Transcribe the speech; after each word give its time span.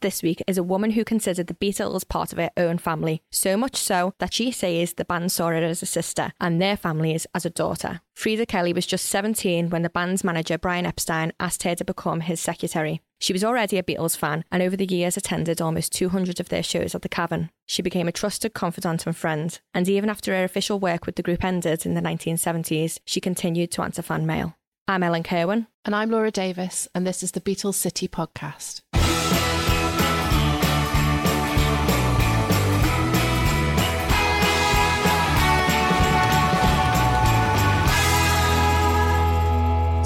this 0.00 0.22
week 0.22 0.42
is 0.46 0.58
a 0.58 0.62
woman 0.62 0.92
who 0.92 1.04
considered 1.04 1.46
the 1.46 1.54
Beatles 1.54 2.08
part 2.08 2.32
of 2.32 2.38
her 2.38 2.50
own 2.56 2.78
family, 2.78 3.22
so 3.30 3.56
much 3.56 3.76
so 3.76 4.14
that 4.18 4.32
she 4.32 4.50
says 4.50 4.94
the 4.94 5.04
band 5.04 5.32
saw 5.32 5.48
her 5.48 5.54
as 5.54 5.82
a 5.82 5.86
sister 5.86 6.32
and 6.40 6.60
their 6.60 6.76
families 6.76 7.26
as 7.34 7.44
a 7.44 7.50
daughter. 7.50 8.00
Freda 8.16 8.46
Kelly 8.46 8.72
was 8.72 8.86
just 8.86 9.06
17 9.06 9.70
when 9.70 9.82
the 9.82 9.90
band's 9.90 10.24
manager, 10.24 10.58
Brian 10.58 10.86
Epstein, 10.86 11.32
asked 11.38 11.62
her 11.62 11.74
to 11.74 11.84
become 11.84 12.20
his 12.20 12.40
secretary. 12.40 13.00
She 13.18 13.32
was 13.32 13.44
already 13.44 13.76
a 13.76 13.82
Beatles 13.82 14.16
fan 14.16 14.44
and 14.50 14.62
over 14.62 14.76
the 14.76 14.86
years 14.86 15.16
attended 15.16 15.60
almost 15.60 15.92
200 15.92 16.40
of 16.40 16.48
their 16.48 16.62
shows 16.62 16.94
at 16.94 17.02
the 17.02 17.08
Cavern. 17.08 17.50
She 17.66 17.82
became 17.82 18.08
a 18.08 18.12
trusted 18.12 18.54
confidant 18.54 19.06
and 19.06 19.16
friend, 19.16 19.58
and 19.74 19.88
even 19.88 20.08
after 20.08 20.32
her 20.34 20.44
official 20.44 20.80
work 20.80 21.06
with 21.06 21.16
the 21.16 21.22
group 21.22 21.44
ended 21.44 21.84
in 21.84 21.94
the 21.94 22.00
1970s, 22.00 22.98
she 23.04 23.20
continued 23.20 23.70
to 23.72 23.82
answer 23.82 24.02
fan 24.02 24.26
mail. 24.26 24.56
I'm 24.88 25.02
Ellen 25.02 25.22
Kirwin. 25.22 25.68
And 25.84 25.94
I'm 25.94 26.10
Laura 26.10 26.30
Davis, 26.30 26.88
and 26.94 27.06
this 27.06 27.22
is 27.22 27.32
the 27.32 27.40
Beatles 27.40 27.74
City 27.74 28.08
podcast. 28.08 28.82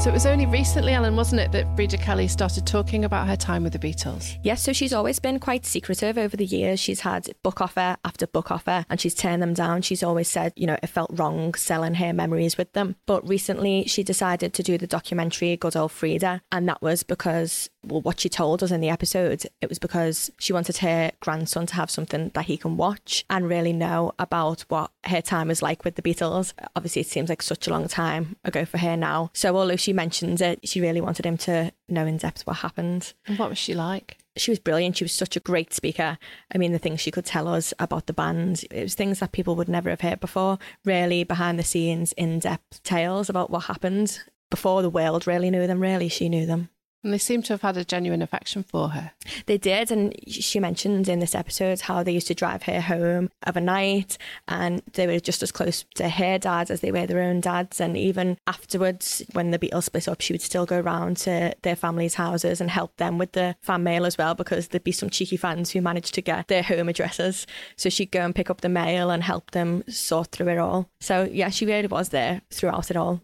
So 0.04 0.10
it 0.10 0.12
was 0.12 0.26
only 0.26 0.44
recently, 0.44 0.92
Ellen, 0.92 1.16
wasn't 1.16 1.40
it, 1.40 1.50
that 1.52 1.64
Freda 1.76 1.98
Kelly 1.98 2.28
started 2.28 2.66
talking 2.66 3.06
about 3.06 3.26
her 3.26 3.36
time 3.36 3.62
with 3.62 3.72
the 3.72 3.78
Beatles? 3.78 4.36
Yes, 4.42 4.62
so 4.62 4.74
she's 4.74 4.92
always 4.92 5.18
been 5.18 5.40
quite 5.40 5.64
secretive 5.64 6.18
over 6.18 6.36
the 6.36 6.44
years. 6.44 6.78
She's 6.78 7.00
had 7.00 7.34
book 7.42 7.62
offer 7.62 7.96
after 8.04 8.26
book 8.26 8.50
offer 8.50 8.84
and 8.90 9.00
she's 9.00 9.14
turned 9.14 9.40
them 9.40 9.54
down. 9.54 9.80
She's 9.80 10.02
always 10.02 10.28
said, 10.28 10.52
you 10.56 10.66
know, 10.66 10.76
it 10.82 10.88
felt 10.88 11.08
wrong 11.14 11.54
selling 11.54 11.94
her 11.94 12.12
memories 12.12 12.58
with 12.58 12.70
them. 12.74 12.96
But 13.06 13.26
recently 13.26 13.84
she 13.86 14.02
decided 14.02 14.52
to 14.52 14.62
do 14.62 14.76
the 14.76 14.86
documentary 14.86 15.56
Good 15.56 15.74
Old 15.74 15.90
Freda. 15.90 16.42
And 16.52 16.68
that 16.68 16.82
was 16.82 17.02
because, 17.02 17.70
well, 17.86 18.00
what 18.00 18.20
she 18.20 18.28
told 18.28 18.62
us 18.62 18.70
in 18.70 18.80
the 18.80 18.88
episode, 18.88 19.44
it 19.60 19.68
was 19.68 19.78
because 19.78 20.30
she 20.38 20.52
wanted 20.52 20.78
her 20.78 21.12
grandson 21.20 21.66
to 21.66 21.74
have 21.74 21.90
something 21.90 22.30
that 22.34 22.46
he 22.46 22.56
can 22.56 22.76
watch 22.76 23.24
and 23.30 23.48
really 23.48 23.72
know 23.72 24.12
about 24.18 24.62
what 24.68 24.90
her 25.04 25.20
time 25.20 25.48
was 25.48 25.62
like 25.62 25.84
with 25.84 25.96
the 25.96 26.02
Beatles. 26.02 26.52
Obviously, 26.76 27.00
it 27.00 27.08
seems 27.08 27.28
like 27.28 27.42
such 27.42 27.66
a 27.66 27.70
long 27.70 27.88
time 27.88 28.36
ago 28.44 28.64
for 28.64 28.78
her 28.78 28.96
now. 28.96 29.30
So 29.34 29.56
although 29.56 29.76
she 29.76 29.92
mentions 29.92 30.40
it, 30.40 30.60
she 30.66 30.80
really 30.80 31.00
wanted 31.00 31.26
him 31.26 31.36
to 31.38 31.72
know 31.88 32.06
in 32.06 32.16
depth 32.16 32.46
what 32.46 32.58
happened. 32.58 33.12
And 33.26 33.38
what 33.38 33.48
was 33.48 33.58
she 33.58 33.74
like? 33.74 34.18
She 34.36 34.50
was 34.50 34.58
brilliant. 34.58 34.96
She 34.96 35.04
was 35.04 35.12
such 35.12 35.36
a 35.36 35.40
great 35.40 35.72
speaker. 35.72 36.18
I 36.52 36.58
mean, 36.58 36.72
the 36.72 36.78
things 36.78 37.00
she 37.00 37.12
could 37.12 37.24
tell 37.24 37.46
us 37.46 37.72
about 37.78 38.06
the 38.06 38.12
band, 38.12 38.64
it 38.70 38.82
was 38.82 38.94
things 38.94 39.20
that 39.20 39.32
people 39.32 39.54
would 39.54 39.68
never 39.68 39.90
have 39.90 40.00
heard 40.00 40.18
before. 40.18 40.58
Really 40.84 41.22
behind 41.22 41.58
the 41.58 41.62
scenes, 41.62 42.12
in 42.14 42.40
depth 42.40 42.82
tales 42.82 43.28
about 43.28 43.50
what 43.50 43.64
happened 43.64 44.20
before 44.50 44.82
the 44.82 44.90
world 44.90 45.26
really 45.26 45.50
knew 45.50 45.66
them. 45.66 45.80
Really, 45.80 46.08
she 46.08 46.28
knew 46.28 46.46
them. 46.46 46.68
And 47.04 47.12
they 47.12 47.18
seem 47.18 47.42
to 47.42 47.52
have 47.52 47.60
had 47.60 47.76
a 47.76 47.84
genuine 47.84 48.22
affection 48.22 48.62
for 48.62 48.88
her. 48.88 49.12
They 49.44 49.58
did. 49.58 49.92
And 49.92 50.14
she 50.26 50.58
mentioned 50.58 51.06
in 51.06 51.18
this 51.18 51.34
episode 51.34 51.82
how 51.82 52.02
they 52.02 52.12
used 52.12 52.26
to 52.28 52.34
drive 52.34 52.62
her 52.62 52.80
home 52.80 53.30
of 53.42 53.56
a 53.56 53.60
night 53.60 54.16
and 54.48 54.82
they 54.94 55.06
were 55.06 55.20
just 55.20 55.42
as 55.42 55.52
close 55.52 55.84
to 55.96 56.08
her 56.08 56.38
dad 56.38 56.70
as 56.70 56.80
they 56.80 56.90
were 56.90 57.06
their 57.06 57.20
own 57.20 57.40
dads. 57.40 57.78
And 57.78 57.94
even 57.96 58.38
afterwards, 58.46 59.22
when 59.32 59.50
the 59.50 59.58
Beatles 59.58 59.84
split 59.84 60.08
up, 60.08 60.22
she 60.22 60.32
would 60.32 60.40
still 60.40 60.64
go 60.64 60.80
around 60.80 61.18
to 61.18 61.54
their 61.60 61.76
family's 61.76 62.14
houses 62.14 62.60
and 62.60 62.70
help 62.70 62.96
them 62.96 63.18
with 63.18 63.32
the 63.32 63.54
fan 63.60 63.82
mail 63.82 64.06
as 64.06 64.16
well, 64.16 64.34
because 64.34 64.68
there'd 64.68 64.82
be 64.82 64.90
some 64.90 65.10
cheeky 65.10 65.36
fans 65.36 65.70
who 65.70 65.82
managed 65.82 66.14
to 66.14 66.22
get 66.22 66.48
their 66.48 66.62
home 66.62 66.88
addresses. 66.88 67.46
So 67.76 67.90
she'd 67.90 68.12
go 68.12 68.20
and 68.20 68.34
pick 68.34 68.48
up 68.48 68.62
the 68.62 68.70
mail 68.70 69.10
and 69.10 69.22
help 69.22 69.50
them 69.50 69.84
sort 69.88 70.28
through 70.28 70.48
it 70.48 70.58
all. 70.58 70.88
So, 71.00 71.28
yeah, 71.30 71.50
she 71.50 71.66
really 71.66 71.86
was 71.86 72.08
there 72.08 72.40
throughout 72.50 72.90
it 72.90 72.96
all. 72.96 73.20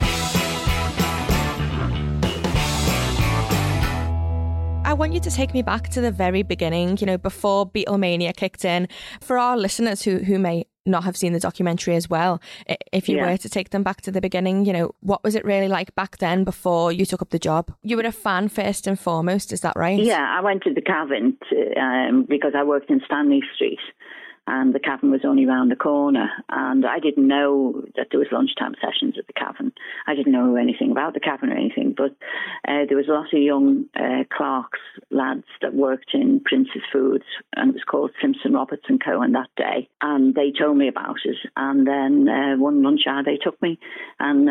I 4.90 4.92
want 4.92 5.12
you 5.12 5.20
to 5.20 5.30
take 5.30 5.54
me 5.54 5.62
back 5.62 5.90
to 5.90 6.00
the 6.00 6.10
very 6.10 6.42
beginning, 6.42 6.96
you 6.98 7.06
know, 7.06 7.16
before 7.16 7.64
Beatlemania 7.64 8.34
kicked 8.34 8.64
in. 8.64 8.88
For 9.20 9.38
our 9.38 9.56
listeners 9.56 10.02
who, 10.02 10.18
who 10.18 10.36
may 10.36 10.66
not 10.84 11.04
have 11.04 11.16
seen 11.16 11.32
the 11.32 11.38
documentary 11.38 11.94
as 11.94 12.10
well, 12.10 12.42
if 12.92 13.08
you 13.08 13.18
yeah. 13.18 13.30
were 13.30 13.36
to 13.36 13.48
take 13.48 13.70
them 13.70 13.84
back 13.84 14.00
to 14.00 14.10
the 14.10 14.20
beginning, 14.20 14.64
you 14.66 14.72
know, 14.72 14.92
what 14.98 15.22
was 15.22 15.36
it 15.36 15.44
really 15.44 15.68
like 15.68 15.94
back 15.94 16.18
then 16.18 16.42
before 16.42 16.90
you 16.90 17.06
took 17.06 17.22
up 17.22 17.30
the 17.30 17.38
job? 17.38 17.72
You 17.84 17.98
were 17.98 18.02
a 18.02 18.10
fan 18.10 18.48
first 18.48 18.88
and 18.88 18.98
foremost, 18.98 19.52
is 19.52 19.60
that 19.60 19.76
right? 19.76 20.00
Yeah, 20.00 20.26
I 20.36 20.40
went 20.40 20.64
to 20.64 20.74
the 20.74 20.80
Cavern 20.82 21.36
to, 21.50 21.80
um, 21.80 22.26
because 22.28 22.54
I 22.56 22.64
worked 22.64 22.90
in 22.90 23.00
Stanley 23.06 23.42
Street 23.54 23.78
and 24.50 24.74
the 24.74 24.80
cavern 24.80 25.12
was 25.12 25.20
only 25.24 25.46
round 25.46 25.70
the 25.70 25.76
corner. 25.76 26.28
And 26.48 26.84
I 26.84 26.98
didn't 26.98 27.28
know 27.28 27.84
that 27.96 28.08
there 28.10 28.18
was 28.18 28.32
lunchtime 28.32 28.74
sessions 28.82 29.14
at 29.16 29.28
the 29.28 29.32
cavern. 29.32 29.72
I 30.08 30.16
didn't 30.16 30.32
know 30.32 30.56
anything 30.56 30.90
about 30.90 31.14
the 31.14 31.20
cavern 31.20 31.52
or 31.52 31.56
anything, 31.56 31.94
but 31.96 32.10
uh, 32.66 32.84
there 32.88 32.96
was 32.96 33.08
a 33.08 33.12
lot 33.12 33.32
of 33.32 33.40
young 33.40 33.84
uh, 33.94 34.24
clerks, 34.36 34.80
lads 35.10 35.46
that 35.62 35.72
worked 35.72 36.10
in 36.14 36.40
Prince's 36.44 36.82
Foods, 36.92 37.24
and 37.54 37.70
it 37.70 37.74
was 37.74 37.84
called 37.88 38.10
Simpson 38.20 38.54
Roberts 38.54 38.86
and 38.88 39.02
Co. 39.02 39.22
on 39.22 39.32
that 39.32 39.50
day. 39.56 39.88
And 40.02 40.34
they 40.34 40.50
told 40.50 40.76
me 40.76 40.88
about 40.88 41.18
it. 41.24 41.36
And 41.56 41.86
then 41.86 42.28
uh, 42.28 42.56
one 42.56 42.82
lunch 42.82 43.02
hour 43.06 43.22
they 43.22 43.38
took 43.42 43.60
me, 43.62 43.78
and 44.18 44.50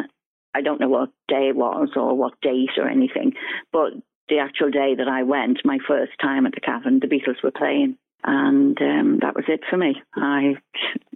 I 0.56 0.62
don't 0.62 0.80
know 0.80 0.90
what 0.90 1.10
day 1.28 1.50
it 1.50 1.58
was 1.58 1.90
or 1.98 2.16
what 2.16 2.40
date 2.42 2.78
or 2.78 2.88
anything, 2.88 3.34
but 3.74 3.92
the 4.30 4.40
actual 4.40 4.70
day 4.70 4.96
that 4.96 5.08
I 5.08 5.24
went, 5.24 5.66
my 5.66 5.80
first 5.88 6.14
time 6.22 6.46
at 6.46 6.54
the 6.54 6.62
cavern, 6.62 7.00
the 7.00 7.08
Beatles 7.08 7.44
were 7.44 7.52
playing 7.52 7.98
and 8.24 8.78
um, 8.82 9.20
that 9.22 9.36
was 9.36 9.46
it 9.48 9.62
for 9.70 9.78
me. 9.78 9.96
I, 10.16 10.56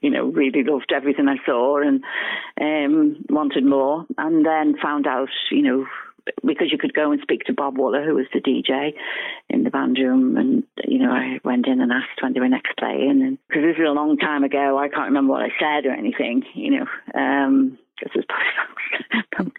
you 0.02 0.10
know, 0.10 0.26
really 0.26 0.64
loved 0.64 0.92
everything 0.96 1.28
I 1.28 1.38
saw 1.46 1.82
and 1.82 2.04
um, 2.60 3.26
wanted 3.30 3.66
more. 3.66 4.06
And 4.18 4.46
then 4.46 4.76
found 4.82 5.06
out, 5.06 5.30
you 5.52 5.62
know, 5.62 5.86
because 6.46 6.72
you 6.72 6.78
could 6.78 6.94
go 6.94 7.12
and 7.12 7.22
speak 7.22 7.44
to 7.46 7.54
Bob 7.54 7.78
Wooler, 7.78 8.06
who 8.06 8.16
was 8.16 8.28
the 8.34 8.40
DJ 8.40 8.94
in 9.50 9.64
the 9.64 9.70
band 9.70 9.98
room, 9.98 10.38
and 10.38 10.64
you 10.88 11.00
know, 11.00 11.12
I 11.12 11.40
went 11.44 11.68
in 11.68 11.82
and 11.82 11.92
asked 11.92 12.22
when 12.22 12.34
they 12.34 12.40
were 12.40 12.48
next 12.48 12.78
playing, 12.78 13.22
and 13.22 13.38
because 13.48 13.64
this 13.64 13.78
is 13.78 13.88
a 13.88 13.92
long 13.92 14.18
time 14.18 14.44
ago, 14.44 14.78
I 14.78 14.88
can't 14.88 15.08
remember 15.08 15.34
what 15.34 15.42
I 15.44 15.52
said 15.60 15.86
or 15.86 15.92
anything, 15.92 16.44
you 16.54 16.80
know. 16.80 16.86
Um, 17.20 17.78
this 18.02 18.14
was 18.16 18.26
probably 19.32 19.54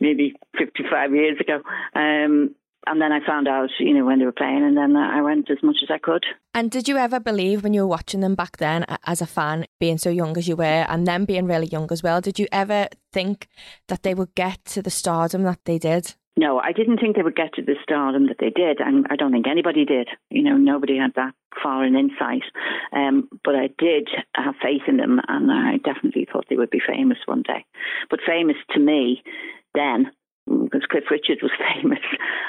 maybe 0.00 0.34
55 0.56 1.14
years 1.14 1.38
ago. 1.40 1.60
Um, 1.94 2.54
and 2.86 3.00
then 3.00 3.12
I 3.12 3.24
found 3.24 3.48
out, 3.48 3.70
you 3.78 3.94
know, 3.94 4.04
when 4.04 4.18
they 4.18 4.24
were 4.24 4.32
playing, 4.32 4.64
and 4.64 4.76
then 4.76 4.96
I 4.96 5.22
went 5.22 5.50
as 5.50 5.62
much 5.62 5.76
as 5.82 5.90
I 5.90 5.98
could. 5.98 6.24
And 6.54 6.70
did 6.70 6.88
you 6.88 6.96
ever 6.96 7.20
believe 7.20 7.62
when 7.62 7.74
you 7.74 7.82
were 7.82 7.88
watching 7.88 8.20
them 8.20 8.34
back 8.34 8.58
then, 8.58 8.84
as 9.06 9.20
a 9.20 9.26
fan, 9.26 9.66
being 9.80 9.98
so 9.98 10.10
young 10.10 10.36
as 10.36 10.48
you 10.48 10.56
were, 10.56 10.86
and 10.88 11.06
then 11.06 11.24
being 11.24 11.46
really 11.46 11.66
young 11.66 11.88
as 11.90 12.02
well? 12.02 12.20
Did 12.20 12.38
you 12.38 12.46
ever 12.52 12.88
think 13.12 13.48
that 13.88 14.02
they 14.02 14.14
would 14.14 14.34
get 14.34 14.64
to 14.66 14.82
the 14.82 14.90
stardom 14.90 15.42
that 15.44 15.60
they 15.64 15.78
did? 15.78 16.14
No, 16.36 16.58
I 16.58 16.72
didn't 16.72 16.98
think 16.98 17.14
they 17.14 17.22
would 17.22 17.36
get 17.36 17.54
to 17.54 17.62
the 17.62 17.76
stardom 17.82 18.26
that 18.26 18.38
they 18.40 18.50
did, 18.50 18.80
and 18.80 19.06
I 19.08 19.16
don't 19.16 19.30
think 19.30 19.46
anybody 19.46 19.84
did. 19.84 20.08
You 20.30 20.42
know, 20.42 20.56
nobody 20.56 20.98
had 20.98 21.14
that 21.14 21.32
far 21.62 21.84
an 21.84 21.94
insight. 21.94 22.42
Um, 22.92 23.28
but 23.44 23.54
I 23.54 23.68
did 23.78 24.08
have 24.34 24.56
faith 24.60 24.82
in 24.88 24.96
them, 24.96 25.20
and 25.28 25.50
I 25.50 25.76
definitely 25.76 26.26
thought 26.30 26.46
they 26.50 26.56
would 26.56 26.70
be 26.70 26.82
famous 26.84 27.18
one 27.26 27.42
day. 27.42 27.64
But 28.10 28.18
famous 28.26 28.56
to 28.72 28.80
me 28.80 29.22
then 29.74 30.10
because 30.46 30.82
Cliff 30.90 31.04
Richard 31.10 31.38
was 31.42 31.52
famous. 31.74 31.98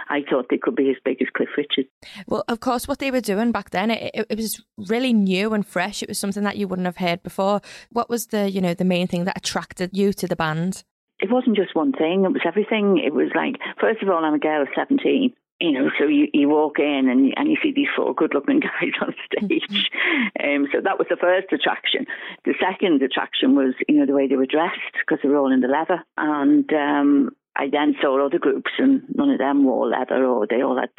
I 0.10 0.22
thought 0.30 0.48
they 0.50 0.58
could 0.58 0.76
be 0.76 0.90
as 0.90 0.98
big 1.04 1.22
as 1.22 1.28
Cliff 1.36 1.50
Richard. 1.58 1.86
Well, 2.28 2.44
of 2.48 2.60
course, 2.60 2.88
what 2.88 3.00
they 3.00 3.12
were 3.12 3.22
doing 3.22 3.52
back 3.52 3.72
then, 3.72 3.92
it, 3.92 4.26
it, 4.30 4.38
was 4.38 4.62
really 4.78 5.14
new 5.14 5.54
and 5.54 5.66
fresh. 5.66 6.04
It 6.04 6.10
was 6.10 6.20
something 6.20 6.44
that 6.44 6.58
you 6.58 6.68
wouldn't 6.68 6.86
have 6.86 6.98
heard 6.98 7.24
before. 7.24 7.62
What 7.92 8.10
was 8.10 8.28
the, 8.28 8.50
you 8.50 8.62
know, 8.62 8.74
the 8.74 8.86
main 8.86 9.08
thing 9.08 9.26
that 9.26 9.38
attracted 9.38 9.92
you 9.94 10.14
to 10.14 10.28
the 10.28 10.36
band? 10.36 10.84
It 11.20 11.32
wasn't 11.32 11.56
just 11.56 11.76
one 11.76 11.94
thing. 11.94 12.26
It 12.26 12.34
was 12.34 12.42
everything. 12.46 13.02
It 13.04 13.14
was 13.14 13.30
like, 13.34 13.56
first 13.80 14.04
of 14.04 14.10
all, 14.10 14.26
I'm 14.26 14.34
a 14.34 14.40
girl 14.40 14.62
of 14.62 14.68
17 14.76 15.34
you 15.60 15.72
know, 15.72 15.90
so 15.98 16.06
you, 16.06 16.28
you 16.34 16.50
walk 16.50 16.80
in 16.80 17.08
and, 17.10 17.34
and 17.38 17.50
you 17.50 17.56
see 17.64 17.72
these 17.72 17.88
four 17.96 18.14
good 18.14 18.34
looking 18.34 18.60
guys 18.82 18.92
on 19.02 19.14
stage. 19.26 19.64
Mm-hmm. 19.70 20.64
Um, 20.64 20.68
so 20.72 20.82
that 20.82 20.98
was 20.98 21.08
the 21.10 21.16
first 21.16 21.48
attraction. 21.54 22.06
The 22.44 22.56
second 22.60 23.02
attraction 23.02 23.56
was, 23.56 23.74
you 23.88 23.96
know, 23.96 24.06
the 24.06 24.14
way 24.14 24.28
they 24.28 24.36
were 24.36 24.46
dressed 24.46 24.76
because 25.00 25.20
they 25.24 25.30
were 25.30 25.38
all 25.38 25.54
in 25.54 25.62
the 25.62 25.68
leather. 25.68 26.04
And 26.18 26.70
um, 26.74 27.32
I 27.56 27.70
then 27.72 27.96
saw 28.02 28.26
other 28.26 28.40
groups, 28.40 28.72
and 28.78 29.04
none 29.16 29.30
of 29.30 29.38
them 29.38 29.64
wore 29.64 29.88
leather, 29.88 30.26
or 30.26 30.46
they 30.48 30.62
all 30.62 30.78
had 30.78 30.90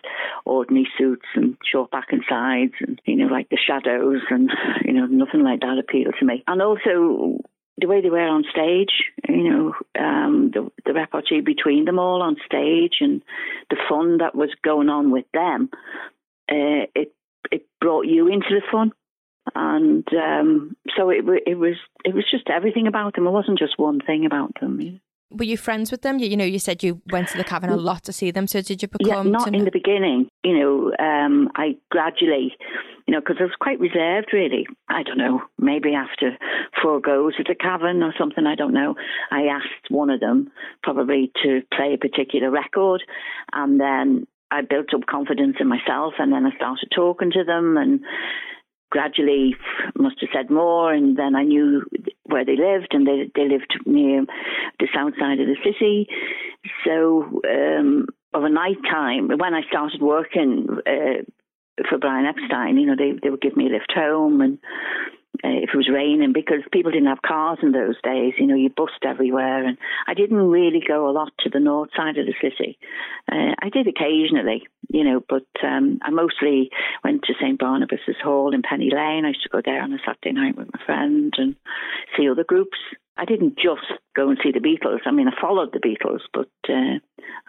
ordinary 0.45 0.89
suits 0.97 1.27
and 1.35 1.57
short 1.71 1.91
back 1.91 2.09
and 2.13 2.23
sides, 2.29 2.73
and 2.81 3.01
you 3.05 3.17
know, 3.17 3.27
like 3.27 3.49
the 3.49 3.59
Shadows, 3.59 4.23
and 4.31 4.51
you 4.85 4.93
know, 4.93 5.07
nothing 5.07 5.43
like 5.43 5.61
that 5.61 5.79
appealed 5.79 6.15
to 6.19 6.25
me. 6.25 6.43
And 6.47 6.63
also 6.63 7.39
the 7.79 7.87
way 7.87 8.01
they 8.01 8.11
were 8.11 8.21
on 8.21 8.45
stage, 8.51 9.13
you 9.29 9.51
know, 9.51 9.75
um, 9.99 10.51
the, 10.55 10.71
the 10.87 10.95
repartee 10.95 11.43
between 11.43 11.85
them 11.85 11.99
all 11.99 12.23
on 12.23 12.37
stage, 12.47 12.99
and 13.01 13.23
the 13.71 13.77
fun 13.89 14.19
that 14.19 14.35
was 14.35 14.51
going 14.63 14.89
on 14.89 15.11
with 15.11 15.27
them, 15.33 15.69
uh, 16.51 16.89
it 16.95 17.13
it 17.51 17.67
brought 17.81 18.07
you 18.07 18.29
into 18.29 18.49
the 18.51 18.63
fun 18.73 18.93
and 19.55 20.07
um, 20.13 20.77
so 20.97 21.11
it, 21.11 21.25
it 21.47 21.57
was 21.57 21.77
it 22.05 22.15
was 22.15 22.25
just 22.31 22.49
everything 22.49 22.87
about 22.87 23.15
them. 23.15 23.27
It 23.27 23.31
wasn't 23.31 23.59
just 23.59 23.79
one 23.79 24.01
thing 24.01 24.27
about 24.27 24.59
them. 24.61 25.01
Were 25.31 25.45
you 25.45 25.57
friends 25.57 25.91
with 25.91 26.03
them? 26.03 26.19
You, 26.19 26.29
you 26.29 26.37
know, 26.37 26.45
you 26.45 26.59
said 26.59 26.83
you 26.83 27.03
went 27.11 27.29
to 27.29 27.37
the 27.37 27.45
cavern 27.45 27.71
a 27.71 27.77
lot 27.77 28.05
to 28.05 28.13
see 28.13 28.31
them. 28.31 28.47
So 28.47 28.61
did 28.61 28.81
you 28.81 28.89
become? 28.89 29.27
Yeah, 29.27 29.31
not 29.31 29.55
in 29.55 29.65
the 29.65 29.73
beginning. 29.73 30.29
You 30.45 30.59
know, 30.59 31.05
um, 31.05 31.51
I 31.57 31.77
gradually, 31.91 32.55
you 33.07 33.13
know, 33.13 33.21
because 33.21 33.37
I 33.41 33.45
was 33.45 33.53
quite 33.61 33.81
reserved, 33.81 34.29
really. 34.33 34.67
I 34.89 35.03
don't 35.03 35.19
know, 35.19 35.43
maybe 35.59 35.95
after 35.95 36.39
four 36.81 37.01
goes 37.01 37.35
at 37.41 37.47
the 37.49 37.57
cavern 37.57 38.03
or 38.03 38.15
something. 38.17 38.47
I 38.47 38.55
don't 38.55 38.73
know. 38.73 38.95
I 39.31 39.47
asked 39.47 39.91
one 39.91 40.11
of 40.11 40.21
them 40.21 40.51
probably 40.85 41.33
to 41.43 41.63
play 41.75 41.95
a 41.95 41.99
particular 41.99 42.51
record, 42.51 43.03
and 43.53 43.81
then 43.81 44.27
I 44.51 44.63
built 44.63 44.95
up 44.95 45.07
confidence 45.07 45.57
in 45.59 45.69
myself, 45.69 46.15
and 46.19 46.33
then 46.33 46.47
I 46.47 46.55
started 46.57 46.89
talking 46.95 47.33
to 47.33 47.43
them, 47.43 47.77
and 47.77 48.01
gradually 48.91 49.57
must 49.97 50.21
have 50.21 50.31
said 50.33 50.51
more, 50.51 50.93
and 50.93 51.17
then 51.17 51.35
I 51.35 51.43
knew 51.43 51.85
where 52.25 52.45
they 52.45 52.57
lived, 52.57 52.89
and 52.93 53.07
they 53.07 53.31
they 53.35 53.49
lived 53.49 53.73
near 53.85 54.25
the 54.81 54.89
south 54.95 55.15
side 55.19 55.41
of 55.41 55.47
the 55.47 55.57
city. 55.65 56.09
So 56.85 57.41
um, 57.49 58.07
of 58.33 58.45
a 58.45 58.51
night 58.51 58.79
time, 58.91 59.29
when 59.29 59.55
I 59.55 59.63
started 59.69 60.01
working 60.01 60.69
uh, 60.87 61.23
for 61.89 61.99
Brian 61.99 62.27
Epstein, 62.27 62.79
you 62.79 62.87
know, 62.87 62.97
they 62.97 63.19
they 63.23 63.31
would 63.31 63.41
give 63.41 63.57
me 63.57 63.67
a 63.67 63.73
lift 63.73 63.93
home, 63.95 64.41
and 64.41 64.59
if 65.43 65.71
it 65.73 65.77
was 65.77 65.89
raining 65.93 66.33
because 66.33 66.61
people 66.73 66.93
didn't 66.93 67.09
have 67.09 67.23
cars 67.23 67.59
in 67.63 67.73
those 67.73 67.97
days. 68.03 68.35
You 68.39 68.47
know, 68.47 68.55
you 68.55 68.71
bussed 68.71 69.05
everywhere, 69.05 69.65
and 69.65 69.79
I 70.07 70.15
didn't 70.15 70.37
really 70.37 70.81
go 70.87 71.09
a 71.09 71.13
lot 71.13 71.33
to 71.41 71.51
the 71.51 71.61
north 71.61 71.91
side 71.97 72.19
of 72.19 72.27
the 72.27 72.35
city. 72.41 72.79
Uh, 73.31 73.55
I 73.61 73.69
did 73.71 73.87
occasionally, 73.87 74.67
you 74.89 75.05
know, 75.05 75.23
but 75.29 75.47
um, 75.63 75.99
I 76.03 76.11
mostly 76.11 76.71
went 77.05 77.23
to 77.25 77.35
St 77.41 77.59
Barnabas's 77.59 78.17
Hall 78.23 78.55
in 78.55 78.63
Penny 78.63 78.91
Lane. 78.93 79.25
I 79.25 79.29
used 79.29 79.43
to 79.43 79.49
go 79.49 79.63
there 79.65 79.83
on 79.83 79.93
a 79.93 79.99
Saturday 80.05 80.33
night 80.33 80.57
with 80.57 80.69
my 80.73 80.81
friend 80.85 81.33
and 81.37 81.57
see 82.17 82.29
other 82.29 82.45
groups. 82.45 82.79
I 83.19 83.25
didn't 83.25 83.57
just 83.57 83.87
go 84.15 84.29
and 84.29 84.39
see 84.43 84.53
the 84.53 84.61
Beatles. 84.61 85.01
I 85.07 85.11
mean, 85.11 85.29
I 85.29 85.41
followed 85.41 85.73
the 85.73 85.81
Beatles, 85.81 86.21
but 86.35 86.51
uh, 86.69 86.99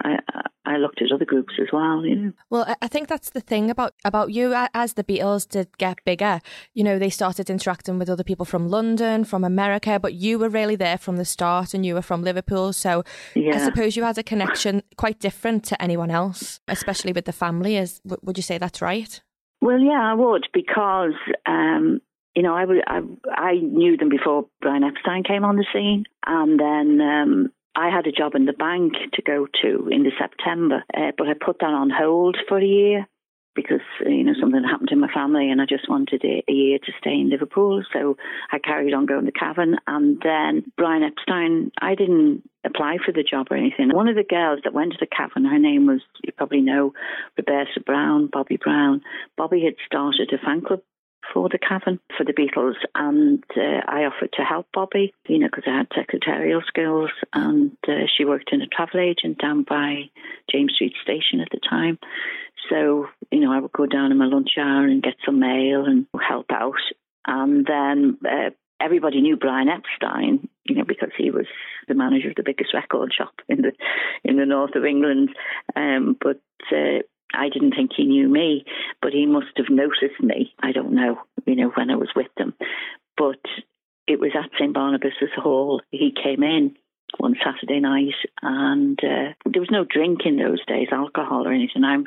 I, 0.04 0.18
I 0.66 0.78
looked 0.78 1.02
at 1.02 1.12
other 1.12 1.26
groups 1.26 1.54
as 1.60 1.68
well. 1.72 2.06
You 2.06 2.16
know. 2.16 2.32
Well, 2.50 2.76
I 2.82 2.88
think 2.88 3.08
that's 3.08 3.30
the 3.30 3.42
thing 3.42 3.70
about 3.70 3.94
about 4.04 4.32
you. 4.32 4.54
As 4.74 4.94
the 4.94 5.04
Beatles 5.04 5.48
did 5.48 5.78
get 5.78 6.04
bigger, 6.06 6.42
you 6.74 6.84
know, 6.84 7.00
they 7.00 7.10
started 7.10 7.50
interacting 7.50 7.98
with 7.98 8.10
other 8.10 8.24
people 8.24 8.46
from 8.46 8.68
London, 8.70 9.24
from 9.24 9.44
America, 9.44 10.00
but 10.00 10.14
you 10.14 10.38
were 10.38 10.50
really 10.50 10.76
there 10.76 10.98
from 10.98 11.18
the 11.18 11.26
start, 11.26 11.74
and 11.74 11.86
you 11.86 11.96
were 11.96 12.02
from 12.02 12.24
Liverpool. 12.24 12.74
So 12.74 13.04
yeah. 13.36 13.56
I 13.56 13.60
suppose 13.60 13.96
you 13.96 14.04
had 14.04 14.18
a 14.18 14.24
connection 14.24 14.84
quite 14.98 15.20
different 15.20 15.64
to 15.66 15.82
anyone 15.82 16.12
else, 16.12 16.60
especially 16.68 17.14
with 17.14 17.26
the 17.26 17.34
family. 17.34 17.78
Is 17.78 18.02
would 18.06 18.38
you 18.38 18.44
say 18.44 18.58
that's 18.58 18.82
right? 18.82 19.22
Well, 19.62 19.80
yeah, 19.80 20.12
I 20.12 20.14
would 20.14 20.48
because 20.54 21.16
um, 21.46 22.02
you 22.38 22.44
know, 22.44 22.54
I, 22.54 22.66
I, 22.86 23.02
I 23.32 23.54
knew 23.56 23.98
them 23.98 24.10
before 24.10 24.46
Brian 24.62 24.84
Epstein 24.84 25.24
came 25.24 25.44
on 25.44 25.56
the 25.56 25.66
scene, 25.74 26.04
and 26.24 26.60
then 26.60 27.02
um, 27.02 27.52
I 27.78 27.90
had 27.92 28.08
a 28.08 28.12
job 28.12 28.34
in 28.34 28.46
the 28.46 28.54
bank 28.54 28.94
to 29.14 29.22
go 29.22 29.46
to 29.62 29.88
in 29.90 30.02
the 30.02 30.12
September, 30.20 30.84
uh, 30.96 31.12
but 31.16 31.28
I 31.28 31.34
put 31.34 31.60
that 31.60 31.68
on 31.68 31.92
hold 31.92 32.36
for 32.50 32.58
a 32.58 32.66
year 32.66 33.08
because 33.54 33.82
you 34.04 34.24
know 34.24 34.34
something 34.40 34.64
happened 34.64 34.90
in 34.92 35.00
my 35.00 35.14
family, 35.14 35.52
and 35.52 35.62
I 35.62 35.66
just 35.66 35.88
wanted 35.88 36.24
a, 36.26 36.44
a, 36.50 36.52
year 36.52 36.80
to 36.80 36.92
stay 37.00 37.14
in 37.14 37.30
Liverpool. 37.30 37.84
So 37.94 38.18
I 38.52 38.58
carried 38.58 38.96
on 38.96 39.06
going 39.06 39.26
to 39.26 39.32
Cavern, 39.32 39.78
and 39.86 40.20
then 40.24 40.72
Brian 40.76 41.04
Epstein. 41.04 41.72
I 41.80 41.94
didn't 41.94 42.50
apply 42.66 42.98
for 43.06 43.12
the 43.12 43.24
job 43.24 43.48
or 43.52 43.58
anything. 43.58 43.94
One 43.94 44.08
of 44.08 44.16
the 44.16 44.24
girls 44.24 44.62
that 44.64 44.74
went 44.74 44.94
to 44.94 44.98
the 45.00 45.08
Cavern, 45.08 45.46
her 45.46 45.60
name 45.60 45.86
was 45.86 46.02
you 46.24 46.34
probably 46.34 46.62
know 46.62 46.94
Roberta 47.38 47.80
Brown, 47.86 48.28
Bobby 48.32 48.58
Brown. 48.58 49.02
Bobby 49.38 49.64
had 49.64 49.76
started 49.86 50.34
a 50.34 50.44
fan 50.44 50.62
club 50.62 50.82
for 51.34 51.50
the 51.50 51.58
Cavern 51.58 52.00
for 52.18 52.24
the 52.24 52.34
Beatles, 52.34 52.76
and 52.96 53.44
uh, 53.56 53.82
I 53.88 54.06
offered 54.06 54.34
to 54.34 54.44
help 54.44 54.68
Bobby, 54.74 55.14
you 55.28 55.40
know, 55.40 55.48
because 55.48 55.66
I 55.68 55.78
had 55.78 55.88
secretarial 55.96 56.62
skills, 56.68 57.10
and 57.34 57.72
uh, 57.88 58.08
she 58.16 58.26
worked 58.26 58.52
in 58.52 58.62
a 58.62 58.68
travel 58.68 59.00
agent 59.00 59.40
down 59.40 59.64
by 59.64 60.10
James 60.52 60.74
Street 60.76 60.94
Station 61.02 61.42
at 61.42 61.50
the 61.52 61.60
time. 61.70 62.00
So, 62.70 63.08
you 63.32 63.40
know, 63.40 63.52
I 63.52 63.60
would 63.60 63.72
go 63.72 63.86
down 63.86 64.12
in 64.12 64.18
my 64.18 64.26
lunch 64.26 64.52
hour 64.58 64.86
and 64.86 65.04
get 65.04 65.16
some 65.26 65.40
mail 65.40 65.86
and 65.86 66.08
help 66.20 66.48
out. 66.52 66.74
And 67.26 67.66
then 67.66 68.18
uh, 68.26 68.52
everybody 68.80 69.22
knew 69.22 69.38
Brian 69.38 69.70
Epstein, 69.70 70.48
you 70.66 70.76
know, 70.76 70.84
because 70.86 71.12
he 71.18 71.32
was 71.32 71.46
the 71.88 71.96
manager 71.96 72.30
of 72.30 72.36
the 72.36 72.44
biggest 72.44 72.74
record 72.74 73.14
shop 73.18 73.34
in 73.48 73.62
the 73.62 73.72
in 74.24 74.38
the 74.38 74.46
north 74.46 74.76
of 74.76 74.86
England. 74.86 75.30
Um, 75.76 76.18
but 76.20 76.42
uh, 76.72 77.04
I 77.34 77.50
didn't 77.50 77.76
think 77.76 77.92
he 77.96 78.06
knew 78.06 78.28
me, 78.28 78.66
but 79.02 79.14
he 79.14 79.26
must 79.26 79.58
have 79.58 79.70
noticed 79.70 80.22
me. 80.22 80.54
I 80.62 80.72
don't 80.72 80.94
know, 80.94 81.20
you 81.46 81.56
know, 81.56 81.72
when 81.76 81.90
I 81.90 81.96
was 81.96 82.10
with 82.16 82.34
them. 82.38 82.54
But 83.18 83.42
it 84.08 84.20
was 84.20 84.32
at 84.36 84.52
St. 84.58 84.74
Barnabas's 84.74 85.34
Hall. 85.36 85.82
He 85.92 86.12
came 86.12 86.44
in 86.44 86.76
one 87.18 87.36
Saturday 87.44 87.80
night, 87.80 88.16
and 88.42 89.00
uh, 89.04 89.34
there 89.46 89.62
was 89.62 89.72
no 89.72 89.86
drink 89.86 90.22
in 90.26 90.38
those 90.38 90.64
days, 90.66 90.88
alcohol 90.92 91.48
or 91.48 91.52
anything. 91.52 91.84
I 91.84 91.98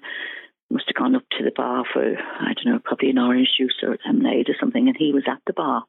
must 0.70 0.86
have 0.86 0.96
gone 0.96 1.16
up 1.16 1.24
to 1.38 1.44
the 1.44 1.52
bar 1.54 1.84
for, 1.92 2.02
I 2.02 2.54
don't 2.54 2.72
know, 2.72 2.80
probably 2.82 3.10
an 3.10 3.18
orange 3.18 3.48
juice 3.58 3.76
or 3.82 3.94
a 3.94 3.98
lemonade 4.06 4.48
or 4.48 4.56
something, 4.58 4.88
and 4.88 4.96
he 4.96 5.12
was 5.12 5.24
at 5.28 5.42
the 5.46 5.52
bar. 5.52 5.84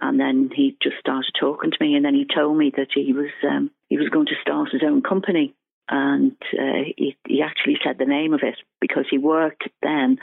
And 0.00 0.20
then 0.20 0.50
he 0.54 0.76
just 0.82 0.96
started 1.00 1.32
talking 1.38 1.70
to 1.70 1.76
me, 1.80 1.94
and 1.94 2.04
then 2.04 2.14
he 2.14 2.26
told 2.26 2.58
me 2.58 2.72
that 2.76 2.88
he 2.94 3.12
was 3.12 3.30
um, 3.48 3.70
he 3.88 3.96
was 3.96 4.10
going 4.10 4.26
to 4.26 4.40
start 4.42 4.68
his 4.72 4.82
own 4.84 5.02
company 5.02 5.54
and 5.88 6.36
uh, 6.52 6.82
he, 6.96 7.16
he 7.26 7.42
actually 7.42 7.78
said 7.84 7.98
the 7.98 8.06
name 8.06 8.34
of 8.34 8.40
it 8.42 8.56
because 8.80 9.04
he 9.10 9.18
worked 9.18 9.64
then 9.82 10.18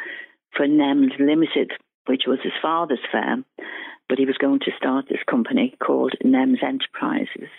for 0.55 0.67
NEMS 0.67 1.13
Limited, 1.19 1.71
which 2.05 2.23
was 2.27 2.39
his 2.43 2.53
father's 2.61 2.99
firm, 3.11 3.45
but 4.09 4.17
he 4.17 4.25
was 4.25 4.37
going 4.37 4.59
to 4.59 4.71
start 4.77 5.05
this 5.09 5.23
company 5.29 5.75
called 5.83 6.13
NEMS 6.23 6.59
Enterprises. 6.63 7.49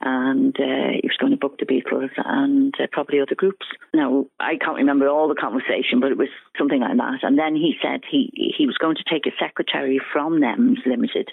And 0.00 0.54
uh, 0.60 0.94
he 0.94 1.08
was 1.08 1.16
going 1.18 1.32
to 1.32 1.38
book 1.38 1.58
the 1.58 1.66
Beatles 1.66 2.10
and 2.16 2.72
uh, 2.80 2.86
probably 2.92 3.20
other 3.20 3.34
groups. 3.34 3.66
Now, 3.92 4.26
I 4.38 4.56
can't 4.56 4.76
remember 4.76 5.08
all 5.08 5.28
the 5.28 5.34
conversation, 5.34 5.98
but 6.00 6.12
it 6.12 6.18
was 6.18 6.28
something 6.56 6.80
like 6.80 6.96
that. 6.96 7.18
And 7.22 7.36
then 7.36 7.56
he 7.56 7.74
said 7.82 8.02
he, 8.08 8.30
he 8.56 8.66
was 8.66 8.78
going 8.78 8.96
to 8.96 9.04
take 9.10 9.26
a 9.26 9.36
secretary 9.44 10.00
from 10.12 10.40
NEMS 10.40 10.78
Limited, 10.86 11.30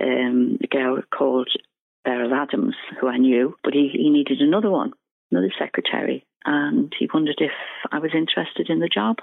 um, 0.00 0.58
a 0.62 0.66
girl 0.66 1.02
called 1.16 1.48
Beryl 2.04 2.34
Adams, 2.34 2.74
who 3.00 3.06
I 3.06 3.18
knew, 3.18 3.56
but 3.62 3.74
he, 3.74 3.90
he 3.92 4.10
needed 4.10 4.40
another 4.40 4.70
one 4.70 4.92
another 5.34 5.52
secretary, 5.58 6.24
and 6.44 6.92
he 6.98 7.08
wondered 7.12 7.38
if 7.38 7.52
I 7.90 7.98
was 7.98 8.12
interested 8.14 8.70
in 8.70 8.80
the 8.80 8.88
job. 8.88 9.18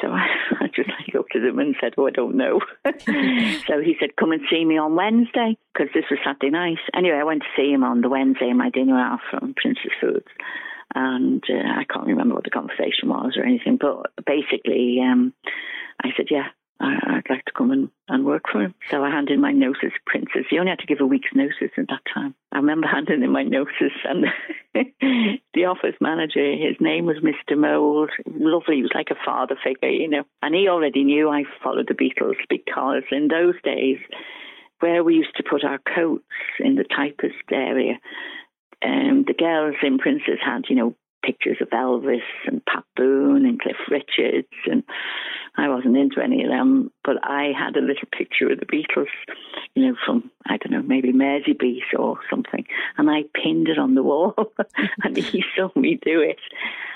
So 0.00 0.08
I, 0.08 0.26
I 0.60 0.66
just 0.74 0.90
looked 1.14 1.34
at 1.34 1.42
him 1.42 1.58
and 1.58 1.74
said, 1.80 1.94
"Oh, 1.96 2.06
I 2.06 2.10
don't 2.10 2.36
know." 2.36 2.60
so 2.84 3.80
he 3.80 3.96
said, 3.98 4.16
"Come 4.16 4.32
and 4.32 4.42
see 4.50 4.64
me 4.64 4.78
on 4.78 4.94
Wednesday," 4.94 5.56
because 5.72 5.92
this 5.94 6.04
was 6.10 6.20
Saturday 6.24 6.50
night. 6.50 6.78
Anyway, 6.94 7.16
I 7.16 7.24
went 7.24 7.42
to 7.42 7.48
see 7.56 7.72
him 7.72 7.84
on 7.84 8.00
the 8.00 8.08
Wednesday 8.08 8.52
my 8.52 8.70
dinner 8.70 8.98
out 8.98 9.20
from 9.30 9.54
Prince's 9.54 9.92
Foods, 10.00 10.28
and 10.94 11.42
uh, 11.48 11.80
I 11.80 11.84
can't 11.84 12.06
remember 12.06 12.34
what 12.34 12.44
the 12.44 12.50
conversation 12.50 13.08
was 13.08 13.36
or 13.36 13.44
anything. 13.44 13.78
But 13.80 14.12
basically, 14.24 15.00
um, 15.02 15.32
I 16.02 16.10
said, 16.16 16.26
"Yeah, 16.30 16.48
I, 16.80 17.16
would 17.16 17.30
like 17.30 17.44
to 17.46 17.52
come 17.56 17.70
and, 17.70 17.90
and 18.08 18.24
work 18.24 18.44
for 18.50 18.62
him. 18.62 18.74
So 18.90 19.02
I 19.02 19.10
handed 19.10 19.38
my 19.40 19.52
notice, 19.52 19.80
to 19.82 20.00
Prince's. 20.06 20.46
You 20.50 20.60
only 20.60 20.70
had 20.70 20.78
to 20.78 20.86
give 20.86 21.00
a 21.00 21.06
week's 21.06 21.34
notice 21.34 21.72
at 21.76 21.88
that 21.88 22.02
time. 22.12 22.34
I 22.52 22.58
remember 22.58 22.86
handing 22.92 23.22
in 23.22 23.32
my 23.32 23.42
notice, 23.42 23.98
and 24.04 24.26
the 25.54 25.64
office 25.64 25.96
manager, 26.00 26.52
his 26.52 26.76
name 26.80 27.06
was 27.06 27.16
Mr. 27.18 27.58
Mould. 27.58 28.10
Lovely, 28.26 28.76
he 28.76 28.82
was 28.82 28.92
like 28.94 29.10
a 29.10 29.24
father 29.24 29.56
figure, 29.62 29.90
you 29.90 30.08
know. 30.08 30.24
And 30.42 30.54
he 30.54 30.68
already 30.68 31.04
knew 31.04 31.28
I 31.28 31.44
followed 31.62 31.88
the 31.88 31.94
Beatles 31.94 32.36
because 32.48 33.02
in 33.10 33.28
those 33.28 33.54
days, 33.64 33.98
where 34.80 35.02
we 35.02 35.14
used 35.14 35.36
to 35.36 35.42
put 35.48 35.64
our 35.64 35.78
coats 35.78 36.24
in 36.60 36.76
the 36.76 36.84
typist 36.84 37.34
area, 37.50 37.98
um, 38.84 39.24
the 39.26 39.34
girls 39.34 39.74
in 39.82 39.98
Prince's 39.98 40.38
had, 40.44 40.66
you 40.68 40.76
know, 40.76 40.94
pictures 41.24 41.58
of 41.60 41.68
Elvis 41.70 42.22
and 42.46 42.64
Pat 42.64 42.84
Boone 42.96 43.44
and 43.44 43.60
Cliff 43.60 43.76
Richards, 43.90 44.48
and 44.66 44.82
I 45.56 45.68
wasn't 45.68 45.96
into 45.96 46.22
any 46.22 46.44
of 46.44 46.50
them, 46.50 46.90
but 47.04 47.16
I 47.22 47.52
had 47.58 47.76
a 47.76 47.80
little 47.80 48.08
picture 48.16 48.50
of 48.50 48.60
the 48.60 48.66
Beatles, 48.66 49.08
you 49.74 49.86
know, 49.86 49.96
from 50.04 50.30
I 50.46 50.56
don't 50.56 50.72
know, 50.72 50.82
maybe 50.82 51.12
Merseybeat 51.12 51.98
or 51.98 52.18
something, 52.30 52.64
and 52.96 53.10
I 53.10 53.24
pinned 53.34 53.68
it 53.68 53.78
on 53.78 53.94
the 53.94 54.02
wall, 54.02 54.34
and 55.04 55.16
he 55.16 55.44
saw 55.56 55.70
me 55.74 55.98
do 56.00 56.20
it, 56.20 56.38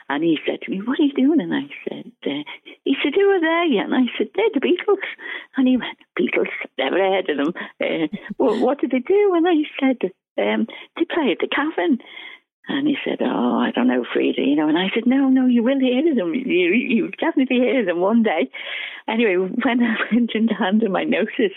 and 0.09 0.23
he 0.23 0.39
said 0.47 0.61
to 0.63 0.71
me, 0.71 0.81
"What 0.81 1.01
are 1.01 1.05
you 1.05 1.13
doing?" 1.13 1.41
And 1.41 1.55
I 1.55 1.69
said, 1.89 2.13
uh, 2.27 2.43
"He 2.85 2.97
said, 3.03 3.15
who 3.15 3.29
are 3.31 3.41
they?" 3.41 3.79
And 3.79 3.95
I 3.95 4.07
said, 4.17 4.29
"They're 4.35 4.47
the 4.55 4.61
Beatles," 4.61 5.03
and 5.57 5.67
he 5.67 5.77
went, 5.77 5.99
"Beatles? 6.19 6.53
Never 6.79 6.99
heard 6.99 7.31
of 7.31 7.37
them. 7.37 7.55
Uh, 7.81 8.07
well, 8.39 8.61
what 8.61 8.81
did 8.81 8.91
they 8.91 9.01
do?" 9.01 9.35
And 9.35 9.47
I 9.49 9.63
said, 9.81 10.13
um, 10.39 10.67
"They 10.97 11.05
play 11.05 11.33
at 11.33 11.39
the 11.41 11.49
Cavern." 11.49 11.99
And 12.69 12.87
he 12.87 12.97
said, 13.05 13.19
"Oh, 13.21 13.59
I 13.59 13.73
don't 13.73 13.89
know, 13.89 14.05
Freda, 14.15 14.39
you 14.39 14.57
know." 14.57 14.69
And 14.69 14.79
I 14.79 14.89
said, 14.95 15.05
"No, 15.07 15.29
no, 15.29 15.47
you 15.47 15.63
will 15.63 15.81
hear 15.81 16.15
them. 16.15 16.35
You 16.35 16.73
you 16.73 17.09
definitely 17.11 17.57
hear 17.57 17.85
them 17.85 18.01
one 18.01 18.23
day." 18.23 18.51
Anyway, 19.09 19.37
when 19.37 19.83
I 19.83 19.97
went 20.13 20.31
in 20.35 20.49
to 20.49 20.55
hand 20.55 20.83
him 20.83 20.93
my 20.93 21.05
notice, 21.05 21.57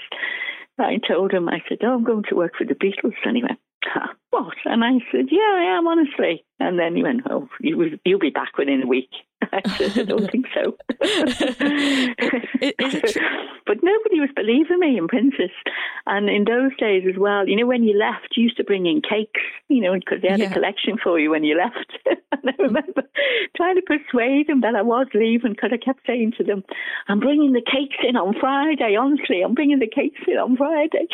I 0.79 0.99
told 1.07 1.31
him, 1.31 1.47
I 1.47 1.61
said, 1.69 1.79
"Oh, 1.83 1.93
I'm 1.95 2.03
going 2.03 2.23
to 2.29 2.35
work 2.35 2.53
for 2.57 2.65
the 2.65 2.75
Beatles." 2.75 3.13
And 3.23 3.37
he 3.37 3.43
went, 3.43 3.59
huh, 3.85 4.07
"What?" 4.35 4.57
And 4.65 4.83
I 4.83 4.93
said, 5.11 5.27
"Yeah, 5.31 5.51
I 5.63 5.77
am, 5.77 5.87
honestly." 5.87 6.43
And 6.59 6.79
then 6.79 6.95
he 6.95 7.03
went, 7.03 7.21
"Oh, 7.29 7.47
you 7.59 7.99
you'll 8.05 8.19
be 8.19 8.29
back 8.41 8.57
within 8.57 8.81
a 8.83 8.87
week." 8.87 9.09
I 9.53 9.61
said, 9.77 9.91
"I 9.99 10.03
don't 10.03 10.29
think 10.31 10.45
so." 10.53 10.77
is, 11.01 12.33
is 12.85 12.93
it 12.95 13.13
true? 13.13 13.21
but 13.67 13.77
nobody 13.83 14.19
was 14.19 14.29
believing 14.35 14.79
me 14.79 14.97
in 14.97 15.07
Prince's, 15.07 15.51
And 16.07 16.29
in 16.29 16.45
those 16.45 16.75
days 16.77 17.03
as 17.09 17.17
well, 17.19 17.47
you 17.47 17.55
know, 17.57 17.65
when 17.65 17.83
you 17.83 17.97
left, 17.97 18.29
you 18.35 18.43
used 18.43 18.57
to 18.57 18.63
bring 18.63 18.85
in 18.85 19.01
cakes, 19.01 19.41
you 19.67 19.81
know, 19.81 19.93
because 19.93 20.21
they 20.21 20.29
had 20.29 20.39
Yeah. 20.39 20.51
a 20.51 20.53
collection 20.53 20.97
for 21.03 21.19
you 21.19 21.29
when 21.31 21.43
you 21.43 21.57
left. 21.57 21.91
and 22.31 22.43
I 22.49 22.53
remember 22.59 23.03
trying 23.57 23.75
to 23.75 23.81
persuade 23.81 24.47
them 24.47 24.61
that 24.61 24.75
I 24.75 24.81
was 24.81 25.07
leaving 25.13 25.51
because 25.53 25.71
I 25.73 25.77
kept 25.77 26.01
saying 26.07 26.33
to 26.37 26.43
them, 26.43 26.63
I'm 27.07 27.19
bringing 27.19 27.53
the 27.53 27.61
cakes 27.61 27.97
in 28.07 28.15
on 28.15 28.33
Friday, 28.39 28.95
honestly, 28.95 29.41
I'm 29.43 29.53
bringing 29.55 29.79
the 29.79 29.87
cakes 29.93 30.21
in 30.27 30.37
on 30.37 30.55
Friday. 30.57 31.07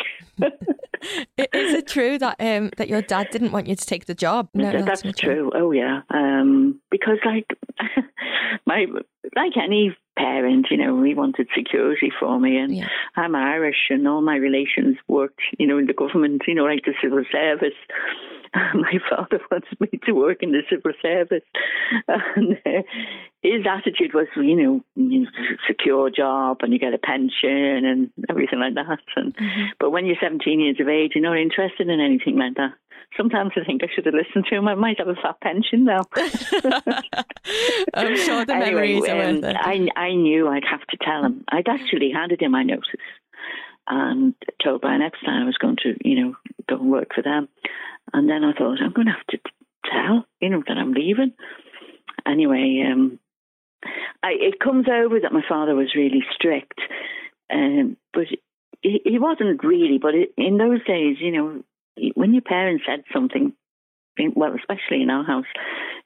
Is 1.36 1.74
it 1.74 1.86
true 1.88 2.18
that 2.18 2.36
um 2.38 2.70
that 2.76 2.88
your 2.88 3.02
dad 3.12 3.28
didn't 3.30 3.52
want 3.52 3.66
you 3.66 3.76
to 3.76 3.86
take 3.86 4.06
the 4.06 4.14
job? 4.14 4.48
Th- 4.56 4.84
that's 4.84 5.04
not 5.04 5.16
true. 5.16 5.50
Oh 5.54 5.70
yeah, 5.72 6.00
um, 6.10 6.80
because 6.90 7.18
like 7.24 7.46
my 8.66 8.86
like 9.36 9.56
any 9.56 9.96
parent, 10.16 10.66
you 10.70 10.76
know, 10.78 11.02
he 11.02 11.14
wanted 11.14 11.48
security 11.54 12.10
for 12.18 12.38
me, 12.40 12.56
and 12.58 12.74
Yeah. 12.74 12.88
I'm 13.16 13.34
Irish, 13.34 13.88
and 13.90 14.06
all 14.08 14.22
my 14.22 14.36
relations 14.36 14.96
worked, 15.08 15.40
you 15.58 15.66
know, 15.66 15.78
in 15.78 15.86
the 15.86 15.94
government, 15.94 16.42
you 16.46 16.54
know, 16.54 16.64
like 16.64 16.84
the 16.84 16.94
civil 17.02 17.24
service. 17.30 17.78
my 18.74 18.98
father 19.08 19.40
wanted 19.50 19.80
me 19.80 19.98
to 20.04 20.12
work 20.12 20.42
in 20.42 20.52
the 20.52 20.62
civil 20.68 20.92
service, 21.00 21.44
and 22.08 22.58
uh, 22.66 22.82
his 23.42 23.66
attitude 23.66 24.12
was, 24.14 24.26
you 24.36 24.56
know, 24.56 24.80
you 24.94 25.26
secure 25.66 26.10
job 26.10 26.58
and 26.60 26.72
you 26.72 26.78
get 26.78 26.94
a 26.94 26.98
pension 26.98 27.84
and 27.84 28.10
everything 28.28 28.60
like 28.60 28.74
that. 28.74 28.98
And 29.16 29.34
but 29.80 29.90
when 29.90 30.06
you're 30.06 30.16
17 30.20 30.60
years 30.60 30.76
of 30.80 30.88
age, 30.88 31.12
you're 31.14 31.24
not 31.24 31.38
interested 31.38 31.88
in 31.88 32.00
anything 32.00 32.36
like 32.36 32.54
that. 32.54 32.74
Sometimes 33.16 33.52
I 33.56 33.64
think 33.64 33.82
I 33.82 33.88
should 33.94 34.06
have 34.06 34.14
listened 34.14 34.46
to 34.48 34.56
him. 34.56 34.68
I 34.68 34.74
might 34.74 34.98
have 34.98 35.08
a 35.08 35.14
fat 35.14 35.40
pension 35.42 35.84
now. 35.84 36.02
I'm 37.94 38.16
sure 38.16 38.44
the 38.44 38.54
Anyway, 38.54 38.70
memories 38.70 39.08
are 39.08 39.22
um, 39.22 39.40
worth 39.40 39.44
it. 39.44 39.56
I 39.58 39.88
I 39.96 40.14
knew 40.14 40.48
I'd 40.48 40.64
have 40.64 40.86
to 40.88 40.96
tell 41.00 41.24
him. 41.24 41.44
I'd 41.48 41.68
actually 41.68 42.10
handed 42.10 42.40
in 42.42 42.50
my 42.50 42.62
notice 42.62 42.88
and 43.88 44.34
told 44.62 44.80
by 44.80 44.88
Brian 44.88 45.02
Epstein 45.02 45.42
I 45.42 45.44
was 45.44 45.58
going 45.58 45.76
to, 45.82 45.96
you 46.04 46.24
know, 46.24 46.34
go 46.68 46.76
and 46.76 46.90
work 46.90 47.14
for 47.14 47.22
them. 47.22 47.48
And 48.12 48.28
then 48.28 48.44
I 48.44 48.52
thought 48.52 48.80
I'm 48.80 48.92
going 48.92 49.06
to 49.06 49.12
have 49.12 49.26
to 49.30 49.38
tell, 49.90 50.26
you 50.40 50.48
know, 50.48 50.62
that 50.66 50.76
I'm 50.76 50.92
leaving. 50.92 51.32
Anyway, 52.26 52.84
um, 52.90 53.18
I, 54.22 54.32
it 54.38 54.60
comes 54.60 54.86
over 54.88 55.20
that 55.20 55.32
my 55.32 55.42
father 55.48 55.74
was 55.74 55.94
really 55.96 56.24
strict, 56.34 56.80
um, 57.52 57.96
but 58.12 58.26
he, 58.80 59.00
he 59.04 59.18
wasn't 59.18 59.62
really. 59.64 59.98
But 59.98 60.14
it, 60.14 60.32
in 60.36 60.56
those 60.56 60.84
days, 60.84 61.16
you 61.20 61.32
know, 61.32 61.62
when 62.14 62.32
your 62.32 62.42
parents 62.42 62.84
said 62.86 63.04
something, 63.12 63.52
well, 64.34 64.54
especially 64.54 65.02
in 65.02 65.10
our 65.10 65.24
house, 65.24 65.46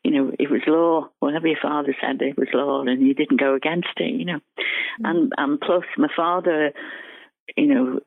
you 0.05 0.11
know, 0.11 0.33
it 0.39 0.51
was 0.51 0.63
law. 0.67 1.09
Whatever 1.19 1.49
your 1.49 1.59
father 1.61 1.95
said, 2.01 2.23
it 2.23 2.39
was 2.39 2.49
law, 2.55 2.83
and 2.83 3.03
you 3.03 3.15
didn't 3.15 3.41
go 3.41 3.55
against 3.55 3.89
it, 3.97 4.15
you 4.15 4.25
know. 4.25 4.41
And 5.03 5.33
and 5.37 5.61
plus, 5.61 5.85
my 5.99 6.09
father, 6.15 6.73
you 7.57 7.67
know, 7.67 8.01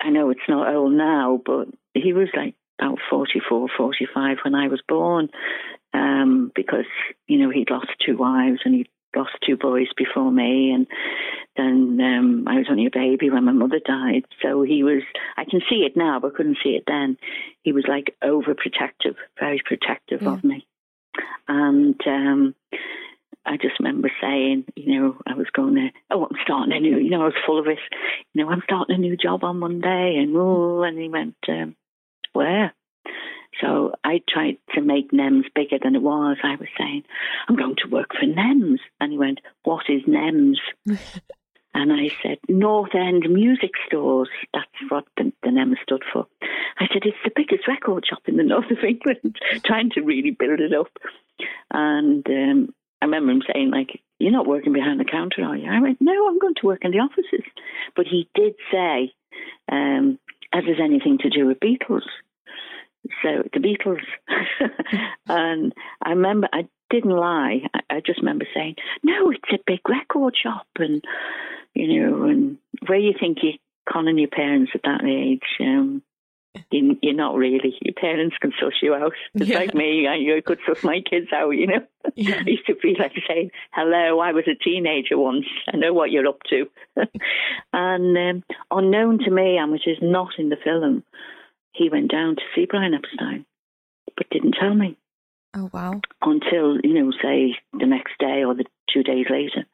I 0.00 0.10
know 0.10 0.30
it's 0.30 0.40
not 0.48 0.72
old 0.72 0.92
now, 0.92 1.40
but 1.44 1.68
he 1.94 2.12
was 2.12 2.28
like 2.36 2.54
about 2.80 2.98
44, 3.10 3.68
45 3.76 4.36
when 4.44 4.54
I 4.54 4.68
was 4.68 4.82
born, 4.86 5.28
um, 5.94 6.52
because 6.54 6.86
you 7.26 7.38
know 7.38 7.50
he'd 7.50 7.70
lost 7.70 7.88
two 8.04 8.16
wives 8.16 8.60
and 8.64 8.74
he'd 8.74 8.88
lost 9.16 9.32
two 9.44 9.56
boys 9.56 9.88
before 9.96 10.30
me, 10.30 10.70
and 10.72 10.86
then 11.56 11.77
um, 12.00 12.48
I 12.48 12.56
was 12.56 12.66
only 12.70 12.86
a 12.86 12.90
baby 12.90 13.30
when 13.30 13.44
my 13.44 13.52
mother 13.52 13.80
died. 13.84 14.24
So 14.42 14.62
he 14.62 14.82
was, 14.82 15.02
I 15.36 15.44
can 15.44 15.60
see 15.68 15.84
it 15.86 15.96
now, 15.96 16.20
but 16.20 16.34
couldn't 16.34 16.58
see 16.62 16.70
it 16.70 16.84
then. 16.86 17.16
He 17.62 17.72
was 17.72 17.84
like 17.88 18.14
overprotective, 18.22 19.16
very 19.38 19.60
protective 19.64 20.22
of 20.26 20.44
me. 20.44 20.66
And 21.46 22.00
um, 22.06 22.54
I 23.44 23.56
just 23.56 23.78
remember 23.80 24.10
saying, 24.20 24.64
you 24.76 25.00
know, 25.00 25.16
I 25.26 25.34
was 25.34 25.46
going 25.52 25.74
to, 25.76 25.88
oh, 26.10 26.24
I'm 26.24 26.36
starting 26.44 26.76
a 26.76 26.80
new, 26.80 26.98
you 26.98 27.10
know, 27.10 27.22
I 27.22 27.26
was 27.26 27.34
full 27.46 27.58
of 27.58 27.66
it. 27.66 27.78
You 28.34 28.44
know, 28.44 28.50
I'm 28.50 28.62
starting 28.64 28.94
a 28.94 28.98
new 28.98 29.16
job 29.16 29.44
on 29.44 29.58
Monday. 29.58 30.16
And, 30.18 30.36
oh, 30.36 30.82
and 30.82 30.98
he 30.98 31.08
went, 31.08 31.36
um, 31.48 31.74
where? 32.32 32.74
So 33.60 33.92
I 34.04 34.20
tried 34.28 34.58
to 34.74 34.82
make 34.82 35.12
NEMS 35.12 35.46
bigger 35.54 35.78
than 35.82 35.96
it 35.96 36.02
was. 36.02 36.36
I 36.42 36.56
was 36.56 36.68
saying, 36.78 37.04
I'm 37.48 37.56
going 37.56 37.76
to 37.82 37.88
work 37.88 38.10
for 38.12 38.26
NEMS. 38.26 38.78
And 39.00 39.12
he 39.12 39.18
went, 39.18 39.40
what 39.64 39.86
is 39.88 40.02
NEMS? 40.06 40.58
and 41.74 41.92
I 41.92 42.10
said, 42.22 42.38
North 42.48 42.94
End 42.94 43.24
Music 43.28 43.72
Stores. 43.86 44.28
That's 44.52 44.66
what 44.88 45.04
the, 45.16 45.32
the 45.42 45.50
NEMS 45.50 45.76
stood 45.82 46.02
for. 46.12 46.26
I 46.78 46.86
said, 46.92 47.02
it's 47.04 47.16
the 47.24 47.32
biggest 47.34 47.68
record 47.68 48.06
shop 48.06 48.22
in 48.26 48.36
the 48.36 48.42
north 48.42 48.70
of 48.70 48.82
England, 48.82 49.36
trying 49.64 49.90
to 49.90 50.00
really 50.00 50.30
build 50.30 50.60
it 50.60 50.72
up. 50.72 50.90
And 51.70 52.26
um, 52.28 52.74
I 53.02 53.04
remember 53.04 53.32
him 53.32 53.42
saying, 53.52 53.70
like, 53.70 54.00
you're 54.18 54.32
not 54.32 54.46
working 54.46 54.72
behind 54.72 54.98
the 54.98 55.04
counter, 55.04 55.44
are 55.44 55.56
you? 55.56 55.70
I 55.70 55.80
went, 55.80 55.98
no, 56.00 56.28
I'm 56.28 56.38
going 56.38 56.54
to 56.56 56.66
work 56.66 56.84
in 56.84 56.90
the 56.90 56.98
offices. 56.98 57.46
But 57.94 58.06
he 58.06 58.28
did 58.34 58.54
say, 58.72 59.12
um, 59.70 60.18
as 60.52 60.64
is 60.64 60.80
anything 60.82 61.18
to 61.18 61.30
do 61.30 61.46
with 61.46 61.60
Beatles. 61.60 62.02
So 63.22 63.42
the 63.52 63.60
Beatles. 63.60 64.02
and 65.28 65.72
I 66.02 66.10
remember, 66.10 66.48
I 66.52 66.66
didn't 66.90 67.10
lie. 67.10 67.62
I, 67.74 67.96
I 67.96 68.00
just 68.04 68.20
remember 68.20 68.46
saying, 68.54 68.76
no, 69.02 69.30
it's 69.30 69.52
a 69.52 69.58
big 69.66 69.80
record 69.88 70.34
shop. 70.40 70.66
And, 70.78 71.02
you 71.74 72.00
know, 72.00 72.24
and 72.24 72.58
where 72.86 72.98
you 72.98 73.14
think 73.18 73.38
you're 73.42 73.54
conning 73.90 74.18
your 74.18 74.28
parents 74.28 74.72
at 74.74 74.82
that 74.82 75.04
age, 75.04 75.42
um, 75.60 76.02
you, 76.70 76.98
you're 77.02 77.14
not 77.14 77.36
really. 77.36 77.76
Your 77.82 77.94
parents 77.94 78.36
can 78.40 78.52
suss 78.58 78.72
you 78.82 78.94
out. 78.94 79.12
It's 79.34 79.48
Yeah. 79.50 79.58
like 79.58 79.74
me. 79.74 80.06
I, 80.08 80.36
I 80.36 80.40
could 80.40 80.58
suss 80.66 80.82
my 80.82 81.00
kids 81.08 81.28
out, 81.32 81.50
you 81.50 81.66
know. 81.66 81.86
Yeah. 82.14 82.36
I 82.46 82.50
used 82.50 82.66
to 82.66 82.74
be 82.74 82.96
like 82.98 83.12
saying, 83.28 83.50
hello, 83.72 84.18
I 84.18 84.32
was 84.32 84.44
a 84.48 84.54
teenager 84.56 85.18
once. 85.18 85.46
I 85.72 85.76
know 85.76 85.92
what 85.92 86.10
you're 86.10 86.26
up 86.26 86.40
to. 86.50 86.68
and 87.72 88.16
um, 88.18 88.44
unknown 88.70 89.18
to 89.20 89.30
me, 89.30 89.56
and 89.58 89.70
which 89.72 89.86
is 89.86 89.98
not 90.02 90.30
in 90.38 90.48
the 90.48 90.56
film, 90.62 91.04
he 91.72 91.90
went 91.90 92.10
down 92.10 92.36
to 92.36 92.42
see 92.54 92.66
Brian 92.68 92.94
Epstein, 92.94 93.44
but 94.16 94.28
didn't 94.30 94.56
tell 94.58 94.74
me 94.74 94.96
Oh 95.54 95.70
wow. 95.72 96.00
until, 96.22 96.78
you 96.82 96.94
know, 96.94 97.10
say 97.22 97.56
the 97.72 97.86
next 97.86 98.12
day 98.18 98.44
or 98.44 98.54
the 98.54 98.64
two 98.92 99.02
days 99.02 99.26
later. 99.30 99.66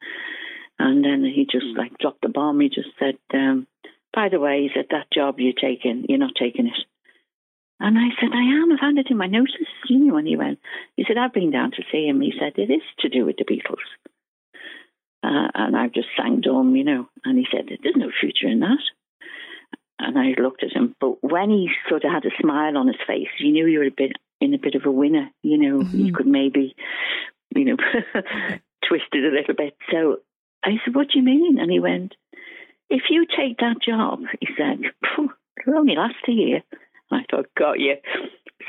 And 0.79 1.03
then 1.03 1.23
he 1.23 1.45
just 1.49 1.77
like 1.77 1.97
dropped 1.97 2.21
the 2.21 2.29
bomb. 2.29 2.59
He 2.59 2.69
just 2.69 2.89
said, 2.99 3.15
um, 3.33 3.67
by 4.13 4.29
the 4.29 4.39
way, 4.39 4.61
he 4.61 4.69
said, 4.73 4.87
that 4.91 5.11
job 5.13 5.39
you're 5.39 5.53
taking, 5.53 6.05
you're 6.07 6.17
not 6.17 6.33
taking 6.39 6.67
it. 6.67 6.85
And 7.79 7.97
I 7.97 8.09
said, 8.19 8.29
I 8.33 8.41
am. 8.41 8.71
I've 8.71 8.79
handed 8.79 9.07
in 9.09 9.17
my 9.17 9.27
notice. 9.27 9.51
You 9.89 9.99
know, 9.99 10.17
and 10.17 10.27
he 10.27 10.37
went, 10.37 10.59
he 10.95 11.03
said, 11.07 11.17
I've 11.17 11.33
been 11.33 11.51
down 11.51 11.71
to 11.71 11.83
see 11.91 12.07
him. 12.07 12.21
He 12.21 12.33
said, 12.39 12.53
it 12.57 12.71
is 12.71 12.81
to 12.99 13.09
do 13.09 13.25
with 13.25 13.35
the 13.37 13.45
Beatles. 13.45 13.83
Uh, 15.23 15.49
and 15.53 15.75
I've 15.75 15.93
just 15.93 16.07
sang 16.17 16.41
dumb, 16.41 16.75
you 16.75 16.83
know. 16.83 17.09
And 17.25 17.37
he 17.37 17.45
said, 17.51 17.65
there's 17.67 17.95
no 17.97 18.11
future 18.19 18.47
in 18.47 18.61
that. 18.61 18.79
And 19.99 20.17
I 20.17 20.39
looked 20.41 20.63
at 20.63 20.71
him. 20.71 20.95
But 20.99 21.23
when 21.23 21.49
he 21.49 21.69
sort 21.89 22.05
of 22.05 22.11
had 22.11 22.25
a 22.25 22.41
smile 22.41 22.77
on 22.77 22.87
his 22.87 22.97
face, 23.07 23.27
you 23.39 23.51
knew 23.51 23.65
you 23.65 23.79
were 23.79 23.85
a 23.85 23.91
bit 23.91 24.13
in 24.41 24.53
a 24.53 24.57
bit 24.59 24.75
of 24.75 24.85
a 24.85 24.91
winner. 24.91 25.29
You 25.41 25.57
know, 25.57 25.79
you 25.81 25.85
mm-hmm. 25.85 26.15
could 26.15 26.27
maybe, 26.27 26.75
you 27.55 27.65
know, 27.65 27.77
twist 28.87 29.05
it 29.13 29.33
a 29.33 29.35
little 29.35 29.55
bit. 29.55 29.75
So 29.91 30.17
I 30.63 30.77
said, 30.83 30.95
what 30.95 31.07
do 31.11 31.19
you 31.19 31.23
mean? 31.23 31.59
And 31.59 31.71
he 31.71 31.79
went, 31.79 32.15
if 32.89 33.03
you 33.09 33.25
take 33.25 33.57
that 33.59 33.81
job, 33.85 34.19
he 34.39 34.47
said, 34.57 34.79
"Phew, 35.15 35.31
it'll 35.61 35.79
only 35.79 35.95
last 35.95 36.15
a 36.27 36.31
year. 36.31 36.63
And 37.11 37.21
I 37.21 37.25
thought, 37.29 37.47
got 37.57 37.79
you. 37.79 37.95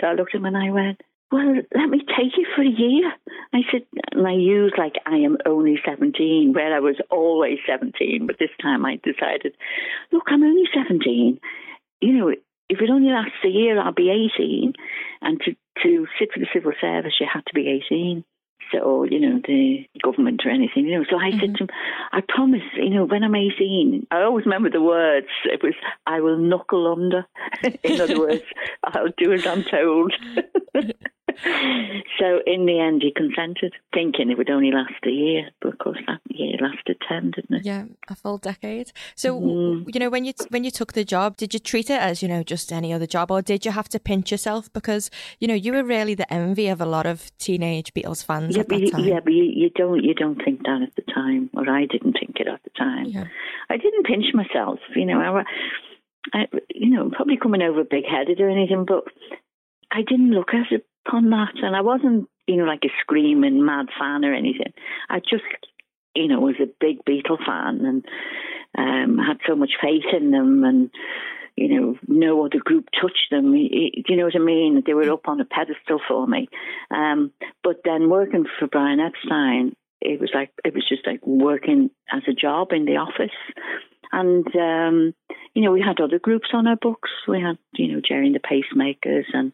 So 0.01 0.07
I 0.07 0.15
looked 0.15 0.35
at 0.35 0.39
him 0.39 0.47
and 0.47 0.57
I 0.57 0.71
went, 0.71 1.01
well, 1.33 1.57
let 1.75 1.89
me 1.89 1.99
take 1.99 2.37
you 2.37 2.47
for 2.55 2.63
a 2.63 2.67
year. 2.67 3.13
I 3.53 3.61
said, 3.73 3.83
and 4.13 4.27
I 4.27 4.35
used 4.35 4.75
like 4.79 4.95
I 5.05 5.17
am 5.17 5.39
only 5.45 5.79
17, 5.85 6.53
where 6.53 6.75
I 6.75 6.81
was 6.81 6.97
always 7.11 7.59
17. 7.67 8.27
But 8.27 8.37
this 8.39 8.51
time 8.63 8.85
I 8.85 9.01
decided, 9.03 9.55
look, 10.13 10.25
I'm 10.29 10.43
only 10.43 10.69
17. 10.73 11.41
You 12.01 12.13
know, 12.13 12.33
if 12.69 12.81
it 12.81 12.91
only 12.91 13.11
lasts 13.11 13.45
a 13.45 13.49
year, 13.49 13.81
I'll 13.81 13.93
be 13.93 14.11
18. 14.39 14.73
And 15.23 15.41
to, 15.41 15.53
to 15.83 16.07
sit 16.19 16.33
for 16.33 16.41
the 16.41 16.47
civil 16.53 16.73
service, 16.81 17.15
you 17.21 17.27
had 17.33 17.45
to 17.47 17.55
be 17.55 17.69
18. 17.69 18.25
So, 18.73 19.05
you 19.05 19.21
know, 19.21 19.41
the 19.47 19.87
government 20.03 20.43
or 20.45 20.51
anything, 20.51 20.87
you 20.87 20.99
know. 20.99 21.05
So 21.09 21.17
I 21.17 21.31
said 21.31 21.41
mm-hmm. 21.41 21.55
to 21.55 21.65
him, 21.65 21.69
I 22.13 22.21
promise, 22.29 22.63
you 22.75 22.91
know, 22.91 23.05
when 23.05 23.23
I'm 23.23 23.35
18, 23.35 24.09
I 24.11 24.23
always 24.23 24.45
remember 24.45 24.71
the 24.71 24.83
words. 24.83 25.29
It 25.45 25.63
was, 25.63 25.75
I 26.07 26.21
will 26.21 26.37
knuckle 26.37 26.93
under. 26.93 27.27
In 27.85 28.01
other 28.01 28.19
words, 28.19 28.43
I'll 28.83 29.13
do 29.17 29.33
as 29.33 29.47
I'm 29.47 29.63
told. 29.63 30.13
so 32.19 32.41
in 32.47 32.67
the 32.67 32.79
end, 32.81 33.03
he 33.03 33.13
consented, 33.13 33.73
thinking 33.93 34.31
it 34.31 34.39
would 34.39 34.51
only 34.51 34.71
last 34.71 34.95
a 35.05 35.11
year. 35.11 35.51
But 35.61 35.73
of 35.73 35.79
course, 35.79 35.99
that 36.07 36.21
year 36.29 36.57
lasted 36.61 36.97
10, 37.09 37.33
didn't 37.33 37.57
it? 37.59 37.65
Yeah, 37.67 37.85
a 38.09 38.15
full 38.15 38.39
decade. 38.39 38.93
So, 39.15 39.39
Mm. 39.41 39.93
you 39.93 40.01
know, 40.01 40.09
when 40.11 40.25
you 40.25 40.33
when 40.51 40.65
you 40.65 40.71
took 40.71 40.93
the 40.93 41.05
job, 41.05 41.37
did 41.37 41.53
you 41.53 41.61
treat 41.61 41.91
it 41.91 42.01
as 42.01 42.23
you 42.23 42.29
know 42.29 42.43
just 42.43 42.73
any 42.73 42.93
other 42.93 43.07
job, 43.07 43.31
or 43.31 43.43
did 43.43 43.65
you 43.67 43.73
have 43.73 43.89
to 43.91 43.99
pinch 44.01 44.31
yourself 44.31 44.73
because 44.73 45.11
you 45.41 45.49
know 45.49 45.55
you 45.55 45.73
were 45.73 45.85
really 45.85 46.15
the 46.15 46.31
envy 46.33 46.69
of 46.69 46.81
a 46.81 46.87
lot 46.87 47.07
of 47.07 47.31
teenage 47.39 47.93
Beatles 47.95 48.25
fans 48.25 48.55
Yeah, 48.57 48.63
at 48.63 48.69
but 48.69 48.77
that 48.77 48.85
you, 48.85 48.91
time? 48.91 49.05
yeah, 49.05 49.21
but 49.23 49.33
you, 49.33 49.45
you 49.45 49.71
don't 49.71 50.03
you 50.05 50.15
don't 50.15 50.43
think 50.45 50.63
that 50.65 50.83
at 50.83 50.95
the 50.97 51.03
time, 51.13 51.51
or 51.55 51.69
I 51.69 51.87
didn't 51.87 52.15
think 52.15 52.37
it 52.41 52.49
at 52.49 52.63
the 52.65 52.71
time. 52.79 53.07
Yeah. 53.07 53.25
I 53.69 53.77
didn't 53.77 54.07
pinch 54.07 54.27
myself, 54.33 54.79
you 54.95 55.05
know. 55.07 55.19
I, 55.21 55.43
I 56.33 56.47
you 56.75 56.91
know, 56.91 57.11
probably 57.11 57.37
coming 57.37 57.63
over 57.63 57.85
big 57.85 58.05
headed 58.05 58.41
or 58.41 58.49
anything, 58.49 58.85
but 58.87 59.05
I 59.91 60.03
didn't 60.03 60.31
look 60.33 60.55
at 60.55 60.71
it 60.73 60.87
upon 61.07 61.31
that, 61.31 61.55
and 61.63 61.77
I 61.77 61.81
wasn't, 61.81 62.29
you 62.47 62.57
know, 62.57 62.65
like 62.65 62.85
a 62.85 62.93
screaming 63.01 63.65
mad 63.65 63.87
fan 63.99 64.25
or 64.25 64.35
anything. 64.35 64.73
I 65.09 65.21
just, 65.21 65.45
you 66.15 66.29
know, 66.29 66.41
was 66.41 66.57
a 66.61 66.69
big 66.81 67.05
Beatle 67.05 67.39
fan 67.45 67.85
and 67.85 68.05
um, 68.77 69.19
had 69.19 69.39
so 69.47 69.57
much 69.57 69.73
faith 69.81 70.05
in 70.17 70.31
them, 70.31 70.65
and 70.65 70.91
you 71.57 71.69
know, 71.69 71.97
no 72.07 72.45
other 72.45 72.59
group 72.59 72.87
touched 73.01 73.29
them. 73.31 73.53
Do 73.53 73.59
you 73.59 74.17
know 74.17 74.25
what 74.25 74.37
I 74.37 74.41
mean? 74.41 74.83
They 74.85 74.95
were 74.95 75.11
up 75.11 75.27
on 75.27 75.41
a 75.41 75.45
pedestal 75.45 76.01
for 76.07 76.27
me. 76.27 76.49
Um, 76.91 77.33
but 77.65 77.81
then 77.85 78.11
working 78.11 78.45
for 78.59 78.69
Brian 78.69 79.01
Epstein, 79.01 79.75
it 80.03 80.21
was 80.21 80.31
like 80.35 80.51
it 80.65 80.75
was 80.75 80.87
just 80.87 81.07
like 81.07 81.27
working 81.27 81.91
as 82.13 82.23
a 82.29 82.35
job 82.35 82.73
in 82.73 82.85
the 82.85 82.97
office. 82.97 83.37
And 84.13 84.47
um, 84.55 85.15
you 85.55 85.63
know, 85.63 85.73
we 85.73 85.81
had 85.81 86.01
other 86.01 86.19
groups 86.19 86.49
on 86.53 86.67
our 86.67 86.77
books. 86.77 87.11
We 87.27 87.41
had, 87.41 87.57
you 87.75 87.89
know, 87.89 88.01
Gerry 88.07 88.27
and 88.27 88.35
the 88.35 88.41
Pacemakers 88.41 89.25
and 89.33 89.53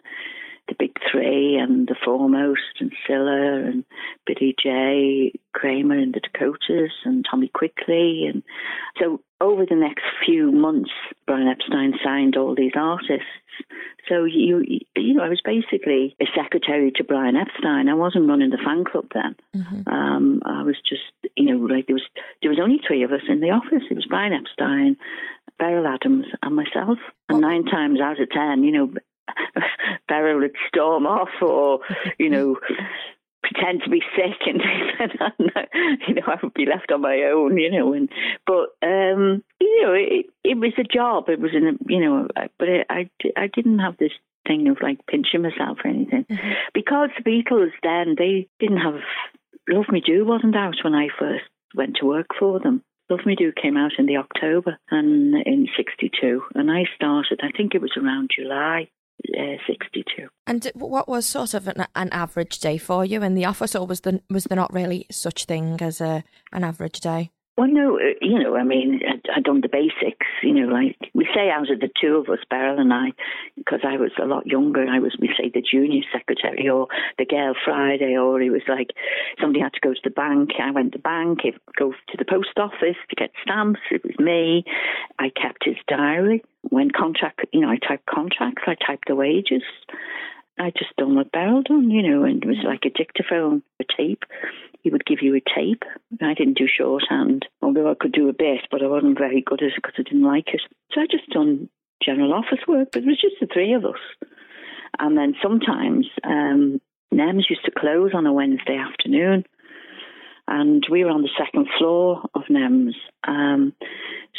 the 0.73 0.87
Big 0.87 0.97
Three 1.11 1.57
and 1.57 1.87
the 1.87 1.97
Fourmost 2.05 2.81
and 2.81 2.93
Cilla 3.09 3.67
and 3.69 3.85
Billy 4.27 4.55
J, 4.61 5.33
Kramer 5.53 5.99
and 5.99 6.15
the 6.15 6.21
Dakotas 6.21 6.93
and 7.05 7.25
Tommy 7.29 7.49
Quickly. 7.49 8.27
And 8.27 8.43
so 9.01 9.21
over 9.41 9.67
the 9.67 9.77
next 9.77 10.05
few 10.25 10.53
months, 10.53 10.91
Brian 11.27 11.49
Epstein 11.49 11.95
signed 12.05 12.37
all 12.37 12.55
these 12.55 12.73
artists. 12.77 13.27
So 14.09 14.25
you 14.25 14.65
you 14.97 15.15
know, 15.15 15.23
I 15.23 15.29
was 15.29 15.43
basically 15.45 16.17
a 16.21 16.25
secretary 16.35 16.91
to 16.97 17.05
Brian 17.05 17.37
Epstein. 17.37 17.89
I 17.89 17.95
wasn't 17.95 18.29
running 18.29 18.51
the 18.51 18.59
fan 18.65 18.85
club 18.85 19.07
then. 19.15 19.37
Mm-hmm. 19.55 19.89
Um, 19.89 20.43
I 20.45 20.63
was 20.63 20.77
just 20.89 21.03
you 21.37 21.45
know 21.45 21.65
like 21.67 21.87
there 21.87 21.95
was 21.95 22.07
there 22.41 22.51
was 22.51 22.61
only 22.61 22.81
three 22.87 23.03
of 23.03 23.13
us 23.13 23.23
in 23.29 23.41
the 23.41 23.51
office. 23.51 23.85
It 23.91 23.95
was 23.95 24.07
Brian 24.07 24.33
Epstein, 24.33 24.97
Beryl 25.59 25.87
Adams, 25.87 26.27
and 26.43 26.57
myself. 26.57 26.99
And 27.29 27.41
nine 27.41 27.65
times 27.65 28.01
out 28.01 28.21
of 28.21 28.31
ten, 28.31 28.65
you 28.65 28.73
know, 28.73 28.93
Beryl 30.09 30.41
would 30.41 30.57
storm 30.69 31.07
off 31.07 31.31
or, 31.41 31.81
you 32.19 32.31
know, 32.31 32.57
pretend 33.43 33.83
to 33.83 33.91
be 33.91 34.03
sick 34.17 34.39
and 34.47 34.61
you 36.09 36.15
know, 36.15 36.23
I 36.27 36.39
would 36.43 36.55
be 36.55 36.67
left 36.67 36.93
on 36.93 37.01
my 37.01 37.23
own, 37.33 37.57
you 37.57 37.71
know, 37.71 37.93
and, 37.93 38.09
but, 38.47 38.71
um, 38.83 39.43
you 39.61 39.83
know, 39.83 39.93
it, 39.93 40.27
it 40.45 40.59
was 40.59 40.73
a 40.79 40.85
job. 40.85 41.29
It 41.29 41.41
was 41.41 41.53
in 41.55 41.67
a, 41.67 41.73
you 41.93 42.01
know, 42.01 42.29
but 42.59 42.69
it, 42.69 42.87
I, 42.89 43.11
I 43.37 43.49
didn't 43.49 43.81
have 43.81 43.97
this 43.99 44.13
thing 44.47 44.69
of 44.69 44.79
like 44.83 45.07
pinching 45.07 45.43
myself 45.43 45.79
or 45.85 45.91
anything 45.91 46.25
mm-hmm. 46.31 46.51
because 46.75 47.11
the 47.17 47.31
Beatles 47.31 47.73
then, 47.83 48.15
they 48.19 48.49
didn't 48.59 48.79
have, 48.79 49.01
Love 49.69 49.89
Me 49.91 50.03
Do 50.05 50.25
wasn't 50.25 50.57
out 50.57 50.77
when 50.83 50.95
I 50.95 51.09
first 51.19 51.45
went 51.75 51.97
to 51.97 52.07
work 52.07 52.29
for 52.39 52.59
them. 52.61 52.83
Love 53.09 53.27
Me 53.27 53.35
Do 53.37 53.53
came 53.53 53.77
out 53.77 53.93
in 53.99 54.07
the 54.07 54.17
October 54.17 54.79
and 54.91 55.35
in 55.47 55.69
'62, 55.77 56.43
and 56.55 56.71
I 56.71 56.85
started. 56.97 57.41
I 57.43 57.57
think 57.57 57.75
it 57.75 57.83
was 57.83 57.93
around 57.97 58.31
July, 58.35 58.89
uh, 59.39 59.57
62. 59.67 60.29
And 60.47 60.71
what 60.75 61.09
was 61.09 61.27
sort 61.27 61.55
of 61.55 61.69
an, 61.69 61.87
an, 61.95 62.09
average 62.11 62.59
day 62.59 62.79
for 62.79 63.05
you 63.05 63.23
in 63.23 63.35
the 63.35 63.45
office, 63.45 63.75
or 63.75 63.87
was 63.87 64.01
there, 64.01 64.21
was 64.29 64.45
there 64.45 64.57
not 64.57 64.73
really 64.73 65.07
such 65.11 65.45
thing 65.45 65.81
as 65.81 66.01
a 66.01 66.25
an 66.53 66.65
average 66.65 67.01
day? 67.01 67.31
Well, 67.59 67.69
no, 67.69 67.99
uh, 67.99 68.17
you 68.23 68.39
know, 68.39 68.57
I 68.57 68.65
mean, 68.65 69.01
I'd 69.37 69.45
done 69.45 69.61
the 69.61 69.69
basics, 69.69 70.27
you 70.43 70.55
know, 70.55 70.73
like 70.73 70.97
we 71.13 71.29
say 71.35 71.51
out 71.51 71.71
of 71.71 71.81
the 71.81 71.91
two 72.01 72.17
of 72.17 72.31
us, 72.31 72.39
Beryl 72.49 72.81
and 72.81 72.93
I, 72.95 73.13
because 73.57 73.81
I 73.85 73.99
was 73.99 74.11
a 74.21 74.25
lot 74.25 74.47
younger, 74.47 74.87
I 74.87 75.01
was, 75.01 75.15
we 75.21 75.29
say, 75.39 75.51
the 75.53 75.61
junior 75.61 76.01
secretary 76.11 76.67
or 76.71 76.89
the 77.19 77.27
girl 77.27 77.53
Friday, 77.63 78.17
or 78.17 78.41
it 78.41 78.49
was 78.49 78.63
like 78.69 78.89
somebody 79.39 79.61
had 79.61 79.75
to 79.75 79.81
go 79.81 79.93
to 79.93 80.01
the 80.03 80.11
bank. 80.11 80.53
I 80.59 80.71
went 80.71 80.93
to 80.93 80.99
the 80.99 81.03
bank, 81.03 81.41
go 81.79 81.93
to 81.93 82.17
the 82.17 82.25
post 82.25 82.57
office 82.57 82.97
to 83.11 83.17
get 83.17 83.33
stamps. 83.43 83.81
It 83.91 84.03
was 84.03 84.19
me. 84.19 84.65
I 85.19 85.29
kept 85.29 85.67
his 85.67 85.77
diary. 85.87 86.43
When 86.71 86.91
contract, 86.91 87.45
you 87.53 87.61
know, 87.61 87.69
I 87.69 87.77
typed 87.77 88.07
contracts, 88.07 88.63
I 88.67 88.77
typed 88.77 89.09
the 89.09 89.15
wages. 89.15 89.63
I 90.59 90.71
just 90.71 90.97
done 90.97 91.17
what 91.17 91.33
Beryl 91.33 91.63
done, 91.63 91.91
you 91.91 92.03
know, 92.03 92.25
and 92.25 92.43
it 92.43 92.47
was 92.47 92.65
like 92.65 92.85
a 92.87 92.91
dictaphone, 92.91 93.63
a 93.81 93.85
tape. 93.97 94.25
He 94.83 94.91
would 94.91 95.07
give 95.07 95.23
you 95.23 95.35
a 95.37 95.41
tape. 95.41 95.85
I 96.21 96.35
didn't 96.35 96.59
do 96.59 96.67
shorthand, 96.67 97.47
although 97.63 97.91
I 97.91 97.95
could 97.99 98.13
do 98.13 98.29
a 98.29 98.33
bit, 98.33 98.67
but 98.71 98.83
I 98.83 98.89
wasn't 98.89 99.19
very 99.19 99.41
good 99.41 99.63
at 99.63 99.69
it 99.69 99.75
because 99.77 99.95
I 99.97 100.03
didn't 100.03 100.25
like 100.25 100.49
it. 100.53 100.61
So 100.93 101.01
I 101.01 101.07
just 101.11 101.31
done 101.31 101.69
general 102.05 102.35
office 102.35 102.67
work, 102.67 102.89
but 102.93 103.03
it 103.03 103.07
was 103.07 103.21
just 103.21 103.37
the 103.41 103.47
three 103.47 103.73
of 103.75 103.85
us. 103.85 104.01
And 104.99 105.17
then 105.17 105.35
sometimes 105.41 106.07
um, 106.25 106.81
NEMS 107.15 107.49
used 107.49 107.65
to 107.65 107.71
close 107.71 108.11
on 108.13 108.27
a 108.27 108.33
Wednesday 108.33 108.77
afternoon, 108.77 109.45
and 110.49 110.85
we 110.91 111.05
were 111.05 111.11
on 111.11 111.23
the 111.23 111.31
second 111.39 111.69
floor 111.79 112.23
of 112.35 112.43
NEMS. 112.51 112.95
Um, 113.27 113.73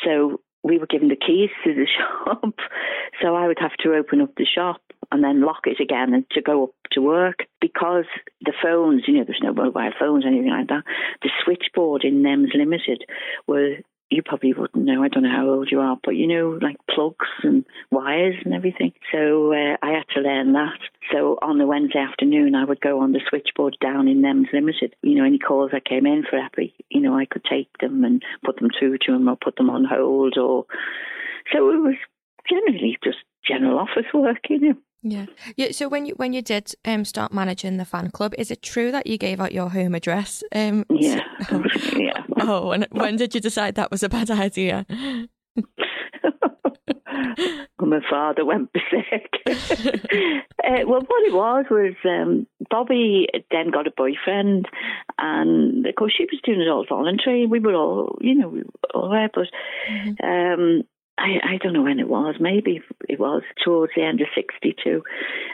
so 0.04 0.42
we 0.64 0.78
were 0.78 0.88
given 0.88 1.08
the 1.08 1.16
keys 1.16 1.50
to 1.64 1.74
the 1.74 1.88
shop, 1.98 2.56
so 3.22 3.36
I 3.36 3.48
would 3.48 3.60
have 3.60 3.76
to 3.84 3.94
open 3.94 4.22
up 4.22 4.36
the 4.36 4.46
shop 4.46 4.82
and 5.14 5.24
then 5.24 5.42
lock 5.42 5.62
it 5.66 5.80
again 5.80 6.14
and 6.14 6.26
to 6.32 6.42
go 6.42 6.64
up 6.66 6.74
to 6.92 7.02
work 7.02 7.46
because 7.62 8.06
the 8.42 8.54
phones, 8.62 9.04
you 9.08 9.14
know, 9.14 9.24
there's 9.24 9.40
no 9.42 9.54
mobile 9.54 9.92
phones, 10.00 10.26
anything 10.26 10.50
like 10.50 10.68
that. 10.68 10.84
The 11.22 11.30
switchboard 11.44 12.04
in 12.04 12.24
NEMS 12.24 12.54
Limited 12.56 13.06
were 13.48 13.78
you 14.10 14.22
probably 14.24 14.54
wouldn't 14.54 14.86
know. 14.86 15.04
I 15.04 15.08
don't 15.08 15.24
know 15.24 15.36
how 15.36 15.50
old 15.50 15.70
you 15.72 15.80
are, 15.80 15.98
but 16.04 16.16
you 16.16 16.28
know, 16.28 16.60
like 16.62 16.78
plugs 16.90 17.30
and 17.42 17.66
wires 17.92 18.36
and 18.46 18.54
everything. 18.54 18.94
So 19.12 19.54
uh, 19.54 19.78
I 19.82 19.92
had 19.92 20.08
to 20.16 20.22
learn 20.22 20.54
that. 20.54 20.80
So 21.12 21.40
on 21.42 21.58
the 21.58 21.66
Wednesday 21.66 22.00
afternoon, 22.00 22.54
I 22.54 22.66
would 22.66 22.82
go 22.82 23.02
on 23.02 23.12
the 23.12 23.22
switchboard 23.28 23.78
down 23.82 24.08
in 24.08 24.22
NEMS 24.22 24.54
Limited. 24.54 24.96
You 25.02 25.16
know, 25.16 25.26
any 25.26 25.40
calls 25.40 25.72
that 25.72 25.86
came 25.86 26.06
in 26.06 26.24
for 26.30 26.38
Epi, 26.38 26.76
you 26.90 27.02
know, 27.02 27.18
I 27.18 27.26
could 27.26 27.44
take 27.44 27.70
them 27.80 28.04
and 28.04 28.22
put 28.46 28.58
them 28.58 28.70
through 28.78 28.98
to 29.06 29.14
him 29.14 29.28
or 29.28 29.36
put 29.36 29.56
them 29.56 29.70
on 29.70 29.86
hold. 29.86 30.38
Or 30.38 30.66
so 31.52 31.70
it 31.70 31.82
was 31.82 31.96
generally 32.48 32.98
just 33.04 33.18
general 33.48 33.80
office 33.80 34.12
work, 34.14 34.50
you 34.50 34.60
know. 34.60 34.76
Yeah. 35.04 35.26
Yeah. 35.58 35.72
So 35.72 35.90
when 35.90 36.06
you 36.06 36.14
when 36.16 36.32
you 36.34 36.42
did 36.42 36.74
um, 36.86 37.04
start 37.04 37.34
managing 37.34 37.78
the 37.78 37.86
fan 37.86 38.10
club, 38.10 38.34
is 38.38 38.50
it 38.50 38.62
true 38.62 38.92
that 38.92 39.06
you 39.06 39.18
gave 39.18 39.42
out 39.42 39.52
your 39.52 39.70
home 39.70 39.94
address? 39.96 40.44
Um, 40.56 40.86
yeah. 40.90 41.20
oh, 41.52 41.64
yeah. 41.96 42.24
Oh, 42.46 42.72
and 42.72 42.88
when 42.92 43.16
did 43.16 43.36
you 43.36 43.40
decide 43.40 43.76
that 43.76 43.92
was 43.92 44.04
a 44.04 44.10
bad 44.10 44.30
idea? 44.30 44.86
my 47.80 48.00
father 48.10 48.46
went 48.46 48.72
berserk. 48.74 49.30
uh, 49.48 50.84
well, 50.88 51.02
what 51.02 51.28
it 51.28 51.34
was 51.34 51.66
was 51.70 51.94
um, 52.06 52.48
Bobby 52.70 53.28
then 53.52 53.72
got 53.72 53.88
a 53.88 53.92
boyfriend, 53.96 54.68
and 55.18 55.86
of 55.86 55.96
course 55.96 56.14
she 56.18 56.24
was 56.24 56.40
doing 56.44 56.62
it 56.62 56.70
all 56.70 56.86
voluntary. 56.88 57.46
We 57.46 57.60
were 57.60 57.76
all, 57.76 58.18
you 58.22 58.36
know, 58.36 58.50
we 58.50 58.60
were 58.60 58.90
all 58.94 59.10
there, 59.10 59.30
but 59.34 59.48
mm-hmm. 59.90 60.26
um, 60.26 60.84
I, 61.18 61.54
I 61.54 61.58
don't 61.62 61.74
know 61.74 61.84
when 61.84 62.00
it 62.00 62.10
was. 62.10 62.36
Maybe 62.40 62.82
it 63.08 63.20
was 63.20 63.44
towards 63.64 63.94
the 63.96 64.04
end 64.04 64.20
of 64.22 64.28
62. 64.36 65.04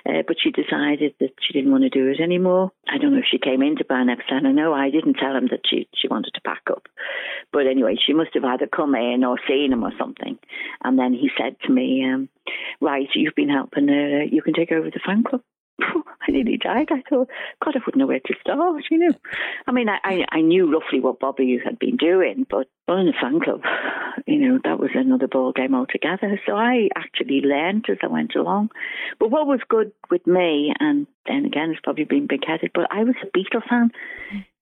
Uh, 0.06 0.24
but 0.26 0.38
she 0.42 0.52
decided 0.52 1.16
that 1.20 1.32
she 1.42 1.54
didn't 1.54 1.72
want 1.72 1.84
to 1.84 1.90
do 1.90 2.08
it 2.08 2.22
anymore. 2.22 2.72
I 2.88 2.98
don't 2.98 3.12
know 3.12 3.20
if 3.20 3.26
she 3.30 3.40
came 3.40 3.62
into 3.62 3.84
Brian 3.84 4.10
Epstein. 4.10 4.46
I 4.46 4.52
know 4.52 4.74
I 4.74 4.90
didn't 4.90 5.16
tell 5.16 5.36
him 5.36 5.48
that 5.52 5.62
she, 5.70 5.88
she 5.94 6.08
wanted 6.08 6.32
to 6.36 6.42
pack 6.42 6.64
up. 6.72 6.88
But 7.52 7.68
anyway, 7.68 7.96
she 8.04 8.14
must 8.14 8.34
have 8.36 8.46
either 8.46 8.68
come 8.68 8.96
in 8.96 9.24
or 9.24 9.38
seen 9.48 9.74
him 9.74 9.84
or 9.84 9.92
something. 10.00 10.40
And 10.84 10.98
then 10.98 11.14
he 11.14 11.30
said 11.38 11.58
to 11.66 11.72
me, 11.72 12.06
um, 12.06 12.30
Right, 12.82 13.08
you've 13.14 13.36
been 13.36 13.50
helping 13.50 13.90
her. 13.90 14.24
You 14.24 14.42
can 14.42 14.54
take 14.54 14.72
over 14.72 14.90
the 14.90 15.00
fan 15.06 15.24
club. 15.24 15.42
I 16.28 16.32
nearly 16.32 16.58
died. 16.58 16.90
I 16.92 17.02
thought, 17.10 17.30
God, 17.64 17.76
I 17.76 17.80
wouldn't 17.86 17.98
know 17.98 18.08
where 18.08 18.20
to 18.20 18.34
start, 18.42 18.84
you 18.92 18.98
know. 18.98 19.14
I 19.68 19.72
mean, 19.72 19.88
I, 19.90 20.26
I 20.32 20.42
knew 20.42 20.72
roughly 20.72 21.00
what 21.00 21.20
Bobby 21.20 21.60
had 21.64 21.80
been 21.80 21.98
doing, 21.98 22.46
but 22.50 22.68
running 22.88 23.14
a 23.14 23.20
fan 23.20 23.40
club, 23.40 23.62
you 24.26 24.38
know, 24.38 24.60
that 24.64 24.80
was 24.80 24.92
another 24.94 25.28
ball 25.28 25.52
game 25.52 25.76
altogether. 25.76 26.40
So 26.46 26.56
I 26.56 26.90
actually 26.96 27.42
learned 27.42 27.86
as 27.90 27.98
I 28.04 28.08
went 28.08 28.36
along. 28.36 28.70
But 29.20 29.32
what 29.32 29.48
was 29.48 29.60
good 29.70 29.92
with 30.10 30.26
me, 30.28 30.74
and 30.80 31.08
then 31.28 31.46
again, 31.46 31.72
it's 31.72 31.82
probably 31.82 32.06
been 32.06 32.28
big 32.28 32.46
headed, 32.46 32.72
but 32.74 32.88
I 32.92 33.04
was 33.04 33.16
a 33.24 33.38
Beatle 33.38 33.68
fan, 33.68 33.92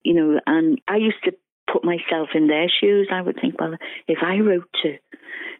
you 0.02 0.14
know, 0.14 0.40
and 0.46 0.80
I 0.88 0.96
used 0.96 1.22
to 1.24 1.32
put 1.70 1.84
myself 1.84 2.30
in 2.34 2.46
their 2.46 2.68
shoes. 2.68 3.08
I 3.12 3.20
would 3.20 3.38
think, 3.40 3.60
well, 3.60 3.74
if 4.06 4.18
I 4.22 4.38
wrote 4.38 4.68
to 4.82 4.96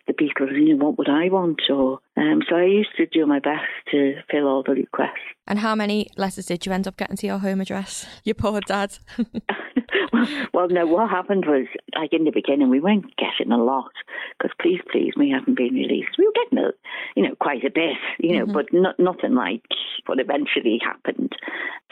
the 0.07 0.15
Beatles, 0.15 0.53
you 0.53 0.75
know, 0.75 0.85
what 0.85 0.99
would 0.99 1.09
I 1.09 1.29
want? 1.29 1.61
Or 1.71 2.01
um, 2.17 2.43
so 2.49 2.57
I 2.57 2.65
used 2.65 2.97
to 2.97 3.07
do 3.07 3.27
my 3.27 3.39
best 3.39 3.69
to 3.93 4.15
fill 4.31 4.47
all 4.47 4.63
the 4.63 4.73
requests. 4.73 5.19
And 5.49 5.59
how 5.59 5.75
many 5.75 6.09
letters 6.19 6.45
did 6.45 6.67
you 6.67 6.73
end 6.73 6.87
up 6.87 6.99
getting 6.99 7.17
to 7.17 7.27
your 7.27 7.39
home 7.39 7.63
address? 7.63 8.07
Your 8.23 8.35
poor 8.35 8.61
dad. 8.61 8.99
well, 10.53 10.69
no, 10.69 10.87
what 10.87 11.09
happened 11.09 11.47
was, 11.47 11.67
like 11.97 12.13
in 12.13 12.25
the 12.25 12.31
beginning, 12.31 12.69
we 12.69 12.81
weren't 12.81 13.17
getting 13.17 13.51
a 13.51 13.57
lot 13.57 13.91
because 14.39 14.55
Please 14.61 14.81
Please 14.93 15.15
Me 15.17 15.31
hadn't 15.31 15.57
been 15.57 15.73
released. 15.73 16.19
We 16.19 16.27
were 16.27 16.45
getting, 16.45 16.59
a, 16.59 16.71
you 17.17 17.27
know, 17.27 17.35
quite 17.41 17.65
a 17.65 17.71
bit, 17.71 17.97
you 18.19 18.37
know, 18.37 18.45
mm-hmm. 18.45 18.53
but 18.53 18.67
not, 18.75 19.01
nothing 19.01 19.35
like 19.35 19.63
what 20.05 20.21
eventually 20.21 20.79
happened. 20.85 21.33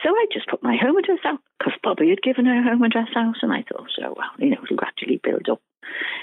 So 0.05 0.11
I 0.11 0.27
just 0.31 0.49
put 0.49 0.63
my 0.63 0.77
home 0.77 0.99
address 0.99 1.21
out 1.25 1.41
because 1.59 1.73
Bobby 1.83 2.11
had 2.11 2.21
given 2.21 2.45
her 2.45 2.63
home 2.63 2.83
address 2.83 3.09
out, 3.17 3.37
and 3.41 3.53
I 3.53 3.65
thought, 3.67 3.89
so 3.99 4.15
well, 4.17 4.31
you 4.39 4.51
know, 4.51 4.59
it'll 4.63 4.77
gradually 4.77 5.19
build 5.25 5.49
up. 5.51 5.63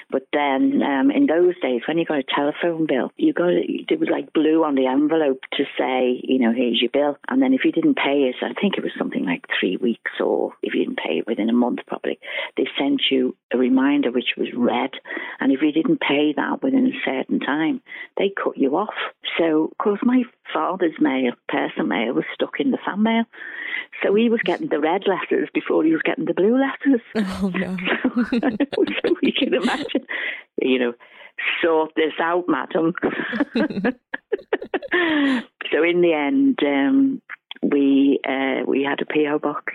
But 0.10 0.28
then 0.32 0.82
um, 0.84 1.12
in 1.12 1.26
those 1.26 1.60
days, 1.62 1.82
when 1.88 1.98
you 1.98 2.06
got 2.06 2.19
a 2.19 2.24
telephone 2.24 2.86
bill, 2.86 3.12
you 3.17 3.34
got 3.34 3.50
it 3.50 4.00
was 4.00 4.10
like 4.10 4.34
blue 4.34 4.63
on 4.63 4.76
the 4.76 4.88
envelope 4.88 5.41
to 5.54 5.63
say, 5.78 6.22
you 6.24 6.39
know, 6.39 6.54
here's 6.54 6.82
your 6.82 6.91
bill. 6.91 7.17
And 7.29 7.41
then 7.41 7.53
if 7.53 7.63
you 7.63 7.71
didn't 7.71 7.95
pay 7.95 8.29
it, 8.29 8.36
I 8.41 8.53
think 8.59 8.77
it 8.77 8.83
was 8.83 8.91
something 8.97 9.25
like 9.25 9.45
three 9.59 9.77
weeks, 9.77 10.12
or 10.19 10.53
if 10.62 10.73
you 10.73 10.83
didn't 10.83 10.97
pay 10.97 11.19
it 11.19 11.27
within 11.27 11.49
a 11.49 11.53
month, 11.53 11.79
probably 11.88 12.19
they 12.57 12.67
sent 12.77 13.01
you 13.09 13.36
a 13.53 13.57
reminder 13.57 14.12
which 14.12 14.36
was 14.38 14.49
red. 14.55 14.91
And 15.39 15.51
if 15.51 15.62
you 15.62 15.71
didn't 15.71 16.01
pay 16.01 16.33
that 16.36 16.62
within 16.62 16.88
a 16.88 17.05
certain 17.05 17.39
time, 17.39 17.81
they 18.17 18.31
cut 18.31 18.57
you 18.57 18.75
off. 18.75 18.93
So, 19.38 19.69
of 19.71 19.77
course, 19.77 19.99
my 20.03 20.23
father's 20.53 20.99
mail, 20.99 21.31
personal 21.47 21.88
mail, 21.88 22.13
was 22.13 22.25
stuck 22.33 22.59
in 22.59 22.71
the 22.71 22.77
fan 22.86 23.03
mail. 23.03 23.23
So 24.03 24.13
he 24.15 24.29
was 24.29 24.41
getting 24.43 24.67
the 24.67 24.79
red 24.79 25.03
letters 25.07 25.49
before 25.53 25.83
he 25.83 25.91
was 25.91 26.01
getting 26.03 26.25
the 26.25 26.33
blue 26.33 26.59
letters. 26.59 27.01
Oh 27.15 27.51
no! 27.53 27.77
so, 28.29 29.15
can 29.38 29.53
imagine, 29.53 30.05
you 30.62 30.79
know. 30.79 30.93
Sort 31.63 31.91
this 31.96 32.13
out, 32.22 32.46
madam. 32.48 32.93
so 35.72 35.84
in 35.84 36.02
the 36.02 36.13
end, 36.13 36.60
um, 36.63 37.22
we 37.62 38.19
uh, 38.28 38.63
we 38.67 38.84
had 38.84 39.02
a 39.02 39.06
PO 39.06 39.39
box. 39.39 39.74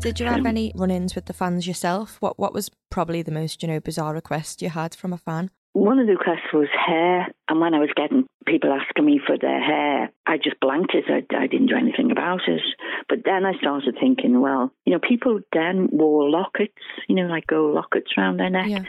Did 0.00 0.18
you 0.18 0.24
have 0.24 0.46
any 0.46 0.72
run-ins 0.74 1.14
with 1.14 1.26
the 1.26 1.34
fans 1.34 1.66
yourself? 1.66 2.16
What 2.20 2.38
What 2.38 2.54
was 2.54 2.70
probably 2.90 3.22
the 3.22 3.32
most 3.32 3.62
you 3.62 3.68
know 3.68 3.80
bizarre 3.80 4.14
request 4.14 4.62
you 4.62 4.70
had 4.70 4.94
from 4.94 5.12
a 5.12 5.18
fan? 5.18 5.50
One 5.72 6.00
of 6.00 6.06
the 6.06 6.14
requests 6.14 6.52
was 6.52 6.68
hair, 6.74 7.28
and 7.48 7.60
when 7.60 7.74
I 7.74 7.78
was 7.78 7.90
getting 7.94 8.26
people 8.44 8.72
asking 8.72 9.04
me 9.04 9.20
for 9.24 9.38
their 9.38 9.62
hair, 9.62 10.10
I 10.26 10.36
just 10.36 10.58
blanked 10.60 10.94
it. 10.94 11.04
I, 11.08 11.22
I 11.36 11.46
didn't 11.46 11.68
do 11.68 11.76
anything 11.76 12.10
about 12.10 12.40
it. 12.48 12.60
But 13.08 13.20
then 13.24 13.44
I 13.46 13.52
started 13.58 13.96
thinking, 14.00 14.40
well, 14.40 14.72
you 14.84 14.92
know, 14.92 14.98
people 14.98 15.38
then 15.52 15.88
wore 15.92 16.28
lockets, 16.28 16.74
you 17.08 17.14
know, 17.14 17.26
like 17.26 17.46
gold 17.46 17.74
lockets 17.74 18.10
around 18.18 18.38
their 18.38 18.50
neck, 18.50 18.68
Yeah. 18.68 18.82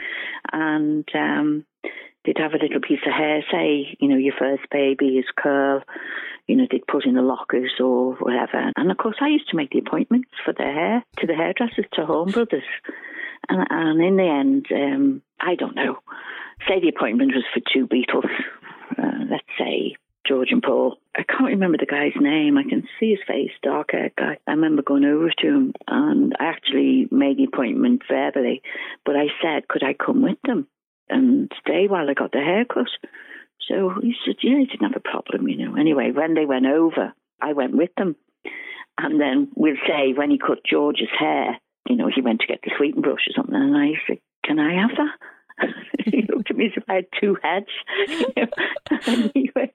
and 0.52 1.08
um, 1.14 1.64
they'd 2.24 2.38
have 2.38 2.54
a 2.54 2.62
little 2.62 2.80
piece 2.80 3.00
of 3.06 3.12
hair, 3.12 3.42
say, 3.50 3.96
you 4.00 4.08
know, 4.08 4.16
your 4.16 4.34
first 4.38 4.62
baby 4.70 5.18
is 5.18 5.24
curl, 5.36 5.82
you 6.46 6.56
know, 6.56 6.66
they'd 6.70 6.86
put 6.86 7.06
in 7.06 7.14
the 7.14 7.22
lockers 7.22 7.72
or 7.80 8.14
whatever. 8.14 8.72
And 8.76 8.90
of 8.90 8.96
course, 8.96 9.16
I 9.20 9.28
used 9.28 9.48
to 9.50 9.56
make 9.56 9.70
the 9.70 9.78
appointments 9.78 10.30
for 10.44 10.52
their 10.52 10.72
hair 10.72 11.04
to 11.18 11.26
the 11.26 11.34
hairdressers, 11.34 11.86
to 11.94 12.06
Horne 12.06 12.30
Brothers. 12.30 12.64
And, 13.48 13.66
and 13.70 14.02
in 14.02 14.16
the 14.16 14.28
end, 14.28 14.66
um, 14.72 15.22
I 15.40 15.54
don't 15.56 15.76
know, 15.76 15.98
say 16.68 16.80
the 16.80 16.88
appointment 16.88 17.32
was 17.34 17.44
for 17.52 17.60
two 17.72 17.86
Beatles, 17.86 18.30
uh, 18.98 19.24
let's 19.30 19.42
say 19.58 19.96
George 20.26 20.52
and 20.52 20.62
Paul. 20.62 20.98
I 21.16 21.24
can't 21.24 21.50
remember 21.50 21.78
the 21.78 21.86
guy's 21.86 22.20
name. 22.20 22.56
I 22.56 22.62
can 22.62 22.88
see 22.98 23.10
his 23.10 23.18
face, 23.26 23.50
dark 23.62 23.90
haired 23.92 24.12
guy. 24.16 24.38
I 24.46 24.52
remember 24.52 24.82
going 24.82 25.04
over 25.04 25.30
to 25.38 25.46
him 25.46 25.72
and 25.88 26.34
I 26.38 26.44
actually 26.44 27.08
made 27.10 27.38
the 27.38 27.44
appointment 27.44 28.02
verbally, 28.08 28.62
but 29.04 29.16
I 29.16 29.26
said, 29.42 29.68
could 29.68 29.82
I 29.82 29.94
come 29.94 30.22
with 30.22 30.38
them 30.44 30.68
and 31.12 31.52
stay 31.60 31.86
while 31.88 32.08
I 32.08 32.14
got 32.14 32.32
the 32.32 32.40
haircut? 32.40 32.88
So 33.68 33.94
he 34.00 34.14
said, 34.24 34.36
yeah, 34.42 34.58
he 34.58 34.66
didn't 34.66 34.92
have 34.92 34.96
a 34.96 35.08
problem, 35.08 35.48
you 35.48 35.56
know. 35.56 35.76
Anyway, 35.76 36.10
when 36.10 36.34
they 36.34 36.46
went 36.46 36.66
over, 36.66 37.12
I 37.40 37.52
went 37.52 37.76
with 37.76 37.90
them. 37.96 38.16
And 38.98 39.20
then 39.20 39.48
we'll 39.54 39.76
say 39.86 40.12
when 40.14 40.30
he 40.30 40.38
cut 40.38 40.58
George's 40.68 41.08
hair, 41.18 41.58
you 41.88 41.96
know, 41.96 42.10
he 42.14 42.20
went 42.20 42.40
to 42.40 42.46
get 42.46 42.60
the 42.62 42.70
sweeping 42.76 43.02
brush 43.02 43.26
or 43.28 43.32
something, 43.34 43.54
and 43.54 43.76
I 43.76 43.92
said, 44.06 44.18
can 44.44 44.58
I 44.58 44.80
have 44.80 44.90
that? 44.96 45.68
he 46.04 46.24
looked 46.28 46.50
at 46.50 46.56
me 46.56 46.66
as 46.66 46.72
if 46.76 46.84
I 46.88 46.94
had 46.94 47.06
two 47.20 47.36
heads. 47.42 47.66
And 49.06 49.32
he 49.34 49.50
went, 49.56 49.72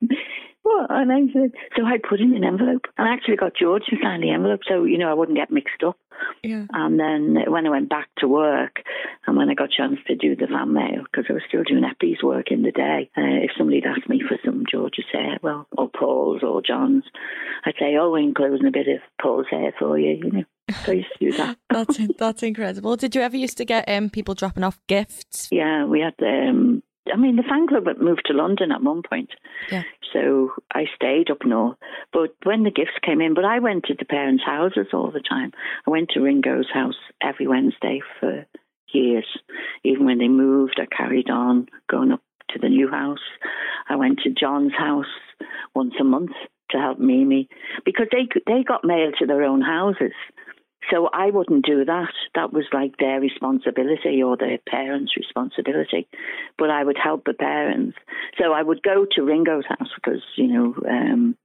what? 0.68 0.92
And 0.92 1.12
I 1.12 1.32
said, 1.32 1.52
so 1.76 1.86
I 1.86 1.98
put 1.98 2.20
in 2.20 2.36
an 2.36 2.44
envelope. 2.44 2.86
And 2.98 3.08
I 3.08 3.14
actually 3.14 3.38
got 3.38 3.56
George 3.56 3.84
to 3.90 3.96
sign 4.02 4.22
the 4.22 4.32
envelope 4.32 4.62
so, 4.68 4.84
you 4.84 4.98
know, 4.98 5.10
I 5.10 5.14
wouldn't 5.14 5.38
get 5.38 5.52
mixed 5.52 5.84
up. 5.86 5.98
Yeah. 6.44 6.66
And 6.74 7.00
then 7.00 7.38
when 7.48 7.66
I 7.66 7.70
went 7.70 7.90
back 7.90 8.10
to 8.18 8.28
work, 8.28 8.82
and 9.26 9.38
when 9.38 9.50
I 9.50 9.54
got 9.54 9.70
a 9.72 9.78
chance 9.78 10.00
to 10.08 10.16
do 10.16 10.36
the 10.36 10.48
van 10.48 10.74
mail, 10.74 11.04
because 11.04 11.26
I 11.30 11.34
was 11.34 11.44
still 11.48 11.64
doing 11.64 11.84
Eppie's 11.84 12.24
work 12.24 12.52
in 12.52 12.64
the 12.64 12.72
day, 12.72 13.10
uh, 13.18 13.44
if 13.44 13.52
somebody'd 13.58 13.86
asked 13.86 14.10
me 14.10 14.22
for 14.28 14.38
some 14.44 14.64
George's 14.70 15.06
hair, 15.12 15.38
well, 15.42 15.68
or 15.78 15.90
Paul's 15.90 16.44
or 16.44 16.62
John's, 16.62 17.04
I'd 17.66 17.76
say, 17.80 17.96
oh, 18.00 18.12
we're 18.12 18.20
enclosing 18.20 18.68
a 18.68 18.72
bit 18.72 18.88
of 18.88 19.02
Paul's 19.22 19.48
hair 19.50 19.74
for 19.78 19.98
you, 19.98 20.20
you 20.24 20.32
know. 20.32 20.44
So 20.84 20.92
I 20.92 20.96
used 20.96 21.10
to 21.20 21.32
do 21.32 21.38
that. 21.38 21.58
That's 21.70 22.00
that's 22.18 22.44
incredible. 22.44 22.98
Did 22.98 23.16
you 23.16 23.22
ever 23.22 23.38
used 23.38 23.58
to 23.58 23.66
get 23.66 23.88
um, 23.88 24.10
people 24.10 24.34
dropping 24.34 24.64
off 24.64 24.80
gifts? 24.88 25.48
Yeah, 25.50 25.86
we 25.86 26.02
had, 26.02 26.16
um, 26.22 26.84
I 27.12 27.18
mean, 27.18 27.36
the 27.36 27.44
fan 27.44 27.68
club 27.68 27.88
had 27.88 28.00
moved 28.00 28.24
to 28.26 28.34
London 28.34 28.72
at 28.72 28.84
one 28.84 29.02
point. 29.08 29.30
Yeah. 29.72 29.84
So 30.14 30.52
I 30.74 30.86
stayed 30.96 31.30
up 31.30 31.46
north. 31.46 31.78
But 32.14 32.36
when 32.44 32.64
the 32.64 32.72
gifts 32.72 32.98
came 33.04 33.22
in, 33.22 33.34
but 33.34 33.46
I 33.46 33.60
went 33.60 33.86
to 33.86 33.96
the 33.98 34.06
parents' 34.06 34.44
houses 34.46 34.88
all 34.94 35.12
the 35.12 35.22
time. 35.22 35.52
I 35.86 35.90
went 35.90 36.10
to 36.10 36.22
Ringo's 36.22 36.70
house 36.74 36.96
every 37.22 37.48
Wednesday 37.48 38.02
for 38.20 38.46
years. 38.94 39.28
Even 39.84 40.06
when 40.06 40.18
they 40.18 40.28
moved, 40.28 40.80
I 40.82 40.86
carried 40.86 41.30
on 41.30 41.68
going 41.90 42.12
up 42.12 42.22
to 42.52 42.60
the 42.60 42.70
new 42.70 42.90
house. 42.90 43.20
I 43.90 43.96
went 43.96 44.20
to 44.20 44.30
John's 44.30 44.74
house 44.74 45.06
once 45.76 45.94
a 46.00 46.04
month 46.04 46.32
to 46.72 46.78
help 46.78 47.00
Mimi 47.00 47.48
because 47.86 48.08
they 48.12 48.28
they 48.46 48.64
got 48.64 48.84
mail 48.84 49.12
to 49.20 49.26
their 49.26 49.44
own 49.44 49.62
houses. 49.62 50.14
So 50.92 51.10
I 51.12 51.30
wouldn't 51.30 51.66
do 51.66 51.86
that. 51.86 52.14
That 52.36 52.54
was 52.54 52.66
like 52.72 52.98
their 52.98 53.20
responsibility 53.20 54.24
or 54.24 54.38
their 54.38 54.58
parents' 54.70 55.18
responsibility. 55.18 56.08
But 56.58 56.70
I 56.70 56.84
would 56.84 56.98
help 57.02 57.26
the 57.26 57.34
parents. 57.34 57.98
So 58.40 58.54
I 58.54 58.62
would 58.62 58.82
go 58.84 59.06
to 59.12 59.22
Ringo's 59.24 59.66
house 59.68 59.90
because, 59.96 60.22
you 60.36 60.48
know, 60.48 60.76
um, 60.90 61.38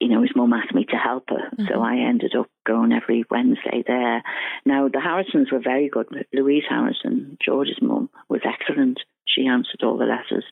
you 0.00 0.08
know, 0.08 0.22
his 0.22 0.30
mum 0.36 0.52
asked 0.52 0.74
me 0.74 0.84
to 0.84 0.96
help 0.96 1.24
her. 1.30 1.50
So 1.68 1.80
I 1.82 1.96
ended 1.96 2.34
up 2.38 2.48
going 2.64 2.92
every 2.92 3.24
Wednesday 3.30 3.82
there. 3.86 4.22
Now, 4.64 4.88
the 4.88 5.00
Harrisons 5.00 5.50
were 5.50 5.60
very 5.62 5.88
good. 5.88 6.06
Louise 6.32 6.62
Harrison, 6.68 7.36
George's 7.44 7.82
mum, 7.82 8.08
was 8.28 8.42
excellent. 8.44 9.00
She 9.26 9.46
answered 9.46 9.82
all 9.82 9.98
the 9.98 10.04
letters. 10.04 10.44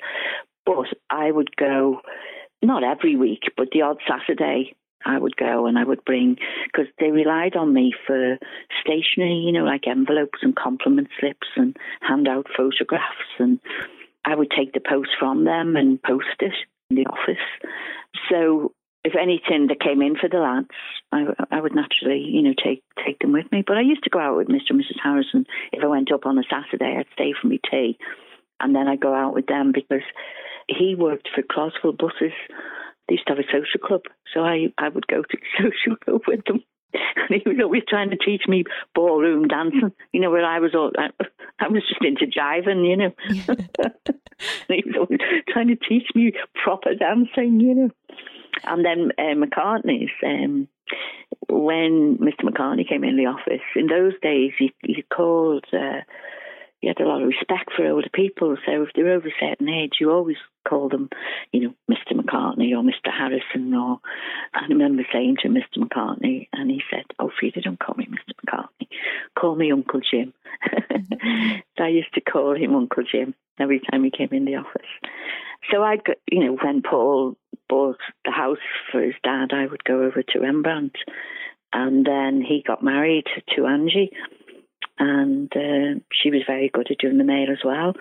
But 0.65 0.87
I 1.11 1.31
would 1.31 1.55
go, 1.55 2.01
not 2.61 2.83
every 2.83 3.15
week, 3.15 3.43
but 3.57 3.69
the 3.73 3.83
odd 3.83 3.99
Saturday, 4.09 4.75
I 5.05 5.19
would 5.19 5.37
go 5.37 5.67
and 5.67 5.79
I 5.79 5.85
would 5.85 6.05
bring, 6.05 6.37
because 6.67 6.87
they 6.99 7.11
relied 7.11 7.57
on 7.57 7.73
me 7.73 7.93
for 8.07 8.39
stationery, 8.81 9.35
you 9.35 9.53
know, 9.53 9.65
like 9.65 9.87
envelopes 9.87 10.39
and 10.43 10.57
compliment 10.57 11.09
slips 11.21 11.49
and 11.57 11.77
hand 12.01 12.27
out 12.29 12.47
photographs. 12.57 13.39
And 13.39 13.61
I 14.25 14.35
would 14.35 14.51
take 14.51 14.73
the 14.73 14.81
post 14.81 15.11
from 15.19 15.45
them 15.45 15.77
and 15.77 16.03
post 16.03 16.41
it 16.41 16.55
in 16.91 16.97
the 16.97 17.07
office. 17.07 17.45
So 18.31 18.73
if 19.05 19.15
anything 19.15 19.69
that 19.69 19.81
came 19.81 20.03
in 20.03 20.17
for 20.17 20.29
the 20.29 20.39
lads, 20.39 20.75
I, 21.13 21.27
I 21.53 21.61
would 21.61 21.75
naturally, 21.75 22.19
you 22.21 22.43
know, 22.43 22.55
take 22.63 22.83
take 23.05 23.21
them 23.21 23.33
with 23.33 23.51
me. 23.53 23.63
But 23.65 23.77
I 23.77 23.83
used 23.83 24.03
to 24.05 24.11
go 24.11 24.19
out 24.19 24.37
with 24.37 24.49
Mr. 24.49 24.71
and 24.71 24.81
Mrs. 24.81 24.99
Harrison. 25.01 25.47
If 25.73 25.85
I 25.85 25.87
went 25.87 26.11
up 26.11 26.27
on 26.27 26.39
a 26.39 26.43
Saturday, 26.51 26.97
I'd 26.99 27.07
stay 27.13 27.33
for 27.41 27.47
me 27.47 27.61
tea, 27.71 27.97
and 28.59 28.75
then 28.75 28.89
I'd 28.89 29.01
go 29.01 29.15
out 29.15 29.33
with 29.33 29.47
them 29.47 29.71
because 29.73 30.03
he 30.69 30.97
worked 30.97 31.29
for 31.33 31.43
Crosville 31.43 31.97
Buses. 31.97 32.35
They 33.09 33.15
used 33.15 33.27
to 33.27 33.35
have 33.35 33.39
a 33.39 33.47
social 33.47 33.81
club, 33.85 34.03
so 34.33 34.41
I 34.41 34.73
I 34.79 34.89
would 34.89 35.07
go 35.07 35.23
to 35.23 35.37
the 35.37 35.47
social 35.59 35.97
club 35.97 36.23
with 36.27 36.45
them. 36.47 36.63
And 36.95 37.43
he 37.43 37.49
was 37.49 37.59
always 37.63 37.83
trying 37.89 38.11
to 38.11 38.17
teach 38.17 38.43
me 38.47 38.65
ballroom 38.95 39.49
dancing, 39.49 39.93
you 40.13 40.21
know, 40.21 40.31
where 40.31 40.47
I 40.47 40.61
was 40.61 40.75
all, 40.75 40.93
I, 40.97 41.09
I 41.59 41.69
was 41.69 41.83
just 41.87 42.03
into 42.03 42.27
jiving, 42.27 42.89
you 42.89 42.97
know. 42.97 43.13
and 43.29 44.19
he 44.69 44.83
was 44.87 44.97
always 44.97 45.21
trying 45.49 45.69
to 45.69 45.77
teach 45.77 46.09
me 46.15 46.33
proper 46.63 46.95
dancing, 46.95 47.61
you 47.61 47.75
know. 47.75 47.91
And 48.65 48.85
then 48.85 49.11
uh, 49.19 49.35
McCartney's, 49.35 50.11
um, 50.25 50.69
when 51.49 52.19
Mr. 52.19 52.45
McCartney 52.45 52.89
came 52.89 53.05
in 53.05 53.17
the 53.17 53.27
office, 53.27 53.61
in 53.75 53.89
those 53.89 54.15
days 54.23 54.53
he, 54.59 54.73
he 54.85 55.03
called, 55.03 55.65
uh, 55.73 56.01
he 56.87 56.89
had 56.89 57.05
a 57.05 57.09
lot 57.09 57.21
of 57.21 57.27
respect 57.27 57.73
for 57.75 57.85
older 57.85 58.09
people. 58.13 58.57
So 58.65 58.85
if 58.85 58.91
they're 58.95 59.11
over 59.11 59.27
a 59.27 59.33
certain 59.41 59.69
age, 59.69 59.95
you 59.99 60.13
always 60.13 60.37
call 60.69 60.89
them, 60.89 61.11
you 61.51 61.61
know, 61.63 61.75
Mr. 61.91 62.13
McCartney 62.13 62.71
or 62.77 62.85
Mr. 62.85 63.11
Harrison. 63.13 63.75
Or 63.75 63.99
I 64.55 64.67
remember 64.69 65.03
saying 65.13 65.39
to 65.43 65.49
Mr. 65.49 65.79
McCartney, 65.79 66.47
and 66.53 66.71
he 66.71 66.83
said, 66.89 67.03
"Oh, 67.19 67.29
Freda, 67.43 67.61
don't 67.65 67.81
call 67.81 67.97
me 67.97 68.07
Mr. 68.07 68.35
McCartney. 68.41 68.87
Call 69.37 69.57
me 69.57 69.73
Uncle 69.73 70.01
Jim." 70.09 70.33
so 71.77 71.85
I 71.85 71.89
used 71.89 72.15
to 72.15 72.21
call 72.21 72.55
him 72.55 72.77
Uncle 72.77 73.03
Jim 73.03 73.35
every 73.59 73.81
time 73.91 74.05
he 74.05 74.13
came 74.13 74.29
in 74.31 74.45
the 74.45 74.55
office. 74.55 74.87
So 75.73 75.83
I, 75.83 75.97
would 75.97 76.17
you 76.31 76.45
know, 76.45 76.57
when 76.63 76.83
Paul 76.83 77.37
bought 77.69 77.99
the 78.25 78.31
house 78.31 78.59
for 78.93 79.01
his 79.03 79.15
dad, 79.25 79.49
I 79.53 79.67
would 79.67 79.83
go 79.83 80.05
over 80.05 80.23
to 80.23 80.39
Rembrandt, 80.39 80.95
and 81.73 82.07
then 82.07 82.43
he 82.43 82.63
got 82.65 82.85
married 82.85 83.27
to 83.57 83.67
Angie 83.67 84.13
and 84.99 85.53
uh, 85.55 86.01
she 86.13 86.31
was 86.31 86.43
very 86.47 86.71
good 86.73 86.91
at 86.91 86.99
doing 86.99 87.19
the 87.19 87.25
mail 87.25 87.51
as 87.51 87.65
well. 87.65 87.95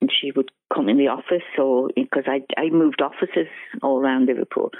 And 0.00 0.10
she 0.10 0.30
would 0.32 0.50
come 0.72 0.88
in 0.88 0.98
the 0.98 1.08
office, 1.08 1.42
or 1.58 1.90
because 1.94 2.24
I 2.26 2.42
I 2.56 2.70
moved 2.70 3.02
offices 3.02 3.48
all 3.82 3.98
around 3.98 4.26
Liverpool. 4.26 4.70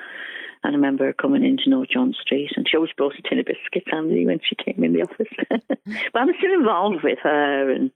And 0.64 0.74
I 0.74 0.76
remember 0.76 1.06
her 1.06 1.12
coming 1.12 1.44
into 1.44 1.68
North 1.68 1.88
John 1.88 2.14
Street, 2.20 2.52
and 2.56 2.68
she 2.68 2.76
always 2.76 2.92
brought 2.96 3.18
a 3.18 3.22
tin 3.22 3.40
of 3.40 3.46
biscuits 3.46 3.90
handy 3.90 4.26
when 4.26 4.38
she 4.48 4.54
came 4.54 4.84
in 4.84 4.92
the 4.92 5.02
office. 5.02 5.26
but 5.48 6.20
I'm 6.20 6.34
still 6.38 6.52
involved 6.52 7.02
with 7.02 7.18
her, 7.22 7.70
and 7.70 7.90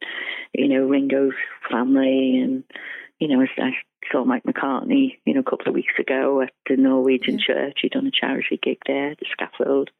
you 0.52 0.68
know 0.68 0.86
Ringo's 0.86 1.34
family, 1.70 2.38
and 2.38 2.64
you 3.18 3.28
know 3.28 3.44
I 3.58 3.70
saw 4.10 4.24
Mike 4.24 4.44
McCartney, 4.44 5.18
you 5.24 5.34
know, 5.34 5.40
a 5.40 5.50
couple 5.50 5.68
of 5.68 5.74
weeks 5.74 5.94
ago 5.98 6.42
at 6.42 6.52
the 6.68 6.76
Norwegian 6.76 7.38
yeah. 7.38 7.46
Church. 7.46 7.78
He'd 7.82 7.92
done 7.92 8.06
a 8.06 8.10
charity 8.10 8.58
gig 8.62 8.78
there, 8.86 9.14
the 9.18 9.26
scaffold. 9.30 9.90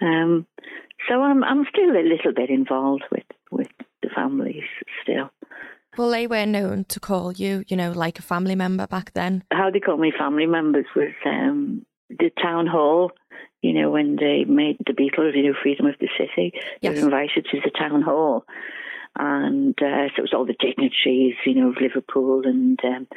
Um, 0.00 0.46
so 1.08 1.22
I'm 1.22 1.44
I'm 1.44 1.66
still 1.72 1.90
a 1.90 2.02
little 2.02 2.32
bit 2.34 2.50
involved 2.50 3.04
with 3.10 3.24
with 3.50 3.68
the 4.02 4.08
families 4.14 4.64
still. 5.02 5.30
Well, 5.96 6.10
they 6.10 6.26
were 6.26 6.46
known 6.46 6.84
to 6.84 7.00
call 7.00 7.32
you, 7.32 7.64
you 7.66 7.76
know, 7.76 7.90
like 7.90 8.18
a 8.18 8.22
family 8.22 8.54
member 8.54 8.86
back 8.86 9.12
then. 9.14 9.42
How 9.50 9.70
they 9.70 9.80
called 9.80 10.00
me 10.00 10.12
family 10.16 10.46
members 10.46 10.86
was 10.94 11.12
um, 11.26 11.84
the 12.08 12.30
town 12.40 12.66
hall. 12.66 13.12
You 13.62 13.72
know, 13.72 13.90
when 13.90 14.14
they 14.14 14.44
made 14.44 14.76
the 14.86 14.92
Beatles, 14.92 15.34
you 15.34 15.42
know, 15.42 15.54
Freedom 15.60 15.86
of 15.86 15.96
the 16.00 16.08
City, 16.16 16.52
yes. 16.80 16.94
they 16.94 17.00
were 17.00 17.06
invited 17.06 17.46
to 17.50 17.60
the 17.60 17.70
town 17.76 18.02
hall. 18.02 18.44
And 19.18 19.74
uh, 19.80 20.08
so 20.14 20.18
it 20.18 20.22
was 20.22 20.34
all 20.34 20.46
the 20.46 20.54
dignitaries, 20.58 21.34
you 21.44 21.54
know, 21.54 21.70
of 21.70 21.80
Liverpool 21.80 22.42
and 22.44 22.78
um, 22.84 23.08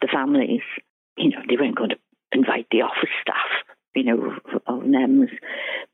the 0.00 0.08
families. 0.12 0.62
You 1.16 1.30
know, 1.30 1.40
they 1.48 1.56
weren't 1.56 1.76
going 1.76 1.90
to 1.90 1.98
invite 2.32 2.66
the 2.70 2.82
office 2.82 3.10
staff, 3.20 3.64
you 3.94 4.04
know, 4.04 4.36
of 4.66 4.82
NEMS, 4.82 5.30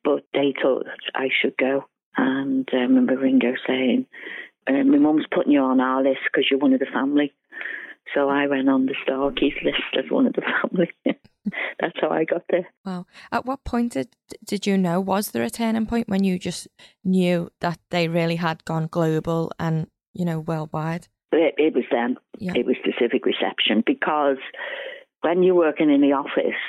but 0.03 0.25
they 0.35 0.53
thought 0.61 0.87
I 1.15 1.29
should 1.41 1.57
go. 1.57 1.87
And 2.17 2.69
I 2.73 2.77
remember 2.77 3.17
Ringo 3.17 3.55
saying, 3.67 4.07
uh, 4.67 4.85
my 4.85 4.99
mum's 4.99 5.27
putting 5.33 5.53
you 5.53 5.61
on 5.61 5.81
our 5.81 6.03
list 6.03 6.21
because 6.25 6.47
you're 6.51 6.61
one 6.61 6.73
of 6.73 6.81
the 6.81 6.87
family. 6.93 7.33
So 8.15 8.29
I 8.29 8.47
went 8.47 8.69
on 8.69 8.87
the 8.87 8.95
Starkeys 9.07 9.61
list 9.65 9.83
as 9.99 10.11
one 10.11 10.27
of 10.27 10.35
the 10.35 10.43
family. 10.63 10.91
That's 11.81 11.97
how 12.01 12.11
I 12.11 12.25
got 12.25 12.43
there. 12.49 12.69
Wow. 12.85 13.07
At 13.33 13.45
what 13.45 13.65
point 13.65 13.93
did 13.93 14.09
did 14.45 14.67
you 14.67 14.79
know? 14.79 15.01
Was 15.01 15.33
there 15.33 15.43
a 15.43 15.51
turning 15.51 15.87
point 15.87 16.09
when 16.09 16.25
you 16.25 16.39
just 16.39 16.69
knew 17.05 17.51
that 17.61 17.79
they 17.91 18.09
really 18.09 18.37
had 18.37 18.65
gone 18.65 18.87
global 18.87 19.53
and 19.59 19.89
you 20.13 20.25
know 20.25 20.41
worldwide? 20.41 21.09
It, 21.33 21.55
it 21.59 21.75
was 21.75 21.85
then. 21.91 22.17
Yeah. 22.39 22.53
It 22.55 22.65
was 22.65 22.77
the 22.85 22.95
civic 22.99 23.27
reception 23.27 23.83
because 23.85 24.39
when 25.23 25.43
you're 25.43 25.55
working 25.55 25.91
in 25.91 26.01
the 26.01 26.13
office 26.13 26.63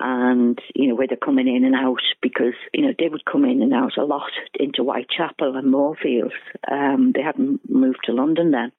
and 0.00 0.58
you 0.74 0.88
know 0.88 0.96
where 0.96 1.06
they're 1.06 1.16
coming 1.16 1.46
in 1.46 1.64
and 1.64 1.74
out 1.74 2.02
because 2.20 2.54
you 2.72 2.82
know 2.82 2.94
they 2.98 3.08
would 3.08 3.24
come 3.30 3.44
in 3.44 3.62
and 3.62 3.72
out 3.72 3.96
a 3.96 4.04
lot 4.04 4.32
into 4.58 4.82
Whitechapel 4.82 5.56
and 5.56 5.70
Moorfields. 5.70 6.34
Um, 6.68 7.12
they 7.14 7.22
hadn't 7.22 7.60
moved 7.68 8.00
to 8.04 8.12
London 8.12 8.50
then 8.50 8.72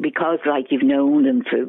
because 0.00 0.38
like 0.46 0.66
you've 0.70 0.82
known 0.82 1.24
them 1.24 1.42
for 1.42 1.66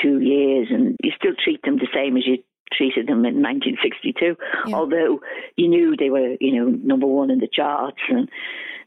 two 0.00 0.20
years 0.20 0.68
and 0.70 0.96
you 1.02 1.10
still 1.16 1.34
treat 1.42 1.62
them 1.62 1.76
the 1.76 1.88
same 1.94 2.16
as 2.16 2.26
you 2.26 2.38
treated 2.72 3.06
them 3.06 3.24
in 3.26 3.42
1962 3.42 4.36
yeah. 4.66 4.74
although 4.74 5.20
you 5.56 5.68
knew 5.68 5.94
they 5.94 6.08
were 6.08 6.36
you 6.40 6.56
know 6.56 6.70
number 6.70 7.06
one 7.06 7.30
in 7.30 7.38
the 7.38 7.48
charts 7.52 8.00
and 8.08 8.30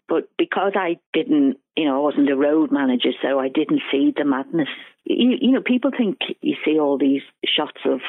but 0.08 0.30
because 0.38 0.74
I 0.76 0.98
didn't 1.14 1.58
you 1.76 1.86
know 1.86 1.98
I 1.98 2.00
wasn't 2.00 2.32
a 2.32 2.36
road 2.36 2.72
manager 2.72 3.12
so 3.22 3.40
I 3.40 3.50
didn't 3.50 3.82
see 3.92 4.14
the 4.16 4.26
madness. 4.26 4.70
You, 5.04 5.38
you 5.40 5.52
know 5.52 5.62
people 5.62 5.92
think 5.96 6.18
you 6.42 6.56
see 6.66 6.80
all 6.80 6.98
these 6.98 7.22
shots 7.46 7.82
of 7.86 8.00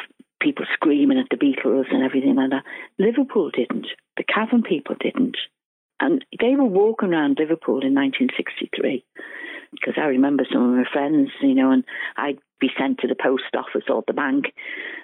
people 0.41 0.65
screaming 0.75 1.19
at 1.19 1.27
the 1.31 1.37
Beatles 1.37 1.93
and 1.93 2.03
everything 2.03 2.37
like 2.37 2.51
that. 2.51 2.65
Liverpool 2.99 3.51
didn't. 3.51 3.87
The 4.17 4.25
Cavern 4.25 4.63
people 4.63 4.95
didn't. 5.01 5.37
And 5.99 6.25
they 6.39 6.55
were 6.57 6.65
walking 6.65 7.15
around 7.15 7.39
Liverpool 7.39 7.81
in 7.81 7.95
1963 7.95 9.05
because 9.73 9.95
I 9.97 10.07
remember 10.07 10.45
some 10.51 10.63
of 10.63 10.77
my 10.77 10.85
friends, 10.93 11.31
you 11.43 11.55
know, 11.55 11.71
and 11.71 11.85
I'd 12.17 12.39
be 12.61 12.69
sent 12.79 13.01
to 13.01 13.09
the 13.09 13.15
post 13.15 13.55
office 13.57 13.85
or 13.89 14.03
the 14.07 14.13
bank. 14.13 14.47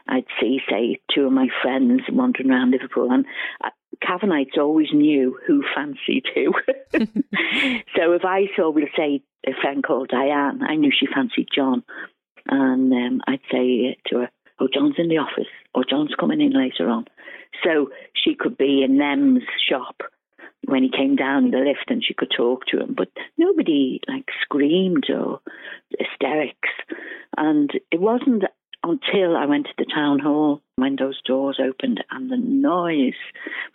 I'd 0.08 0.26
see, 0.40 0.60
say, 0.68 1.00
two 1.14 1.26
of 1.26 1.32
my 1.32 1.48
friends 1.62 2.02
wandering 2.10 2.50
around 2.50 2.70
Liverpool, 2.70 3.10
and 3.10 3.24
uh, 3.62 3.70
Cavernites 4.02 4.58
always 4.58 4.88
knew 4.92 5.38
who 5.46 5.62
fancied 5.74 6.24
who. 6.34 6.52
so 7.96 8.12
if 8.12 8.24
I 8.24 8.46
saw, 8.56 8.70
we'll 8.70 8.86
say, 8.96 9.22
a 9.46 9.52
friend 9.60 9.82
called 9.82 10.08
Diane, 10.08 10.62
I 10.62 10.76
knew 10.76 10.92
she 10.96 11.06
fancied 11.06 11.48
John, 11.54 11.82
and 12.48 12.92
um, 12.92 13.20
I'd 13.26 13.40
say 13.50 13.96
to 14.08 14.18
her, 14.18 14.30
"Oh, 14.58 14.68
John's 14.72 14.96
in 14.98 15.08
the 15.08 15.18
office, 15.18 15.50
or 15.74 15.84
John's 15.88 16.14
coming 16.18 16.40
in 16.40 16.52
later 16.52 16.88
on." 16.88 17.06
So 17.64 17.90
she 18.14 18.34
could 18.34 18.56
be 18.56 18.82
in 18.82 18.96
NEMS 18.96 19.42
shop 19.68 20.02
when 20.66 20.82
he 20.82 20.90
came 20.90 21.16
down 21.16 21.50
the 21.50 21.58
lift 21.58 21.88
and 21.88 22.04
she 22.04 22.14
could 22.14 22.32
talk 22.36 22.66
to 22.66 22.80
him, 22.80 22.94
but 22.96 23.08
nobody 23.36 24.00
like 24.08 24.26
screamed 24.42 25.04
or 25.10 25.40
hysterics. 25.98 26.68
And 27.36 27.70
it 27.90 28.00
wasn't 28.00 28.44
until 28.84 29.36
I 29.36 29.46
went 29.46 29.66
to 29.66 29.74
the 29.78 29.92
town 29.92 30.18
hall 30.18 30.60
when 30.76 30.96
those 30.96 31.20
doors 31.22 31.60
opened 31.62 32.02
and 32.10 32.30
the 32.30 32.36
noise 32.36 33.18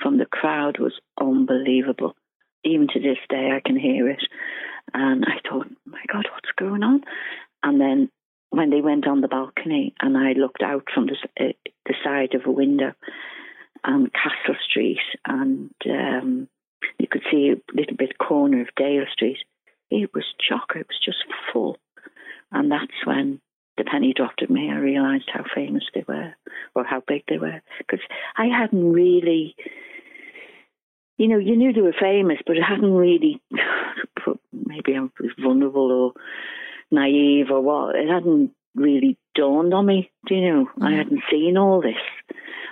from 0.02 0.17
the 0.17 0.26
crowd 0.26 0.80
was 0.80 0.93
unbelievable. 1.19 2.15
Even 2.63 2.88
to 2.93 3.00
this 3.00 3.19
day, 3.30 3.52
I 3.56 3.62
can 3.65 3.78
hear 3.78 4.10
it. 4.10 4.23
And 4.93 5.26
I 5.26 5.47
thought, 5.47 5.67
my 5.86 6.02
God, 6.12 6.28
what's 6.32 6.52
going 6.58 6.84
on? 6.84 7.02
And 7.63 7.80
then 7.80 8.10
when 8.50 8.69
they 8.69 8.82
went 8.82 9.08
on 9.08 9.21
the 9.21 9.28
balcony 9.28 9.93
and 10.02 10.17
I 10.17 10.34
looked 10.34 10.62
out 10.63 10.86
from 10.93 11.08
the, 11.08 11.15
uh, 11.39 11.54
the 11.86 11.95
side 12.04 12.34
of 12.34 12.45
a 12.45 12.52
window 12.52 12.93
on 13.84 14.12
Castle 14.12 14.56
Street 14.69 15.00
and 15.26 15.71
um, 15.86 16.50
you 16.99 17.07
could 17.07 17.23
see 17.31 17.51
a 17.51 17.75
little 17.75 17.95
bit 17.95 18.17
corner 18.17 18.61
of 18.61 18.75
Dale 18.75 19.05
Street. 19.11 19.39
It 19.89 20.13
was 20.13 20.25
chock. 20.39 20.73
It 20.75 20.87
was 20.87 20.99
just 21.03 21.23
full. 21.51 21.77
And 22.51 22.71
that's 22.71 23.05
when 23.05 23.39
the 23.77 23.83
penny 23.83 24.13
dropped 24.13 24.41
at 24.41 24.49
me. 24.49 24.69
I 24.71 24.77
realised 24.77 25.29
how 25.31 25.43
famous 25.53 25.83
they 25.93 26.03
were 26.07 26.33
or 26.75 26.83
how 26.83 27.03
big 27.07 27.23
they 27.27 27.37
were. 27.37 27.61
Because 27.77 27.99
I 28.35 28.45
hadn't 28.47 28.91
really, 28.91 29.55
you 31.17 31.27
know, 31.27 31.37
you 31.37 31.55
knew 31.55 31.73
they 31.73 31.81
were 31.81 31.95
famous, 31.99 32.39
but 32.45 32.57
it 32.57 32.63
hadn't 32.63 32.93
really, 32.93 33.41
maybe 34.51 34.95
I 34.95 35.01
was 35.01 35.31
vulnerable 35.41 35.91
or 35.91 36.13
naive 36.91 37.51
or 37.51 37.61
what. 37.61 37.95
It 37.95 38.09
hadn't 38.09 38.51
really 38.75 39.17
dawned 39.35 39.73
on 39.73 39.85
me, 39.85 40.11
do 40.25 40.35
you 40.35 40.41
know? 40.41 40.69
Mm. 40.79 40.85
I 40.85 40.91
hadn't 40.97 41.23
seen 41.29 41.57
all 41.57 41.81
this 41.81 41.95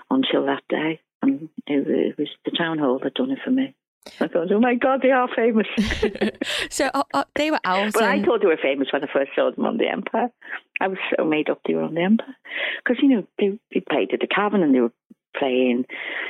until 0.10 0.46
that 0.46 0.64
day. 0.70 1.00
And 1.22 1.50
it, 1.68 1.88
it 1.88 2.18
was 2.18 2.30
the 2.46 2.52
town 2.52 2.78
hall 2.80 3.00
that 3.04 3.14
done 3.14 3.32
it 3.32 3.40
for 3.44 3.52
me. 3.52 3.76
I 4.20 4.28
thought, 4.28 4.52
oh 4.52 4.60
my 4.60 4.76
God, 4.76 5.02
they 5.02 5.12
are 5.12 5.28
famous. 5.36 5.68
so 6.70 6.90
uh, 6.94 7.04
uh, 7.14 7.24
they 7.36 7.52
were 7.52 7.60
out. 7.64 7.94
But 7.94 8.04
and... 8.04 8.22
I 8.22 8.26
thought 8.26 8.42
they 8.42 8.48
were 8.48 8.58
famous 8.62 8.90
when 8.92 9.04
I 9.04 9.12
first 9.12 9.32
saw 9.36 9.52
them 9.52 9.66
on 9.66 9.78
the 9.78 9.88
Empire. 9.88 10.30
I 10.80 10.88
was 10.88 10.98
so 11.16 11.26
made 11.26 11.50
up 11.50 11.62
they 11.66 11.74
were 11.74 11.84
on 11.84 11.96
the 11.96 12.04
Empire. 12.04 12.36
Because, 12.84 13.02
you 13.02 13.10
know, 13.10 13.28
they, 13.40 13.60
they 13.74 13.80
played 13.82 14.14
at 14.14 14.20
the 14.20 14.28
Cavern 14.28 14.64
and 14.64 14.74
they 14.74 14.82
were 14.82 14.94
playing, 15.38 15.86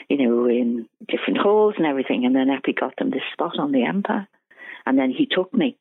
you 0.09 0.17
know, 0.17 0.47
in 0.47 0.87
different 1.07 1.39
halls 1.39 1.75
and 1.77 1.85
everything. 1.85 2.25
And 2.25 2.35
then 2.35 2.49
Eppie 2.49 2.79
got 2.79 2.95
them 2.97 3.11
this 3.11 3.21
spot 3.33 3.59
on 3.59 3.71
the 3.71 3.83
Empire. 3.83 4.27
And 4.85 4.97
then 4.97 5.11
he 5.11 5.27
took 5.29 5.53
me. 5.53 5.77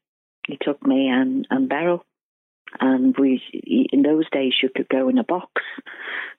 He 0.47 0.59
took 0.61 0.85
me 0.85 1.09
and, 1.09 1.47
and 1.51 1.69
Beryl. 1.69 2.05
And 2.81 3.17
we, 3.17 3.41
in 3.93 4.03
those 4.03 4.29
days, 4.31 4.55
you 4.63 4.69
could 4.75 4.89
go 4.89 5.09
in 5.09 5.19
a 5.19 5.25
box. 5.25 5.63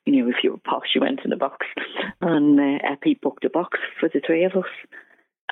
You 0.05 0.23
know, 0.23 0.29
if 0.29 0.43
you 0.43 0.51
were 0.51 0.57
posh, 0.57 0.89
you 0.93 1.01
went 1.01 1.21
in 1.23 1.31
a 1.31 1.37
box. 1.37 1.65
And 2.21 2.59
uh, 2.59 2.79
Eppie 2.89 3.19
booked 3.21 3.45
a 3.45 3.49
box 3.49 3.77
for 3.99 4.09
the 4.09 4.21
three 4.25 4.45
of 4.45 4.53
us. 4.53 4.69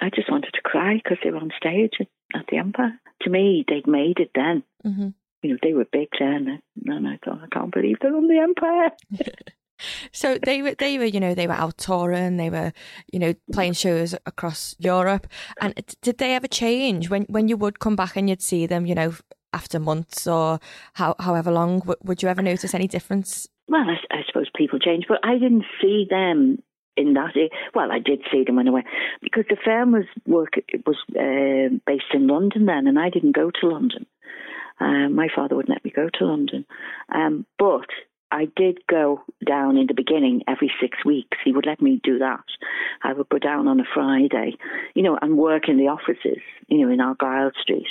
I 0.02 0.10
just 0.10 0.30
wanted 0.30 0.54
to 0.54 0.62
cry 0.62 0.96
because 0.96 1.18
they 1.24 1.32
were 1.32 1.38
on 1.38 1.52
stage 1.58 1.94
at, 2.00 2.08
at, 2.36 2.48
the 2.50 2.58
Empire. 2.58 3.00
To 3.22 3.30
me, 3.30 3.64
they'd 3.68 3.88
made 3.88 4.20
it 4.20 4.32
then. 4.34 4.64
Mm-hmm. 4.86 5.10
You 5.44 5.50
know, 5.50 5.58
they 5.62 5.74
were 5.74 5.86
big 5.92 6.10
then, 6.20 6.62
and 6.86 7.08
I 7.08 7.20
thought, 7.24 7.42
I 7.44 7.48
can't 7.54 7.74
believe 7.74 7.98
they're 8.02 8.16
on 8.16 8.28
the 8.28 8.40
Empire. 8.40 8.92
so 10.12 10.38
they 10.44 10.62
were, 10.62 10.74
they 10.76 10.98
were, 10.98 11.06
you 11.06 11.20
know, 11.20 11.36
they 11.36 11.48
were 11.48 11.54
out 11.54 11.78
touring. 11.78 12.38
They 12.38 12.50
were, 12.50 12.72
you 13.12 13.20
know, 13.20 13.34
playing 13.52 13.74
shows 13.74 14.16
across 14.26 14.76
Europe. 14.80 15.28
And 15.60 15.74
did 16.02 16.18
they 16.18 16.34
ever 16.34 16.48
change 16.48 17.10
when 17.10 17.24
when 17.24 17.48
you 17.48 17.58
would 17.58 17.80
come 17.80 17.96
back 17.96 18.16
and 18.16 18.30
you'd 18.30 18.42
see 18.42 18.66
them, 18.66 18.86
you 18.86 18.96
know, 18.96 19.14
after 19.52 19.80
months 19.80 20.26
or 20.28 20.60
how, 20.94 21.16
however 21.20 21.52
long? 21.52 21.82
Would 22.04 22.24
you 22.24 22.30
ever 22.30 22.42
notice 22.42 22.74
any 22.74 22.88
difference? 22.88 23.48
Well, 23.68 23.84
I, 23.90 24.16
I 24.16 24.22
suppose 24.26 24.50
people 24.56 24.80
change, 24.80 25.06
but 25.08 25.20
I 25.24 25.34
didn't 25.34 25.66
see 25.82 26.08
them 26.10 26.64
in 26.96 27.14
that. 27.14 27.34
Well, 27.74 27.92
I 27.92 28.00
did 28.00 28.22
see 28.32 28.44
them 28.44 28.58
when 28.58 28.68
I 28.68 28.84
because 29.22 29.46
the 29.50 29.58
firm 29.64 29.92
was 29.92 30.06
work 30.26 30.54
was 30.86 30.98
uh, 31.12 31.76
based 31.86 32.14
in 32.14 32.28
London 32.28 32.66
then, 32.66 32.88
and 32.88 33.00
I 33.00 33.10
didn't 33.10 33.36
go 33.36 33.52
to 33.62 33.68
London. 33.68 34.06
Um, 34.80 35.16
my 35.16 35.28
father 35.34 35.56
wouldn't 35.56 35.74
let 35.74 35.86
me 35.86 35.92
go 35.96 36.10
to 36.14 36.26
London, 36.26 36.66
um, 37.14 37.46
but 37.60 37.88
I 38.32 38.48
did 38.56 38.80
go 38.88 39.22
down 39.46 39.78
in 39.78 39.86
the 39.86 39.94
beginning 39.94 40.42
every 40.48 40.72
six 40.82 40.98
weeks. 41.06 41.38
He 41.46 41.52
would 41.52 41.68
let 41.68 41.82
me 41.82 42.02
do 42.04 42.18
that. 42.20 42.44
I 43.04 43.14
would 43.14 43.30
go 43.30 43.38
down 43.38 43.68
on 43.68 43.80
a 43.80 43.84
Friday, 43.94 44.58
you 44.96 45.04
know, 45.04 45.18
and 45.22 45.38
work 45.38 45.70
in 45.70 45.78
the 45.78 45.90
offices, 45.90 46.42
you 46.68 46.80
know, 46.80 46.92
in 46.92 47.00
Argyll 47.00 47.52
Street 47.62 47.88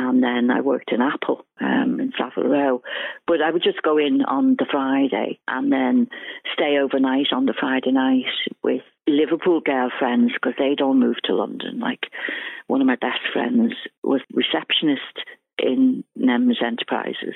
and 0.00 0.22
then 0.22 0.50
I 0.50 0.62
worked 0.62 0.92
in 0.92 1.02
Apple 1.02 1.44
um, 1.60 2.00
in 2.00 2.12
Savile 2.16 2.48
Row. 2.48 2.82
But 3.26 3.42
I 3.42 3.50
would 3.50 3.62
just 3.62 3.82
go 3.82 3.98
in 3.98 4.22
on 4.22 4.56
the 4.58 4.64
Friday 4.70 5.38
and 5.46 5.70
then 5.70 6.08
stay 6.54 6.78
overnight 6.78 7.26
on 7.32 7.44
the 7.44 7.54
Friday 7.58 7.92
night 7.92 8.24
with 8.64 8.80
Liverpool 9.06 9.60
girlfriends 9.60 10.32
because 10.32 10.54
they'd 10.58 10.80
all 10.80 10.94
moved 10.94 11.20
to 11.24 11.34
London. 11.34 11.80
Like 11.80 12.06
one 12.66 12.80
of 12.80 12.86
my 12.86 12.96
best 12.96 13.20
friends 13.30 13.74
was 14.02 14.22
receptionist 14.32 15.20
in 15.58 16.02
NEMS 16.18 16.62
Enterprises 16.64 17.34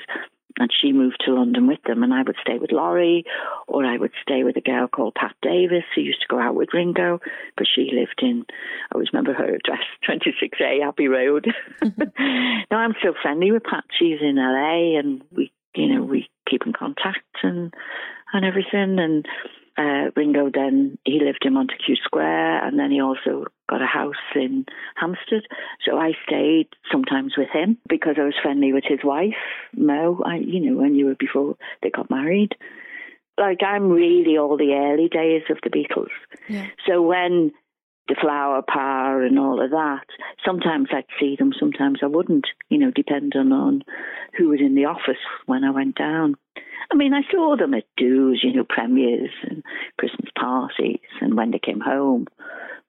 and 0.59 0.69
she 0.71 0.93
moved 0.93 1.21
to 1.25 1.33
London 1.33 1.67
with 1.67 1.81
them, 1.85 2.03
and 2.03 2.13
I 2.13 2.23
would 2.23 2.37
stay 2.41 2.57
with 2.57 2.71
Laurie, 2.71 3.25
or 3.67 3.85
I 3.85 3.97
would 3.97 4.11
stay 4.21 4.43
with 4.43 4.55
a 4.57 4.61
girl 4.61 4.87
called 4.87 5.15
Pat 5.15 5.35
Davis 5.41 5.83
who 5.93 6.01
used 6.01 6.21
to 6.21 6.27
go 6.29 6.39
out 6.39 6.55
with 6.55 6.73
Ringo 6.73 7.19
because 7.55 7.69
she 7.73 7.91
lived 7.93 8.21
in. 8.21 8.45
I 8.49 8.95
always 8.95 9.09
remember 9.11 9.33
her 9.33 9.55
address, 9.55 9.83
26A 10.09 10.87
Abbey 10.87 11.07
Road. 11.07 11.53
Mm-hmm. 11.81 12.63
now 12.71 12.77
I'm 12.77 12.95
still 12.99 13.15
friendly 13.21 13.51
with 13.51 13.63
Pat. 13.63 13.83
She's 13.97 14.19
in 14.21 14.37
LA, 14.37 14.97
and 14.97 15.23
we, 15.31 15.51
you 15.75 15.93
know, 15.93 16.03
we 16.03 16.29
keep 16.49 16.65
in 16.65 16.73
contact 16.73 17.25
and 17.43 17.73
and 18.33 18.45
everything, 18.45 18.99
and 18.99 19.25
uh, 19.77 20.11
Ringo 20.15 20.49
then 20.53 20.97
he 21.03 21.19
lived 21.19 21.43
in 21.43 21.53
Montagu 21.53 21.97
Square, 22.03 22.65
and 22.65 22.79
then 22.79 22.91
he 22.91 23.01
also 23.01 23.45
got 23.69 23.81
a 23.81 23.85
house 23.85 24.13
in 24.33 24.65
Hampstead. 24.95 25.43
So 25.85 25.97
I 25.97 26.13
stayed 26.25 26.67
sometimes 26.91 27.33
with 27.37 27.49
him 27.49 27.77
because 27.89 28.15
I 28.17 28.23
was 28.23 28.35
friendly 28.41 28.71
with 28.73 28.85
his 28.87 28.99
wife, 29.03 29.33
Mo. 29.75 30.21
I, 30.25 30.37
you 30.37 30.59
know, 30.59 30.81
when 30.81 30.95
you 30.95 31.07
were 31.07 31.15
before 31.15 31.57
they 31.81 31.89
got 31.89 32.09
married. 32.09 32.55
Like 33.37 33.61
I'm 33.63 33.89
really 33.89 34.37
all 34.37 34.55
the 34.55 34.73
early 34.73 35.09
days 35.09 35.43
of 35.49 35.57
the 35.61 35.69
Beatles. 35.69 36.07
Yeah. 36.47 36.67
So 36.87 37.01
when 37.01 37.51
the 38.07 38.15
flower 38.19 38.61
power 38.67 39.23
and 39.23 39.39
all 39.39 39.63
of 39.63 39.71
that. 39.71 40.05
Sometimes 40.45 40.89
I'd 40.91 41.05
see 41.19 41.35
them, 41.37 41.51
sometimes 41.59 41.99
I 42.03 42.07
wouldn't, 42.07 42.45
you 42.69 42.77
know, 42.77 42.91
depending 42.91 43.51
on 43.51 43.83
who 44.37 44.49
was 44.49 44.59
in 44.61 44.75
the 44.75 44.85
office 44.85 45.21
when 45.45 45.63
I 45.63 45.71
went 45.71 45.95
down. 45.95 46.35
I 46.91 46.95
mean, 46.95 47.13
I 47.13 47.21
saw 47.31 47.55
them 47.57 47.73
at 47.73 47.85
do's, 47.97 48.41
you 48.43 48.53
know, 48.53 48.65
premieres 48.67 49.31
and 49.43 49.63
Christmas 49.97 50.29
parties 50.39 50.99
and 51.21 51.35
when 51.35 51.51
they 51.51 51.59
came 51.59 51.79
home. 51.79 52.27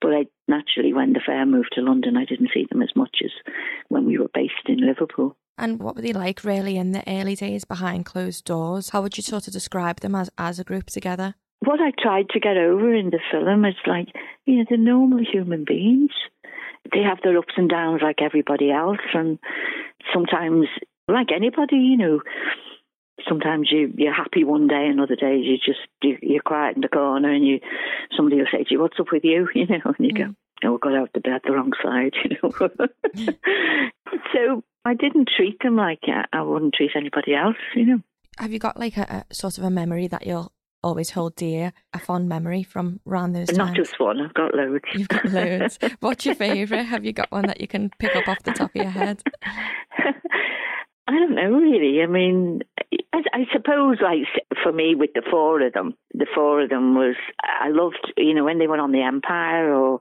But 0.03 0.13
I 0.13 0.27
naturally, 0.47 0.93
when 0.93 1.15
the 1.15 1.21
fair 1.25 1.47
moved 1.47 1.71
to 1.73 1.81
London, 1.81 2.19
I 2.19 2.27
didn't 2.27 2.51
see 2.53 2.67
them 2.71 2.83
as 2.83 2.91
much 2.95 3.19
as 3.25 3.31
when 3.89 4.05
we 4.05 4.19
were 4.19 4.31
based 4.35 4.55
in 4.67 4.87
Liverpool. 4.87 5.37
And 5.57 5.81
what 5.81 5.97
were 5.97 6.03
they 6.03 6.13
like 6.13 6.45
really 6.45 6.77
in 6.77 6.93
the 6.93 7.03
early 7.09 7.35
days 7.35 7.65
behind 7.65 8.05
closed 8.05 8.45
doors? 8.45 8.91
How 8.91 9.01
would 9.01 9.17
you 9.17 9.23
sort 9.23 9.47
of 9.47 9.55
describe 9.55 10.01
them 10.01 10.15
as, 10.15 10.29
as 10.37 10.59
a 10.59 10.65
group 10.65 10.87
together? 10.87 11.35
What 11.67 11.81
I 11.81 11.91
tried 11.91 12.29
to 12.31 12.41
get 12.41 12.57
over 12.57 12.95
in 12.95 13.11
the 13.11 13.19
film 13.31 13.65
is 13.65 13.75
like, 13.87 14.07
you 14.45 14.59
know, 14.59 14.65
they're 14.69 14.79
normal 14.79 15.19
human 15.19 15.65
beings. 15.65 16.13
They 16.93 17.03
have 17.03 17.19
their 17.25 17.37
ups 17.37 17.55
and 17.57 17.69
downs 17.69 18.03
like 18.03 18.23
everybody 18.23 18.71
else. 18.71 19.01
And 19.13 19.41
sometimes, 20.15 20.69
like 21.09 21.33
anybody, 21.35 21.77
you 21.77 21.97
know, 21.97 22.21
sometimes 23.29 23.69
you 23.73 23.93
you're 23.97 24.15
happy 24.15 24.45
one 24.45 24.69
day 24.69 24.87
and 24.89 25.01
other 25.01 25.17
days 25.17 25.45
you 25.45 25.57
just 25.57 25.81
you, 26.03 26.19
you're 26.23 26.43
quiet 26.43 26.77
in 26.77 26.83
the 26.83 26.89
corner 26.89 27.33
and 27.33 27.47
you 27.47 27.59
somebody 28.17 28.37
will 28.37 28.47
say 28.53 28.63
to 28.63 28.71
you 28.71 28.81
what's 28.81 29.01
up 29.01 29.07
with 29.11 29.25
you 29.25 29.49
you 29.55 29.67
know 29.67 29.81
and 29.85 30.07
you 30.07 30.13
mm. 30.13 30.35
go 30.63 30.69
oh 30.69 30.75
I 30.77 30.79
got 30.83 30.95
out 30.95 31.11
the 31.15 31.21
bed 31.21 31.41
the 31.45 31.53
wrong 31.53 31.73
side 31.83 32.15
you 32.25 32.37
know 32.43 32.51
so 34.33 34.63
I 34.85 34.95
didn't 34.95 35.31
treat 35.35 35.59
them 35.63 35.77
like 35.77 36.01
I 36.33 36.43
wouldn't 36.43 36.75
treat 36.75 36.91
anybody 36.95 37.35
else 37.35 37.57
you 37.75 37.87
know 37.87 37.99
have 38.39 38.53
you 38.53 38.59
got 38.59 38.79
like 38.79 38.97
a, 38.97 39.25
a 39.31 39.35
sort 39.35 39.57
of 39.59 39.65
a 39.65 39.71
memory 39.71 40.09
that 40.09 40.27
you'll 40.27 40.53
always 40.87 41.11
hold 41.11 41.35
dear 41.35 41.73
a 41.93 41.99
fond 41.99 42.29
memory 42.29 42.63
from 42.63 43.01
around 43.09 43.33
those 43.33 43.49
times? 43.49 43.59
Not 43.59 43.75
just 43.75 43.99
one, 43.99 44.21
I've 44.21 44.35
got 44.35 44.55
loads. 44.55 44.85
You've 44.95 45.09
got 45.09 45.25
loads. 45.27 45.79
What's 46.01 46.25
your 46.25 46.37
favourite? 46.37 46.85
Have 46.85 47.05
you 47.05 47.13
got 47.13 47.31
one 47.33 47.47
that 47.47 47.61
you 47.61 47.67
can 47.67 47.91
pick 47.99 48.15
up 48.15 48.29
off 48.29 48.43
the 48.45 48.53
top 48.53 48.71
of 48.71 48.77
your 48.77 48.91
head? 48.91 49.21
I 51.09 51.13
don't 51.13 51.35
know 51.35 51.51
really. 51.53 52.03
I 52.03 52.07
mean, 52.07 52.63
I, 53.13 53.23
I, 53.33 53.45
suppose 53.53 53.99
like 54.03 54.27
for 54.63 54.73
me 54.73 54.97
with 54.97 55.11
the 55.15 55.23
four 55.31 55.65
of 55.65 55.73
them, 55.73 55.95
the 56.13 56.27
four 56.35 56.63
of 56.63 56.69
them 56.71 56.97
was 56.97 57.15
I 57.43 57.69
loved 57.69 58.13
you 58.17 58.35
know 58.35 58.45
when 58.45 58.59
they 58.59 58.67
went 58.67 58.81
on 58.81 58.91
the 58.91 59.03
Empire 59.03 59.73
or 59.73 60.01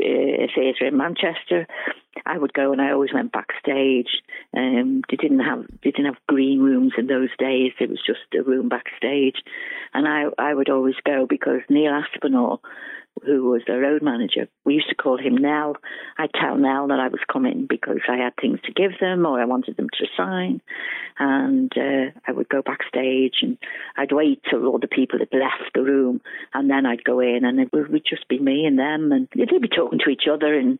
uh, 0.00 0.46
theatre 0.54 0.86
in 0.86 0.96
Manchester, 0.96 1.66
I 2.24 2.38
would 2.38 2.54
go 2.54 2.72
and 2.72 2.80
I 2.80 2.92
always 2.92 3.12
went 3.12 3.32
backstage. 3.32 4.22
Um, 4.56 5.02
they 5.10 5.16
didn't 5.16 5.40
have 5.40 5.66
they 5.84 5.90
didn't 5.90 6.06
have 6.06 6.26
green 6.26 6.60
rooms 6.60 6.94
in 6.96 7.06
those 7.06 7.30
days. 7.38 7.72
It 7.78 7.90
was 7.90 8.00
just 8.06 8.20
a 8.34 8.42
room 8.42 8.70
backstage, 8.70 9.36
and 9.92 10.08
I 10.08 10.24
I 10.38 10.54
would 10.54 10.70
always 10.70 10.96
go 11.04 11.26
because 11.28 11.60
Neil 11.68 11.92
Aspinall 11.92 12.62
who 13.24 13.50
was 13.50 13.62
the 13.66 13.78
road 13.78 14.02
manager. 14.02 14.48
We 14.64 14.74
used 14.74 14.88
to 14.88 14.94
call 14.94 15.18
him 15.18 15.36
Nell. 15.36 15.76
I'd 16.18 16.32
tell 16.32 16.56
Nell 16.56 16.88
that 16.88 17.00
I 17.00 17.08
was 17.08 17.20
coming 17.30 17.66
because 17.68 18.00
I 18.08 18.16
had 18.16 18.34
things 18.40 18.60
to 18.64 18.72
give 18.72 18.92
them 19.00 19.26
or 19.26 19.40
I 19.40 19.44
wanted 19.44 19.76
them 19.76 19.88
to 19.98 20.06
sign. 20.16 20.60
And 21.18 21.72
uh, 21.76 22.10
I 22.26 22.32
would 22.32 22.48
go 22.48 22.62
backstage 22.62 23.36
and 23.42 23.58
I'd 23.96 24.12
wait 24.12 24.42
till 24.48 24.66
all 24.66 24.78
the 24.78 24.88
people 24.88 25.18
had 25.18 25.28
left 25.32 25.72
the 25.74 25.82
room 25.82 26.20
and 26.54 26.70
then 26.70 26.86
I'd 26.86 27.04
go 27.04 27.20
in 27.20 27.44
and 27.44 27.58
it 27.58 27.72
would 27.72 28.04
just 28.08 28.28
be 28.28 28.38
me 28.38 28.66
and 28.66 28.78
them 28.78 29.12
and 29.12 29.28
they'd 29.34 29.60
be 29.60 29.68
talking 29.68 30.00
to 30.04 30.10
each 30.10 30.28
other 30.30 30.54
and, 30.54 30.78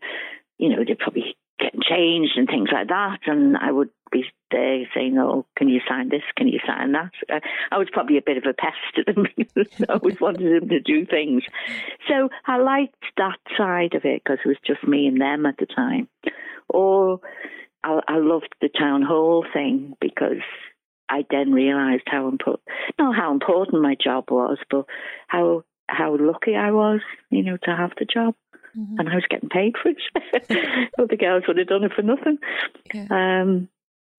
you 0.59 0.69
know, 0.69 0.85
they'd 0.87 0.99
probably 0.99 1.37
getting 1.59 1.81
changed 1.83 2.33
and 2.37 2.47
things 2.47 2.69
like 2.73 2.89
that. 2.89 3.21
And 3.27 3.57
I 3.57 3.73
would 3.73 3.91
be 4.13 4.25
there 4.51 4.89
saying, 4.95 5.19
"Oh, 5.19 5.47
can 5.57 5.69
you 5.69 5.81
sign 5.89 6.09
this? 6.09 6.23
Can 6.37 6.49
you 6.49 6.61
sign 6.67 6.93
that?" 6.93 7.13
Uh, 7.33 7.41
I 7.71 7.79
was 7.79 7.89
probably 7.93 8.19
a 8.19 8.23
bit 8.23 8.37
of 8.37 8.45
a 8.45 8.55
pest 8.55 8.77
to 8.97 9.05
them. 9.05 9.27
I 9.89 9.93
always 9.95 10.21
wanted 10.21 10.63
them 10.63 10.69
to 10.69 10.81
do 10.81 11.07
things. 11.07 11.43
So 12.09 12.29
I 12.47 12.59
liked 12.59 13.05
that 13.17 13.39
side 13.57 13.95
of 13.95 14.05
it 14.05 14.23
because 14.25 14.39
it 14.45 14.49
was 14.49 14.59
just 14.67 14.87
me 14.87 15.07
and 15.07 15.21
them 15.21 15.47
at 15.47 15.57
the 15.59 15.67
time. 15.67 16.09
Or 16.69 17.21
I, 17.85 18.01
I 18.09 18.19
loved 18.19 18.55
the 18.61 18.69
town 18.69 19.03
hall 19.03 19.47
thing 19.53 19.97
because 20.01 20.43
I 21.09 21.25
then 21.31 21.53
realised 21.53 22.05
how 22.07 22.29
important, 22.29 22.69
not 22.99 23.17
how 23.17 23.33
important 23.33 23.83
my 23.83 23.95
job 23.95 24.31
was, 24.31 24.59
but 24.71 24.87
how 25.29 25.65
how 25.89 26.17
lucky 26.19 26.57
I 26.57 26.73
was, 26.73 27.01
you 27.31 27.45
know, 27.45 27.57
to 27.63 27.77
have 27.77 27.93
the 27.99 28.05
job. 28.05 28.35
Mm-hmm. 28.77 28.99
And 28.99 29.09
I 29.09 29.15
was 29.15 29.25
getting 29.31 29.49
paid 29.49 29.75
for 29.81 29.91
it. 29.91 30.91
Other 30.99 31.17
girls 31.17 31.45
would 31.47 31.59
have 31.59 31.69
done 31.69 31.85
it 31.85 31.93
for 31.95 32.03
nothing. 32.03 32.39
Yeah. 32.93 33.07
Um, 33.11 33.69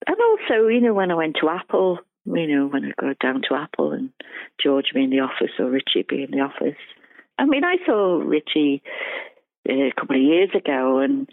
and 0.06 0.18
also, 0.20 0.68
you 0.68 0.82
know, 0.82 0.94
when 0.94 1.12
I 1.12 1.16
went 1.16 1.38
to 1.42 1.50
Apple, 1.50 2.00
you 2.26 2.48
know, 2.48 2.68
when 2.68 2.86
I 2.86 2.92
go 3.00 3.14
down 3.22 3.42
to 3.50 3.56
Apple 3.56 3.94
and 3.94 4.12
George 4.62 4.92
be 4.94 5.04
in 5.04 5.10
the 5.10 5.22
office 5.22 5.52
or 5.60 5.70
Richie 5.70 6.06
be 6.08 6.24
in 6.24 6.32
the 6.32 6.42
office. 6.42 6.78
I 7.40 7.46
mean, 7.46 7.64
I 7.64 7.78
saw 7.86 8.22
Richie 8.24 8.84
uh, 9.70 9.74
a 9.74 9.94
couple 9.98 10.16
of 10.16 10.22
years 10.22 10.50
ago 10.54 11.00
and 11.00 11.30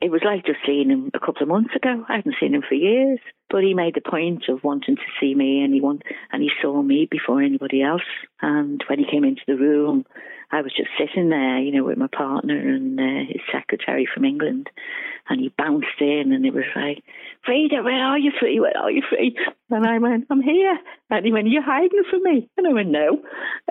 it 0.00 0.10
was 0.10 0.22
like 0.24 0.44
just 0.44 0.58
seeing 0.66 0.90
him 0.90 1.10
a 1.14 1.18
couple 1.20 1.42
of 1.42 1.48
months 1.48 1.74
ago. 1.74 2.04
I 2.08 2.16
hadn't 2.16 2.34
seen 2.38 2.54
him 2.54 2.62
for 2.68 2.74
years, 2.74 3.20
but 3.48 3.62
he 3.62 3.72
made 3.72 3.94
the 3.94 4.02
point 4.02 4.44
of 4.48 4.62
wanting 4.62 4.96
to 4.96 5.02
see 5.18 5.34
me, 5.34 5.62
and 5.62 5.72
he 5.72 5.80
want, 5.80 6.02
and 6.30 6.42
he 6.42 6.50
saw 6.60 6.82
me 6.82 7.08
before 7.10 7.40
anybody 7.40 7.80
else. 7.80 8.02
And 8.42 8.84
when 8.86 8.98
he 8.98 9.10
came 9.10 9.24
into 9.24 9.40
the 9.46 9.56
room, 9.56 10.04
I 10.54 10.62
was 10.62 10.72
just 10.76 10.90
sitting 10.98 11.30
there, 11.30 11.58
you 11.58 11.72
know, 11.72 11.84
with 11.84 11.98
my 11.98 12.06
partner 12.06 12.56
and 12.56 12.98
uh, 12.98 13.26
his 13.28 13.42
secretary 13.52 14.06
from 14.12 14.24
England, 14.24 14.70
and 15.28 15.40
he 15.40 15.52
bounced 15.56 16.00
in, 16.00 16.32
and 16.32 16.46
it 16.46 16.54
was 16.54 16.64
like, 16.76 17.02
Freda, 17.46 17.82
where 17.82 18.04
are 18.04 18.18
you, 18.18 18.30
Free? 18.38 18.60
Where 18.60 18.76
are 18.76 18.90
you, 18.90 19.02
Free? 19.08 19.36
And 19.70 19.86
I 19.86 19.98
went, 19.98 20.26
I'm 20.30 20.42
here. 20.42 20.78
And 21.10 21.26
he 21.26 21.32
went, 21.32 21.48
You're 21.48 21.62
hiding 21.62 22.04
from 22.08 22.22
me? 22.22 22.48
And 22.56 22.66
I 22.66 22.72
went, 22.72 22.90
No. 22.90 23.20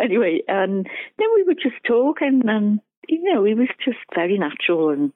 Anyway, 0.02 0.41
and 0.48 0.86
then 1.17 1.28
we 1.36 1.43
were 1.43 1.54
just 1.54 1.82
talking, 1.88 2.41
and 2.46 2.80
you 3.08 3.24
know, 3.24 3.43
he 3.43 3.54
was 3.54 3.69
just 3.84 4.00
very 4.15 4.38
natural 4.38 4.89
and 4.89 5.12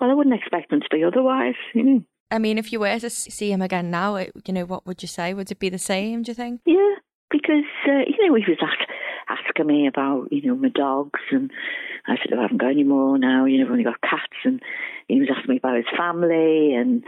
well, 0.00 0.10
I 0.10 0.14
wouldn't 0.14 0.34
expect 0.34 0.72
him 0.72 0.80
to 0.80 0.88
be 0.90 1.04
otherwise. 1.04 1.54
You 1.74 1.82
know. 1.82 2.02
I 2.30 2.38
mean, 2.38 2.58
if 2.58 2.72
you 2.72 2.80
were 2.80 2.98
to 2.98 3.10
see 3.10 3.52
him 3.52 3.62
again 3.62 3.90
now, 3.90 4.16
you 4.16 4.52
know, 4.52 4.64
what 4.64 4.86
would 4.86 5.02
you 5.02 5.08
say? 5.08 5.34
Would 5.34 5.50
it 5.50 5.58
be 5.58 5.68
the 5.68 5.78
same? 5.78 6.22
Do 6.22 6.30
you 6.30 6.34
think? 6.34 6.60
Yeah, 6.66 6.94
because 7.30 7.64
uh, 7.86 8.02
you 8.06 8.26
know 8.26 8.34
he 8.34 8.44
was 8.48 8.58
ask, 8.60 8.90
asking 9.28 9.66
me 9.66 9.86
about 9.86 10.28
you 10.32 10.42
know 10.42 10.54
my 10.54 10.68
dogs, 10.68 11.20
and 11.30 11.50
I 12.06 12.16
said 12.16 12.32
oh, 12.32 12.38
I 12.38 12.42
haven't 12.42 12.60
got 12.60 12.70
any 12.70 12.84
more 12.84 13.18
now. 13.18 13.44
You 13.44 13.58
know, 13.58 13.66
I've 13.66 13.70
only 13.72 13.84
got 13.84 14.00
cats, 14.00 14.38
and 14.44 14.62
he 15.08 15.20
was 15.20 15.28
asking 15.34 15.52
me 15.52 15.58
about 15.58 15.76
his 15.76 15.96
family, 15.96 16.74
and 16.74 17.04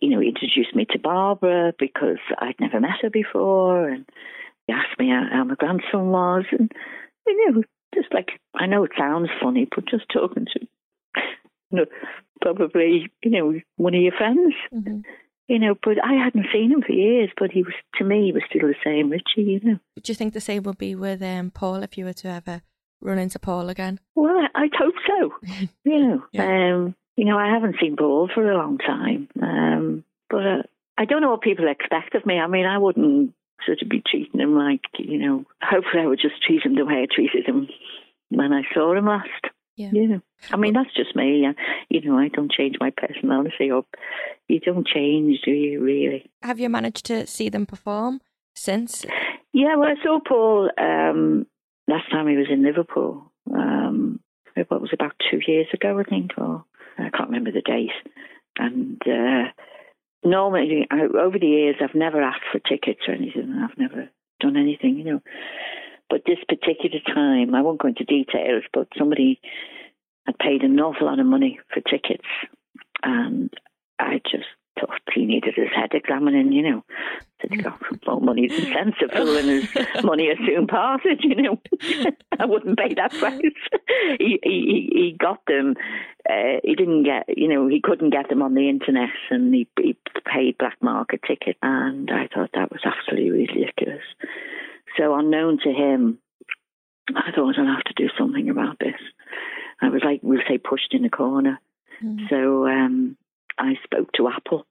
you 0.00 0.10
know, 0.10 0.20
he 0.20 0.28
introduced 0.28 0.74
me 0.74 0.86
to 0.90 0.98
Barbara 0.98 1.72
because 1.78 2.18
I'd 2.38 2.60
never 2.60 2.80
met 2.80 3.02
her 3.02 3.10
before, 3.10 3.88
and 3.88 4.04
he 4.66 4.72
asked 4.72 4.98
me 4.98 5.08
how, 5.08 5.24
how 5.30 5.44
my 5.44 5.54
grandson 5.54 6.10
was, 6.10 6.44
and 6.52 6.70
you 7.26 7.52
know, 7.52 7.62
just 7.94 8.12
like 8.12 8.30
I 8.54 8.66
know 8.66 8.84
it 8.84 8.92
sounds 8.96 9.28
funny, 9.42 9.66
but 9.74 9.86
just 9.88 10.04
talking 10.12 10.46
to 10.52 10.66
you 11.70 11.78
know, 11.78 11.84
probably, 12.40 13.10
you 13.22 13.30
know, 13.30 13.60
one 13.76 13.94
of 13.94 14.00
your 14.00 14.12
friends. 14.12 14.54
Mm-hmm. 14.72 15.00
You 15.48 15.58
know, 15.58 15.74
but 15.82 15.96
I 16.04 16.12
hadn't 16.12 16.46
seen 16.52 16.70
him 16.70 16.82
for 16.82 16.92
years, 16.92 17.30
but 17.38 17.50
he 17.50 17.62
was, 17.62 17.72
to 17.96 18.04
me, 18.04 18.26
he 18.26 18.32
was 18.32 18.42
still 18.48 18.68
the 18.68 18.74
same 18.84 19.10
Richie, 19.10 19.50
you 19.50 19.60
know. 19.62 19.78
Do 20.02 20.12
you 20.12 20.14
think 20.14 20.34
the 20.34 20.40
same 20.40 20.62
would 20.64 20.76
be 20.76 20.94
with 20.94 21.22
um, 21.22 21.50
Paul 21.50 21.82
if 21.82 21.96
you 21.96 22.04
were 22.04 22.12
to 22.12 22.28
ever 22.28 22.60
run 23.00 23.18
into 23.18 23.38
Paul 23.38 23.70
again? 23.70 23.98
Well, 24.14 24.36
I, 24.54 24.64
I'd 24.64 24.74
hope 24.78 24.94
so. 25.06 25.32
you 25.84 25.98
know, 25.98 26.24
yeah. 26.32 26.74
um, 26.74 26.94
you 27.16 27.24
know, 27.24 27.38
I 27.38 27.50
haven't 27.52 27.76
seen 27.80 27.96
Paul 27.96 28.28
for 28.32 28.48
a 28.48 28.56
long 28.56 28.78
time, 28.78 29.28
um, 29.40 30.04
but 30.28 30.46
uh, 30.46 30.62
I 30.98 31.04
don't 31.04 31.22
know 31.22 31.30
what 31.30 31.42
people 31.42 31.66
expect 31.68 32.14
of 32.14 32.26
me. 32.26 32.38
I 32.38 32.46
mean, 32.46 32.66
I 32.66 32.78
wouldn't 32.78 33.32
sort 33.64 33.82
of 33.82 33.88
be 33.88 34.02
treating 34.08 34.40
him 34.40 34.54
like, 34.54 34.82
you 34.98 35.18
know, 35.18 35.44
hopefully 35.62 36.02
I 36.02 36.06
would 36.06 36.20
just 36.20 36.42
treat 36.42 36.62
him 36.62 36.74
the 36.74 36.84
way 36.84 37.02
I 37.02 37.06
treated 37.12 37.46
him 37.46 37.68
when 38.28 38.52
I 38.52 38.62
saw 38.74 38.94
him 38.94 39.06
last. 39.06 39.46
Yeah. 39.78 39.90
yeah. 39.92 40.18
I 40.50 40.56
mean, 40.56 40.74
that's 40.74 40.92
just 40.94 41.14
me. 41.14 41.46
You 41.88 42.00
know, 42.00 42.18
I 42.18 42.28
don't 42.28 42.50
change 42.50 42.76
my 42.80 42.90
personality 42.90 43.70
up. 43.70 43.86
You 44.48 44.58
don't 44.58 44.86
change, 44.86 45.40
do 45.44 45.52
you, 45.52 45.80
really? 45.80 46.28
Have 46.42 46.58
you 46.58 46.68
managed 46.68 47.06
to 47.06 47.26
see 47.26 47.48
them 47.48 47.64
perform 47.64 48.20
since? 48.54 49.06
Yeah, 49.52 49.76
well, 49.76 49.88
I 49.88 50.02
saw 50.02 50.18
Paul 50.20 50.70
um, 50.78 51.46
last 51.86 52.10
time 52.10 52.26
he 52.26 52.36
was 52.36 52.48
in 52.50 52.64
Liverpool. 52.64 53.32
Um, 53.54 54.20
what 54.68 54.80
was 54.80 54.90
about 54.92 55.12
two 55.30 55.40
years 55.46 55.68
ago, 55.72 55.98
I 55.98 56.02
think, 56.02 56.32
or 56.36 56.64
I 56.98 57.10
can't 57.10 57.30
remember 57.30 57.52
the 57.52 57.62
date. 57.62 57.92
And 58.58 59.00
uh, 59.06 59.50
normally, 60.24 60.86
I, 60.90 61.02
over 61.02 61.38
the 61.38 61.46
years, 61.46 61.76
I've 61.80 61.94
never 61.94 62.20
asked 62.20 62.42
for 62.50 62.58
tickets 62.58 63.02
or 63.06 63.14
anything. 63.14 63.54
I've 63.62 63.78
never 63.78 64.08
done 64.40 64.56
anything, 64.56 64.96
you 64.96 65.04
know. 65.04 65.20
But 66.10 66.22
this 66.26 66.38
particular 66.48 67.00
time, 67.06 67.54
I 67.54 67.62
won't 67.62 67.80
go 67.80 67.88
into 67.88 68.04
details, 68.04 68.64
but 68.72 68.88
somebody 68.96 69.40
had 70.26 70.38
paid 70.38 70.62
an 70.62 70.78
awful 70.80 71.06
lot 71.06 71.20
of 71.20 71.26
money 71.26 71.60
for 71.72 71.80
tickets. 71.80 72.26
And 73.02 73.50
I 73.98 74.20
just 74.30 74.46
thought 74.78 75.00
he 75.14 75.24
needed 75.24 75.54
his 75.56 75.68
head 75.74 75.90
examining, 75.92 76.52
you 76.52 76.62
know. 76.62 76.84
Said, 77.40 77.50
he 77.52 77.56
got 77.58 77.80
more 78.06 78.20
money 78.20 78.48
than 78.48 78.72
sensible 78.72 79.36
and 79.36 79.48
his 79.48 79.68
money 80.04 80.28
has 80.28 80.38
soon 80.46 80.66
parted, 80.66 81.20
you 81.22 81.36
know. 81.36 81.60
I 82.38 82.46
wouldn't 82.46 82.78
pay 82.78 82.94
that 82.94 83.12
price. 83.12 83.40
he, 84.18 84.38
he, 84.42 84.90
he 84.92 85.16
got 85.18 85.40
them. 85.46 85.74
Uh, 86.28 86.60
he 86.64 86.74
didn't 86.74 87.04
get, 87.04 87.24
you 87.36 87.48
know, 87.48 87.68
he 87.68 87.80
couldn't 87.80 88.10
get 88.10 88.28
them 88.28 88.42
on 88.42 88.54
the 88.54 88.68
internet 88.68 89.10
and 89.30 89.54
he, 89.54 89.68
he 89.78 89.96
paid 90.24 90.58
black 90.58 90.76
market 90.82 91.20
ticket. 91.26 91.56
And 91.62 92.10
I 92.10 92.28
thought 92.32 92.50
that 92.54 92.70
was 92.70 92.80
absolutely 92.84 93.46
ridiculous. 93.46 94.02
So 94.98 95.14
unknown 95.14 95.58
to 95.64 95.70
him, 95.70 96.18
I 97.14 97.30
thought 97.34 97.58
I'll 97.58 97.66
have 97.66 97.84
to 97.84 97.94
do 97.96 98.08
something 98.18 98.50
about 98.50 98.78
this. 98.78 99.00
I 99.80 99.88
was 99.88 100.02
like, 100.04 100.20
we'll 100.22 100.42
say, 100.48 100.58
pushed 100.58 100.92
in 100.92 101.04
a 101.04 101.10
corner. 101.10 101.60
Mm. 102.04 102.28
So 102.28 102.66
um, 102.66 103.16
I 103.58 103.74
spoke 103.84 104.12
to 104.14 104.28
Apple 104.28 104.66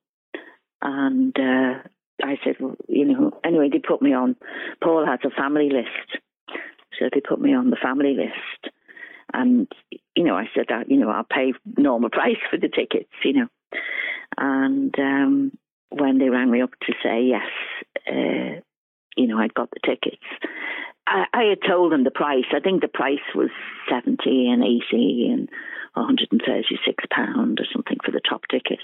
and 0.82 1.36
uh, 1.40 1.80
I 2.24 2.38
said, 2.44 2.56
well, 2.60 2.76
you 2.88 3.06
know, 3.06 3.40
anyway, 3.44 3.70
they 3.72 3.80
put 3.80 4.02
me 4.02 4.14
on. 4.14 4.36
Paul 4.84 5.06
has 5.06 5.20
a 5.24 5.30
family 5.30 5.70
list. 5.70 6.22
So 7.00 7.10
they 7.14 7.22
put 7.22 7.40
me 7.40 7.54
on 7.54 7.70
the 7.70 7.78
family 7.82 8.16
list. 8.16 8.74
And, 9.34 9.72
you 10.16 10.24
know, 10.24 10.36
I 10.36 10.50
said, 10.56 10.66
that, 10.70 10.90
you 10.90 10.98
know, 10.98 11.10
I'll 11.10 11.24
pay 11.24 11.54
normal 11.78 12.10
price 12.12 12.38
for 12.50 12.58
the 12.58 12.70
tickets, 12.70 13.12
you 13.24 13.34
know. 13.34 13.48
And 14.38 14.94
um, 15.00 15.58
when 15.90 16.18
they 16.18 16.30
rang 16.30 16.52
me 16.52 16.62
up 16.62 16.72
to 16.82 16.94
say, 17.04 17.24
yes, 17.24 17.48
uh, 18.08 18.62
you 19.18 19.28
know, 19.28 19.40
I'd 19.40 19.54
got 19.54 19.70
the 19.72 19.80
tickets, 19.86 20.24
I, 21.08 21.26
I 21.34 21.44
had 21.44 21.60
told 21.68 21.92
them 21.92 22.04
the 22.04 22.12
price. 22.12 22.46
I 22.54 22.60
think 22.60 22.82
the 22.82 22.88
price 22.88 23.24
was 23.34 23.50
70 23.90 24.18
and 24.50 24.64
80 24.64 25.30
and 25.32 25.50
136 25.94 27.06
pound 27.10 27.60
or 27.60 27.66
something 27.72 27.98
for 28.04 28.12
the 28.12 28.22
top 28.28 28.42
ticket. 28.52 28.80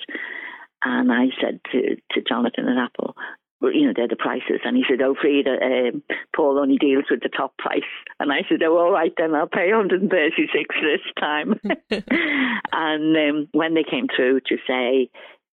And 0.84 1.12
I 1.12 1.28
said 1.42 1.60
to, 1.72 1.96
to 2.12 2.22
Jonathan 2.28 2.68
and 2.68 2.80
Apple, 2.80 3.16
you 3.62 3.88
know, 3.88 3.94
they're 3.96 4.08
the 4.08 4.18
prices. 4.18 4.60
And 4.66 4.76
he 4.76 4.84
said, 4.90 5.02
oh, 5.02 5.16
Freda, 5.16 5.94
um, 5.94 6.04
Paul 6.36 6.60
only 6.60 6.78
deals 6.78 7.06
with 7.10 7.22
the 7.22 7.30
top 7.30 7.58
price. 7.58 7.82
And 8.20 8.32
I 8.32 8.42
said, 8.50 8.62
oh, 8.64 8.78
all 8.78 8.92
right, 8.92 9.14
then 9.18 9.34
I'll 9.36 9.48
pay 9.48 9.72
136 9.72 10.76
this 10.82 11.00
time. 11.20 11.60
and 12.74 13.18
um, 13.18 13.48
when 13.54 13.74
they 13.74 13.86
came 13.90 14.08
through 14.14 14.42
to 14.48 14.58
say, 14.68 15.10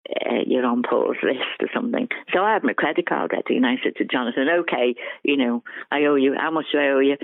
uh, 0.10 0.44
you're 0.46 0.66
on 0.66 0.84
Paul's 0.84 1.18
list 1.24 1.62
or 1.62 1.70
something. 1.74 2.08
So 2.34 2.44
I 2.44 2.54
had 2.54 2.64
my 2.64 2.74
credit 2.74 3.08
card 3.08 3.32
ready 3.34 3.58
and 3.58 3.66
I 3.66 3.76
said 3.84 3.96
to 3.98 4.06
Jonathan, 4.06 4.48
okay, 4.62 4.96
you 5.24 5.38
know, 5.38 5.64
I 5.92 6.04
owe 6.06 6.16
you, 6.16 6.36
how 6.38 6.52
much 6.52 6.66
do 6.72 6.80
I 6.80 6.90
owe 6.90 7.00
you? 7.00 7.18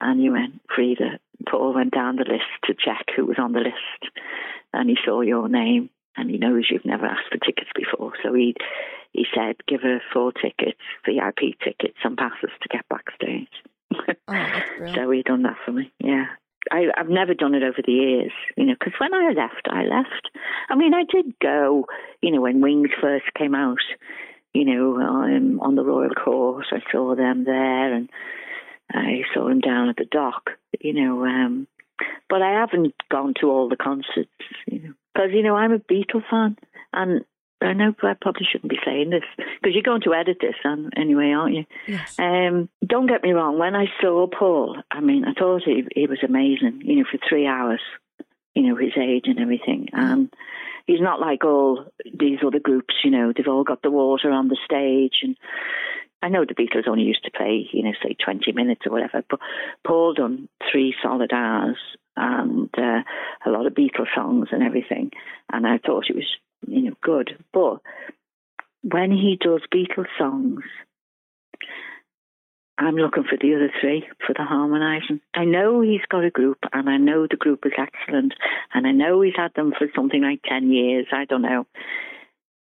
And 0.00 0.20
he 0.20 0.30
went, 0.30 0.60
Freda, 0.68 1.18
Paul 1.48 1.74
went 1.74 1.94
down 1.94 2.16
the 2.16 2.24
list 2.24 2.50
to 2.64 2.74
check 2.74 3.06
who 3.14 3.26
was 3.26 3.38
on 3.38 3.52
the 3.52 3.60
list 3.60 4.12
and 4.72 4.90
he 4.90 4.96
saw 5.04 5.20
your 5.20 5.48
name 5.48 5.90
and 6.16 6.30
he 6.30 6.38
knows 6.38 6.68
you've 6.70 6.84
never 6.84 7.06
asked 7.06 7.28
for 7.30 7.38
tickets 7.38 7.70
before. 7.74 8.12
So 8.22 8.32
he 8.34 8.54
he 9.12 9.24
said, 9.34 9.56
give 9.66 9.80
her 9.80 10.00
four 10.12 10.32
tickets, 10.32 10.80
VIP 11.06 11.58
tickets, 11.64 11.96
and 12.04 12.18
passes 12.18 12.50
to 12.60 12.68
get 12.68 12.84
backstage. 12.90 13.48
Oh, 14.28 14.60
so 14.94 15.10
he 15.10 15.22
done 15.22 15.44
that 15.44 15.56
for 15.64 15.72
me. 15.72 15.90
Yeah. 16.00 16.26
I, 16.70 16.86
I've 16.96 17.08
never 17.08 17.34
done 17.34 17.54
it 17.54 17.62
over 17.62 17.78
the 17.84 17.92
years, 17.92 18.32
you 18.56 18.64
know, 18.64 18.74
because 18.78 18.94
when 18.98 19.14
I 19.14 19.32
left, 19.32 19.68
I 19.70 19.84
left. 19.84 20.30
I 20.68 20.76
mean, 20.76 20.94
I 20.94 21.04
did 21.04 21.38
go, 21.40 21.86
you 22.22 22.30
know, 22.30 22.40
when 22.40 22.60
Wings 22.60 22.90
first 23.00 23.26
came 23.36 23.54
out, 23.54 23.78
you 24.52 24.64
know, 24.64 25.00
um, 25.00 25.60
on 25.60 25.74
the 25.74 25.84
Royal 25.84 26.10
Court, 26.10 26.66
I 26.72 26.80
saw 26.90 27.14
them 27.14 27.44
there 27.44 27.94
and 27.94 28.08
I 28.92 29.22
saw 29.34 29.48
them 29.48 29.60
down 29.60 29.88
at 29.88 29.96
the 29.96 30.06
dock, 30.10 30.50
you 30.80 30.92
know, 30.92 31.24
um, 31.24 31.66
but 32.28 32.42
I 32.42 32.52
haven't 32.60 32.94
gone 33.10 33.34
to 33.40 33.50
all 33.50 33.68
the 33.68 33.76
concerts, 33.76 34.30
you 34.66 34.80
know, 34.80 34.92
because, 35.14 35.30
you 35.32 35.42
know, 35.42 35.56
I'm 35.56 35.72
a 35.72 35.78
Beatle 35.78 36.22
fan 36.28 36.56
and 36.92 37.24
I 37.60 37.72
know 37.72 37.94
I 38.02 38.14
probably 38.20 38.46
shouldn't 38.50 38.70
be 38.70 38.78
saying 38.84 39.10
this 39.10 39.24
because 39.36 39.74
you're 39.74 39.82
going 39.82 40.02
to 40.02 40.14
edit 40.14 40.38
this 40.40 40.56
um, 40.64 40.90
anyway, 40.94 41.30
aren't 41.30 41.54
you? 41.54 41.64
Yes. 41.86 42.14
Um, 42.18 42.68
don't 42.86 43.06
get 43.06 43.22
me 43.22 43.32
wrong. 43.32 43.58
When 43.58 43.74
I 43.74 43.86
saw 44.00 44.26
Paul, 44.26 44.76
I 44.90 45.00
mean, 45.00 45.24
I 45.24 45.32
thought 45.32 45.62
he, 45.64 45.84
he 45.94 46.06
was 46.06 46.18
amazing. 46.22 46.82
You 46.84 46.96
know, 46.96 47.04
for 47.10 47.18
three 47.26 47.46
hours, 47.46 47.80
you 48.54 48.62
know, 48.62 48.76
his 48.76 48.92
age 49.00 49.24
and 49.26 49.38
everything. 49.38 49.88
And 49.92 50.32
he's 50.86 51.00
not 51.00 51.20
like 51.20 51.44
all 51.44 51.86
these 52.04 52.38
other 52.46 52.60
groups. 52.60 52.94
You 53.02 53.10
know, 53.10 53.32
they've 53.34 53.48
all 53.48 53.64
got 53.64 53.82
the 53.82 53.90
water 53.90 54.30
on 54.30 54.48
the 54.48 54.58
stage, 54.64 55.20
and 55.22 55.36
I 56.22 56.28
know 56.28 56.44
the 56.44 56.54
Beatles 56.54 56.88
only 56.88 57.04
used 57.04 57.24
to 57.24 57.30
play, 57.30 57.68
you 57.72 57.82
know, 57.82 57.92
say 58.02 58.16
twenty 58.22 58.52
minutes 58.52 58.82
or 58.86 58.92
whatever. 58.92 59.22
But 59.28 59.40
Paul 59.86 60.14
done 60.14 60.48
three 60.70 60.94
solid 61.02 61.32
hours 61.32 61.78
and 62.16 62.70
uh, 62.76 63.02
a 63.44 63.50
lot 63.50 63.66
of 63.66 63.74
Beatles 63.74 64.14
songs 64.14 64.48
and 64.50 64.62
everything. 64.62 65.10
And 65.52 65.66
I 65.66 65.78
thought 65.78 66.06
it 66.08 66.16
was 66.16 66.26
you 66.66 66.82
know, 66.82 66.96
good. 67.02 67.36
But 67.52 67.80
when 68.82 69.10
he 69.10 69.38
does 69.40 69.62
Beatles 69.72 70.06
songs, 70.18 70.62
I'm 72.78 72.96
looking 72.96 73.24
for 73.24 73.38
the 73.40 73.54
other 73.54 73.72
three 73.80 74.06
for 74.26 74.34
the 74.34 74.44
harmonising. 74.44 75.20
I 75.34 75.44
know 75.44 75.80
he's 75.80 76.04
got 76.10 76.24
a 76.24 76.30
group, 76.30 76.58
and 76.72 76.90
I 76.90 76.98
know 76.98 77.26
the 77.28 77.36
group 77.36 77.64
is 77.64 77.72
excellent, 77.78 78.34
and 78.74 78.86
I 78.86 78.92
know 78.92 79.22
he's 79.22 79.36
had 79.36 79.54
them 79.54 79.72
for 79.76 79.86
something 79.94 80.22
like 80.22 80.42
ten 80.42 80.70
years. 80.70 81.06
I 81.10 81.24
don't 81.24 81.42
know, 81.42 81.66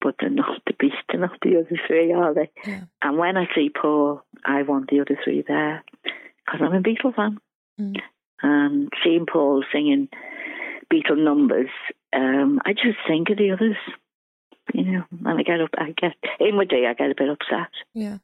but 0.02 0.16
they're 0.20 0.30
not 0.30 0.62
the 0.68 0.74
beast. 0.80 0.98
They're 1.10 1.20
not 1.20 1.40
the 1.42 1.58
other 1.58 1.80
three, 1.88 2.14
are 2.14 2.36
they? 2.36 2.52
Yeah. 2.66 2.82
And 3.02 3.18
when 3.18 3.36
I 3.36 3.48
see 3.56 3.70
Paul, 3.70 4.22
I 4.46 4.62
want 4.62 4.90
the 4.90 5.00
other 5.00 5.18
three 5.24 5.44
there 5.48 5.84
because 6.04 6.62
I'm 6.62 6.74
a 6.74 6.82
Beatle 6.82 7.16
fan. 7.16 7.40
Mm. 7.82 7.96
And 8.44 8.94
seeing 9.04 9.26
Paul 9.26 9.64
singing 9.74 10.10
Beatle 10.94 11.18
numbers, 11.18 11.70
um, 12.14 12.60
I 12.66 12.74
just 12.74 12.98
think 13.08 13.30
of 13.30 13.38
the 13.38 13.52
others, 13.52 13.78
you 14.74 14.84
know, 14.84 15.04
and 15.26 15.40
I 15.40 15.44
get 15.44 15.62
up, 15.62 15.72
I 15.78 15.94
get 15.96 16.16
inwardly, 16.40 16.86
I 16.88 16.94
get 16.94 17.12
a 17.12 17.16
bit 17.16 17.30
upset. 17.30 17.72
Yeah. 17.94 18.18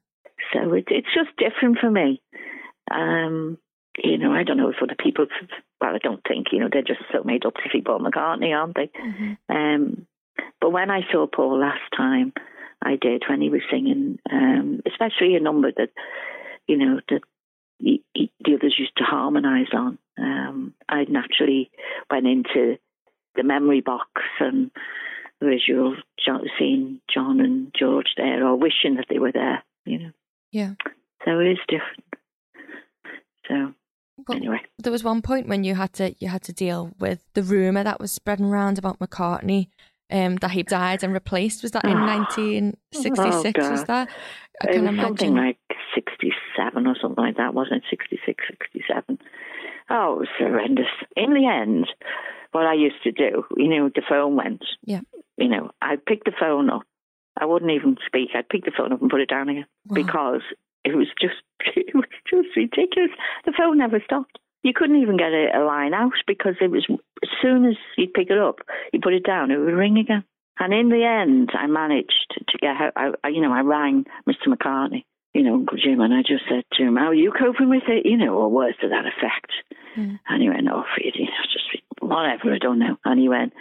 So 0.54 0.74
it, 0.74 0.86
it's 0.88 1.14
just 1.14 1.30
different 1.38 1.78
for 1.80 1.90
me. 1.90 2.22
Um, 2.90 3.58
you 4.04 4.18
know, 4.18 4.32
I 4.32 4.44
don't 4.44 4.58
know 4.58 4.70
if 4.70 4.82
other 4.82 4.96
people, 4.98 5.28
well, 5.80 5.96
I 5.96 6.00
don't 6.00 6.22
think, 6.28 6.48
you 6.52 6.60
know, 6.60 6.70
they're 6.72 6.82
just 6.82 7.02
so 7.12 7.24
made 7.24 7.46
up 7.46 7.56
to 7.56 7.70
see 7.72 7.82
Paul 7.82 8.00
McCartney, 8.00 8.56
aren't 8.56 8.76
they? 8.76 8.90
Mm-hmm. 8.90 9.56
Um, 9.56 10.08
but 10.60 10.72
when 10.72 10.90
I 10.90 11.02
saw 11.12 11.28
Paul 11.28 11.60
last 11.60 11.82
time, 11.96 12.34
I 12.82 12.96
did 12.96 13.24
when 13.30 13.42
he 13.42 13.50
was 13.50 13.62
singing, 13.70 14.20
um, 14.32 14.82
especially 14.88 15.36
a 15.36 15.40
number 15.40 15.72
that, 15.72 15.90
you 16.68 16.78
know, 16.78 17.00
that 17.10 17.22
he, 17.78 18.04
he, 18.14 18.32
the 18.44 18.56
others 18.56 18.76
used 18.78 18.96
to 18.98 19.04
harmonise 19.04 19.74
on. 19.74 19.98
Um, 20.18 20.74
I 20.88 21.04
naturally 21.04 21.70
went 22.10 22.28
into 22.28 22.78
the 23.36 23.44
memory 23.44 23.82
box 23.82 24.10
and 24.40 24.72
the 25.40 25.48
visual 25.48 25.96
John, 26.24 26.42
seeing 26.60 27.00
John 27.14 27.40
and 27.40 27.74
George 27.78 28.14
there 28.18 28.46
or 28.46 28.56
wishing 28.56 28.96
that 28.96 29.06
they 29.10 29.20
were 29.20 29.32
there, 29.32 29.64
you 29.86 30.00
know. 30.00 30.12
Yeah. 30.52 30.74
So 31.26 31.40
it 31.40 31.48
is 31.48 31.58
different. 31.68 32.04
So 33.48 33.74
Well, 34.28 34.38
anyway, 34.38 34.62
There 34.80 34.92
was 34.92 35.04
one 35.04 35.22
point 35.22 35.48
when 35.48 35.64
you 35.64 35.76
had 35.76 35.94
to 35.94 36.14
you 36.20 36.28
had 36.28 36.44
to 36.44 36.54
deal 36.54 36.92
with 37.00 37.24
the 37.34 37.44
rumor 37.44 37.84
that 37.84 38.00
was 38.00 38.12
spreading 38.12 38.46
around 38.46 38.78
about 38.78 39.00
McCartney. 39.00 39.68
Um, 40.14 40.36
that 40.42 40.52
he 40.52 40.62
died 40.64 41.04
and 41.06 41.14
replaced. 41.14 41.62
Was 41.64 41.72
that 41.72 41.86
in 41.86 41.92
Oh. 41.92 42.06
1966? 42.06 43.66
Oh, 43.66 43.72
was 43.72 43.86
that? 43.86 44.10
I 44.62 44.68
it 44.68 44.74
can 44.74 44.86
was 44.98 45.06
something 45.06 45.36
like 45.36 45.58
67 45.96 46.86
or 46.86 46.96
something 47.02 47.24
like 47.24 47.38
that, 47.38 47.54
wasn't 47.54 47.84
it? 47.86 47.90
66, 47.90 48.44
67. 48.50 49.18
Oh, 49.90 50.16
it 50.16 50.20
was 50.20 50.28
horrendous. 50.38 50.90
In 51.16 51.34
the 51.34 51.48
end, 51.48 51.88
what 52.52 52.66
I 52.66 52.74
used 52.74 53.02
to 53.04 53.12
do, 53.12 53.46
you 53.58 53.68
know, 53.70 53.90
the 53.94 54.02
phone 54.08 54.36
went. 54.36 54.64
Yeah. 54.84 55.02
You 55.38 55.48
know, 55.50 55.72
I'd 55.82 56.06
pick 56.06 56.24
the 56.24 56.34
phone 56.40 56.70
up. 56.70 56.84
I 57.40 57.46
wouldn't 57.46 57.72
even 57.72 57.98
speak. 58.06 58.30
I'd 58.36 58.50
pick 58.50 58.66
the 58.66 58.72
phone 58.78 58.92
up 58.94 59.02
and 59.02 59.10
put 59.10 59.22
it 59.22 59.30
down 59.30 59.50
again 59.50 59.66
Wow. 59.88 59.96
because 59.96 60.42
it 60.84 60.96
was 60.96 61.08
just 61.20 61.36
it 61.76 61.96
was 61.96 62.06
just 62.30 62.56
ridiculous. 62.56 63.12
The 63.46 63.54
phone 63.58 63.78
never 63.78 64.02
stopped. 64.04 64.38
You 64.64 64.74
couldn't 64.76 65.02
even 65.02 65.18
get 65.18 65.32
a, 65.34 65.50
a 65.56 65.64
line 65.66 65.94
out 65.94 66.14
because 66.28 66.56
it 66.62 66.70
was 66.70 66.86
as 67.24 67.30
soon 67.42 67.66
as 67.66 67.76
you'd 67.98 68.14
pick 68.14 68.30
it 68.30 68.38
up, 68.38 68.60
you 68.94 69.00
put 69.02 69.14
it 69.14 69.26
down, 69.26 69.50
it 69.50 69.58
would 69.58 69.74
ring 69.74 69.98
again. 69.98 70.24
And 70.60 70.74
in 70.74 70.90
the 70.90 71.04
end, 71.04 71.50
I 71.58 71.66
managed 71.66 72.36
to 72.50 72.58
get. 72.60 72.76
I, 72.96 73.12
I 73.24 73.30
you 73.30 73.42
know, 73.42 73.54
I 73.54 73.62
rang 73.62 74.06
Mr. 74.30 74.48
McCartney, 74.54 75.06
you 75.34 75.42
know, 75.42 75.56
Uncle 75.56 75.78
Jim, 75.78 76.02
and 76.02 76.14
I 76.14 76.22
just 76.22 76.44
said 76.48 76.64
to 76.74 76.84
him, 76.84 76.98
"How 76.98 77.08
are 77.08 77.16
you 77.16 77.32
coping 77.32 77.70
with 77.70 77.88
it?" 77.88 78.06
You 78.06 78.18
know, 78.18 78.36
or 78.36 78.50
words 78.52 78.78
to 78.82 78.90
that 78.90 79.06
effect. 79.08 79.50
Mm. 79.98 80.20
And 80.30 80.42
he 80.44 80.50
went, 80.50 80.68
"Oh, 80.72 80.84
you 81.00 81.26
know, 81.26 81.32
just 81.52 81.81
whatever. 82.12 82.54
I 82.54 82.58
don't 82.60 82.80
know." 82.80 82.98
And 83.06 83.20
he 83.20 83.30
went, 83.30 83.54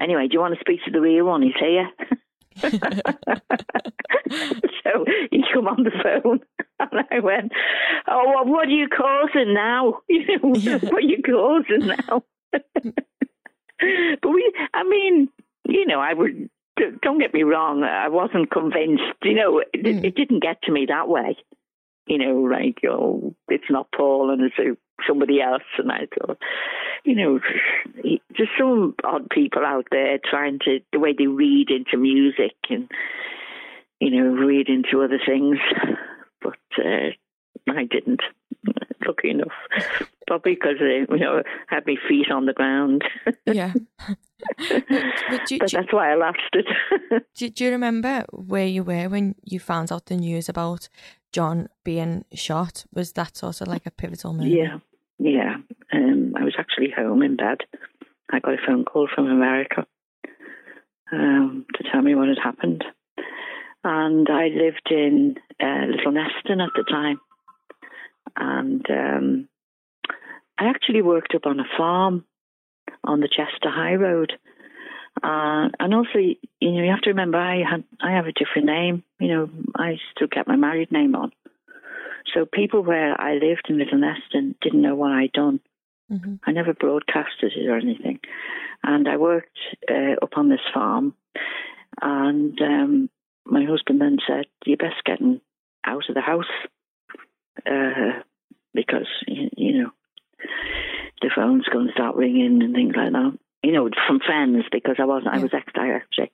"Anyway, 0.00 0.28
do 0.28 0.34
you 0.34 0.40
want 0.40 0.54
to 0.54 0.60
speak 0.60 0.82
to 0.84 0.90
the 0.90 1.00
real 1.00 1.24
one? 1.26 1.42
He's 1.42 1.52
here." 1.58 1.88
so 2.62 2.70
he 5.30 5.44
come 5.52 5.68
on 5.68 5.82
the 5.84 5.90
phone, 6.02 6.40
and 6.80 7.04
I 7.10 7.20
went, 7.20 7.52
"Oh, 8.08 8.24
well, 8.34 8.46
what 8.46 8.68
are 8.68 8.70
you 8.70 8.88
causing 8.88 9.52
now? 9.54 10.00
You 10.08 10.38
know, 10.38 10.78
what 10.90 10.94
are 10.94 11.00
you 11.00 11.22
causing 11.22 11.86
now?" 11.88 12.22
but 12.52 12.64
we, 14.30 14.52
I 14.72 14.84
mean, 14.84 15.28
you 15.68 15.86
know, 15.86 16.00
I 16.00 16.14
would. 16.14 16.48
Don't 17.02 17.18
get 17.18 17.32
me 17.32 17.42
wrong. 17.42 17.84
I 17.84 18.08
wasn't 18.08 18.50
convinced. 18.50 19.02
You 19.22 19.34
know, 19.34 19.58
it, 19.60 19.72
Mm. 19.82 20.04
it 20.04 20.14
didn't 20.14 20.42
get 20.42 20.60
to 20.62 20.72
me 20.72 20.86
that 20.86 21.08
way. 21.08 21.36
You 22.06 22.18
know, 22.18 22.40
like 22.40 22.78
oh, 22.88 23.34
it's 23.48 23.70
not 23.70 23.88
Paul 23.96 24.30
and 24.30 24.42
it's 24.42 24.54
uh, 24.58 24.74
somebody 25.06 25.40
else. 25.40 25.62
And 25.78 25.90
I 25.90 26.06
thought, 26.18 26.38
you 27.04 27.14
know, 27.14 27.40
there's 28.02 28.48
some 28.58 28.94
odd 29.04 29.28
people 29.30 29.64
out 29.64 29.86
there 29.90 30.18
trying 30.28 30.58
to 30.60 30.80
the 30.92 31.00
way 31.00 31.14
they 31.16 31.26
read 31.26 31.70
into 31.70 31.96
music 31.96 32.54
and 32.70 32.90
you 34.00 34.10
know 34.10 34.30
read 34.30 34.68
into 34.68 35.02
other 35.02 35.20
things, 35.24 35.58
but 36.42 36.58
uh, 36.78 37.10
I 37.68 37.84
didn't. 37.84 38.20
Lucky 39.06 39.30
enough, 39.30 39.52
probably 40.26 40.54
because 40.54 40.80
uh, 40.80 41.14
you 41.14 41.20
know 41.20 41.42
I 41.70 41.74
had 41.74 41.86
my 41.86 41.94
feet 42.08 42.30
on 42.32 42.46
the 42.46 42.52
ground. 42.52 43.02
yeah. 43.46 43.72
but, 44.08 44.84
but 44.88 45.46
do, 45.46 45.58
but 45.58 45.68
do, 45.68 45.76
that's 45.76 45.92
why 45.92 46.12
I 46.12 46.16
lasted. 46.16 46.66
do, 47.36 47.48
do 47.50 47.64
you 47.64 47.70
remember 47.70 48.24
where 48.32 48.66
you 48.66 48.82
were 48.82 49.08
when 49.08 49.36
you 49.44 49.60
found 49.60 49.92
out 49.92 50.06
the 50.06 50.16
news 50.16 50.48
about 50.48 50.88
John 51.36 51.68
being 51.84 52.24
shot? 52.32 52.86
Was 52.94 53.12
that 53.12 53.36
sort 53.36 53.60
of 53.60 53.68
like 53.68 53.84
a 53.84 53.90
pivotal 53.90 54.32
moment? 54.32 54.52
yeah, 54.52 54.78
yeah. 55.18 55.56
Um, 55.92 56.32
I 56.34 56.44
was 56.44 56.54
actually 56.58 56.90
home 56.96 57.22
in 57.22 57.36
bed. 57.36 57.58
I 58.32 58.38
got 58.38 58.54
a 58.54 58.66
phone 58.66 58.86
call 58.86 59.06
from 59.14 59.26
America 59.26 59.86
um, 61.12 61.66
to 61.74 61.84
tell 61.92 62.00
me 62.00 62.14
what 62.14 62.28
had 62.28 62.38
happened, 62.42 62.84
and 63.84 64.26
I 64.30 64.46
lived 64.48 64.88
in 64.90 65.36
uh, 65.62 65.84
Little 65.90 66.12
Neston 66.12 66.62
at 66.62 66.70
the 66.74 66.84
time, 66.88 67.20
and 68.34 68.86
um, 68.88 69.48
I 70.58 70.70
actually 70.70 71.02
worked 71.02 71.34
up 71.34 71.44
on 71.44 71.60
a 71.60 71.68
farm 71.76 72.24
on 73.04 73.20
the 73.20 73.28
Chester 73.28 73.68
High 73.68 73.96
Road. 73.96 74.32
Uh, 75.22 75.68
and 75.80 75.94
also, 75.94 76.18
you 76.18 76.72
know, 76.72 76.82
you 76.82 76.90
have 76.90 77.00
to 77.02 77.10
remember 77.10 77.38
I 77.38 77.62
had 77.68 77.84
I 78.00 78.12
have 78.12 78.26
a 78.26 78.32
different 78.32 78.66
name. 78.66 79.02
You 79.18 79.28
know, 79.28 79.50
I 79.74 79.96
still 80.14 80.28
kept 80.28 80.48
my 80.48 80.56
married 80.56 80.92
name 80.92 81.14
on. 81.14 81.32
So 82.34 82.44
people 82.44 82.82
where 82.82 83.18
I 83.18 83.34
lived 83.34 83.66
in 83.68 83.78
Little 83.78 83.98
Neston 83.98 84.56
didn't 84.60 84.82
know 84.82 84.94
what 84.94 85.12
I'd 85.12 85.32
done. 85.32 85.60
Mm-hmm. 86.10 86.34
I 86.44 86.52
never 86.52 86.74
broadcasted 86.74 87.52
it 87.56 87.68
or 87.68 87.76
anything. 87.76 88.20
And 88.82 89.08
I 89.08 89.16
worked 89.16 89.58
uh, 89.90 90.22
up 90.22 90.36
on 90.36 90.48
this 90.48 90.60
farm. 90.72 91.14
And 92.00 92.60
um, 92.60 93.10
my 93.44 93.64
husband 93.64 94.00
then 94.00 94.18
said, 94.26 94.46
You're 94.64 94.76
best 94.76 95.04
getting 95.04 95.40
out 95.84 96.08
of 96.08 96.14
the 96.14 96.20
house 96.20 96.44
uh, 97.66 98.22
because, 98.74 99.08
you 99.26 99.82
know, 99.82 99.90
the 101.22 101.30
phone's 101.34 101.66
going 101.72 101.86
to 101.86 101.92
start 101.92 102.16
ringing 102.16 102.62
and 102.62 102.74
things 102.74 102.94
like 102.96 103.12
that. 103.12 103.38
You 103.66 103.72
know, 103.72 103.90
from 104.06 104.20
friends 104.20 104.64
because 104.70 104.94
I 105.00 105.06
wasn't, 105.06 105.34
yeah. 105.34 105.40
I 105.40 105.42
was 105.42 105.52
ex 105.52 105.72
directory. 105.74 106.30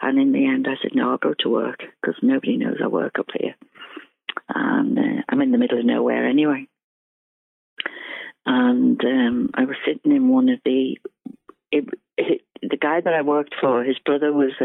And 0.00 0.18
in 0.18 0.32
the 0.32 0.46
end, 0.46 0.66
I 0.68 0.74
said, 0.82 0.96
No, 0.96 1.12
I'll 1.12 1.16
go 1.16 1.32
to 1.38 1.48
work 1.48 1.78
because 2.00 2.16
nobody 2.22 2.56
knows 2.56 2.78
I 2.82 2.88
work 2.88 3.20
up 3.20 3.28
here. 3.38 3.54
And 4.48 4.98
uh, 4.98 5.22
I'm 5.28 5.40
in 5.42 5.52
the 5.52 5.58
middle 5.58 5.78
of 5.78 5.84
nowhere 5.84 6.28
anyway. 6.28 6.66
And 8.44 9.00
um, 9.04 9.50
I 9.54 9.64
was 9.64 9.76
sitting 9.86 10.10
in 10.10 10.28
one 10.28 10.48
of 10.48 10.58
the, 10.64 10.98
it, 11.70 11.84
it, 12.18 12.42
the 12.60 12.76
guy 12.76 13.00
that 13.00 13.14
I 13.14 13.22
worked 13.22 13.54
for, 13.60 13.84
his 13.84 14.00
brother 14.04 14.32
was 14.32 14.50
a, 14.60 14.64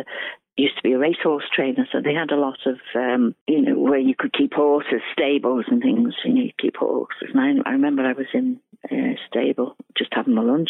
used 0.55 0.77
to 0.77 0.83
be 0.83 0.93
a 0.93 0.97
racehorse 0.97 1.45
trainer, 1.55 1.87
so 1.91 1.99
they 2.03 2.15
had 2.15 2.31
a 2.31 2.35
lot 2.35 2.57
of, 2.65 2.79
um, 2.95 3.35
you 3.45 3.61
know, 3.61 3.77
where 3.77 3.99
you 3.99 4.15
could 4.17 4.33
keep 4.33 4.55
horses, 4.55 5.01
stables 5.13 5.65
and 5.67 5.83
things. 5.83 6.15
You 6.25 6.33
know, 6.33 6.41
you 6.41 6.51
keep 6.59 6.77
horses. 6.77 7.29
And 7.31 7.61
I, 7.63 7.69
I 7.69 7.73
remember 7.73 8.01
I 8.01 8.13
was 8.13 8.25
in 8.33 8.59
a 8.91 9.17
stable 9.27 9.75
just 9.97 10.13
having 10.13 10.35
my 10.35 10.41
lunch 10.41 10.69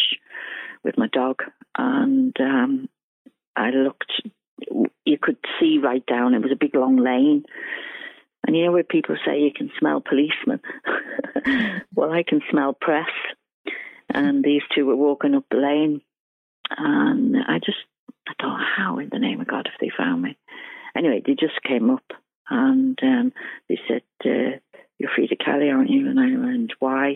with 0.84 0.98
my 0.98 1.08
dog, 1.08 1.44
and 1.78 2.36
um, 2.40 2.90
I 3.56 3.70
looked. 3.72 4.12
You 5.06 5.18
could 5.22 5.38
see 5.60 5.78
right 5.78 6.06
down. 6.06 6.34
It 6.34 6.42
was 6.42 6.52
a 6.52 6.58
big 6.60 6.76
long 6.76 6.98
lane, 6.98 7.44
and 8.46 8.56
you 8.56 8.66
know 8.66 8.72
where 8.72 8.84
people 8.84 9.16
say 9.26 9.40
you 9.40 9.52
can 9.56 9.72
smell 9.80 10.02
policemen. 10.02 10.62
well, 11.96 12.12
I 12.12 12.24
can 12.24 12.42
smell 12.50 12.74
press, 12.74 13.10
and 14.14 14.44
these 14.44 14.64
two 14.74 14.86
were 14.86 14.96
walking 14.96 15.36
up 15.36 15.46
the 15.50 15.58
lane, 15.58 16.02
and 16.76 17.36
I 17.38 17.60
just 17.60 17.78
I 18.28 18.34
thought, 18.42 18.62
how 18.76 19.00
in 19.00 19.10
the 19.12 19.20
name 19.20 19.42
of 19.42 19.48
God 19.48 19.68
have 19.68 19.80
they 19.80 19.92
found 19.96 20.22
me? 20.22 20.38
Anyway, 20.96 21.22
they 21.26 21.34
just 21.34 21.62
came 21.64 21.90
up 21.90 22.04
and 22.50 22.98
um, 23.02 23.34
they 23.70 23.80
said, 23.88 24.04
uh, 24.26 24.58
"You're 24.98 25.12
Freda 25.12 25.44
Kelly, 25.44 25.70
aren't 25.70 25.90
you?" 25.90 26.10
And 26.10 26.20
I 26.20 26.38
went, 26.38 26.74
"Why?" 26.80 27.16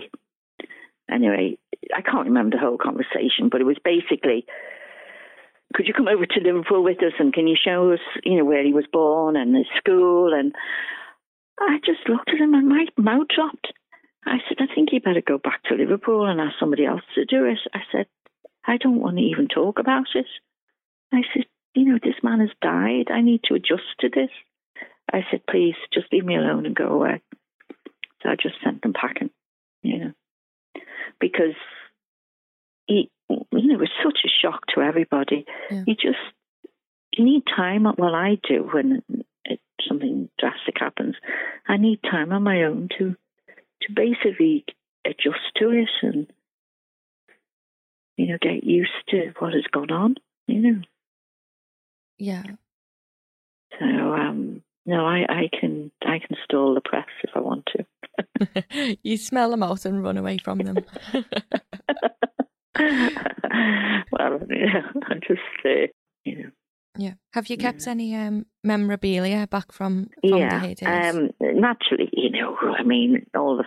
Anyway, 1.11 1.57
I 1.95 2.01
can't 2.01 2.27
remember 2.27 2.55
the 2.55 2.61
whole 2.61 2.77
conversation, 2.77 3.49
but 3.49 3.61
it 3.61 3.65
was 3.65 3.77
basically, 3.83 4.45
"Could 5.73 5.87
you 5.87 5.93
come 5.93 6.07
over 6.07 6.25
to 6.25 6.39
Liverpool 6.39 6.83
with 6.83 7.01
us 7.03 7.13
and 7.19 7.33
can 7.33 7.47
you 7.47 7.55
show 7.55 7.91
us, 7.91 7.99
you 8.23 8.37
know, 8.37 8.45
where 8.45 8.63
he 8.63 8.73
was 8.73 8.87
born 8.91 9.35
and 9.35 9.55
his 9.55 9.67
school?" 9.77 10.33
And 10.33 10.55
I 11.59 11.79
just 11.85 12.07
looked 12.07 12.29
at 12.29 12.39
him 12.39 12.53
and 12.53 12.67
my 12.67 12.85
mouth 12.97 13.27
dropped. 13.27 13.73
I 14.25 14.39
said, 14.47 14.57
"I 14.59 14.73
think 14.73 14.91
you 14.91 15.01
better 15.01 15.21
go 15.21 15.37
back 15.37 15.63
to 15.63 15.75
Liverpool 15.75 16.25
and 16.25 16.39
ask 16.39 16.57
somebody 16.59 16.85
else 16.85 17.03
to 17.15 17.25
do 17.25 17.45
it." 17.45 17.59
I 17.73 17.83
said, 17.91 18.07
"I 18.65 18.77
don't 18.77 19.01
want 19.01 19.17
to 19.17 19.23
even 19.23 19.47
talk 19.47 19.79
about 19.79 20.15
it." 20.15 20.27
I 21.11 21.23
said, 21.33 21.45
you 21.73 21.85
know, 21.85 21.99
this 22.01 22.21
man 22.23 22.39
has 22.39 22.49
died. 22.61 23.11
I 23.11 23.21
need 23.21 23.43
to 23.45 23.55
adjust 23.55 23.83
to 23.99 24.09
this. 24.09 24.29
I 25.11 25.25
said, 25.29 25.45
please, 25.49 25.75
just 25.93 26.11
leave 26.11 26.25
me 26.25 26.35
alone 26.35 26.65
and 26.65 26.75
go 26.75 26.87
away. 26.87 27.21
So 28.21 28.29
I 28.29 28.35
just 28.35 28.55
sent 28.63 28.81
them 28.81 28.93
packing, 28.93 29.29
you 29.81 29.99
know, 29.99 30.11
because 31.21 31.55
he, 32.87 33.09
you 33.29 33.45
know, 33.51 33.75
it 33.75 33.79
was 33.79 33.89
such 34.03 34.19
a 34.25 34.29
shock 34.41 34.63
to 34.75 34.81
everybody. 34.81 35.45
Yeah. 35.69 35.83
You 35.87 35.95
just, 35.95 36.17
you 37.13 37.23
need 37.23 37.43
time. 37.45 37.83
Well, 37.97 38.15
I 38.15 38.37
do 38.47 38.69
when 38.73 39.03
it, 39.45 39.59
something 39.87 40.29
drastic 40.37 40.75
happens. 40.77 41.15
I 41.67 41.77
need 41.77 42.01
time 42.03 42.33
on 42.33 42.43
my 42.43 42.63
own 42.63 42.89
to, 42.97 43.15
to 43.83 43.93
basically 43.93 44.65
adjust 45.05 45.39
to 45.57 45.69
it 45.69 45.89
and, 46.01 46.27
you 48.17 48.27
know, 48.27 48.37
get 48.41 48.63
used 48.63 48.91
to 49.09 49.31
what 49.39 49.53
has 49.53 49.63
gone 49.71 49.91
on, 49.91 50.15
you 50.47 50.59
know. 50.59 50.81
Yeah. 52.17 52.43
So 53.79 53.85
um, 53.85 54.61
no, 54.85 55.05
I, 55.05 55.25
I 55.29 55.49
can 55.59 55.91
I 56.03 56.19
can 56.19 56.35
stall 56.43 56.73
the 56.73 56.81
press 56.81 57.07
if 57.23 57.31
I 57.35 57.39
want 57.39 57.69
to. 57.75 58.97
you 59.03 59.17
smell 59.17 59.51
them 59.51 59.63
out 59.63 59.85
and 59.85 60.03
run 60.03 60.17
away 60.17 60.37
from 60.37 60.59
them. 60.59 60.77
well, 64.11 64.39
yeah, 64.49 64.81
I 65.03 65.15
just 65.27 65.41
uh, 65.65 65.87
you 66.25 66.43
know. 66.43 66.49
Yeah. 66.97 67.13
Have 67.33 67.47
you 67.47 67.55
kept 67.55 67.85
yeah. 67.85 67.91
any 67.91 68.15
um, 68.15 68.45
memorabilia 68.65 69.47
back 69.47 69.71
from, 69.71 70.09
from 70.27 70.37
yeah? 70.37 70.73
Um, 70.85 71.29
naturally, 71.39 72.09
you 72.11 72.29
know, 72.31 72.57
I 72.77 72.83
mean, 72.83 73.25
all 73.33 73.55
the 73.55 73.63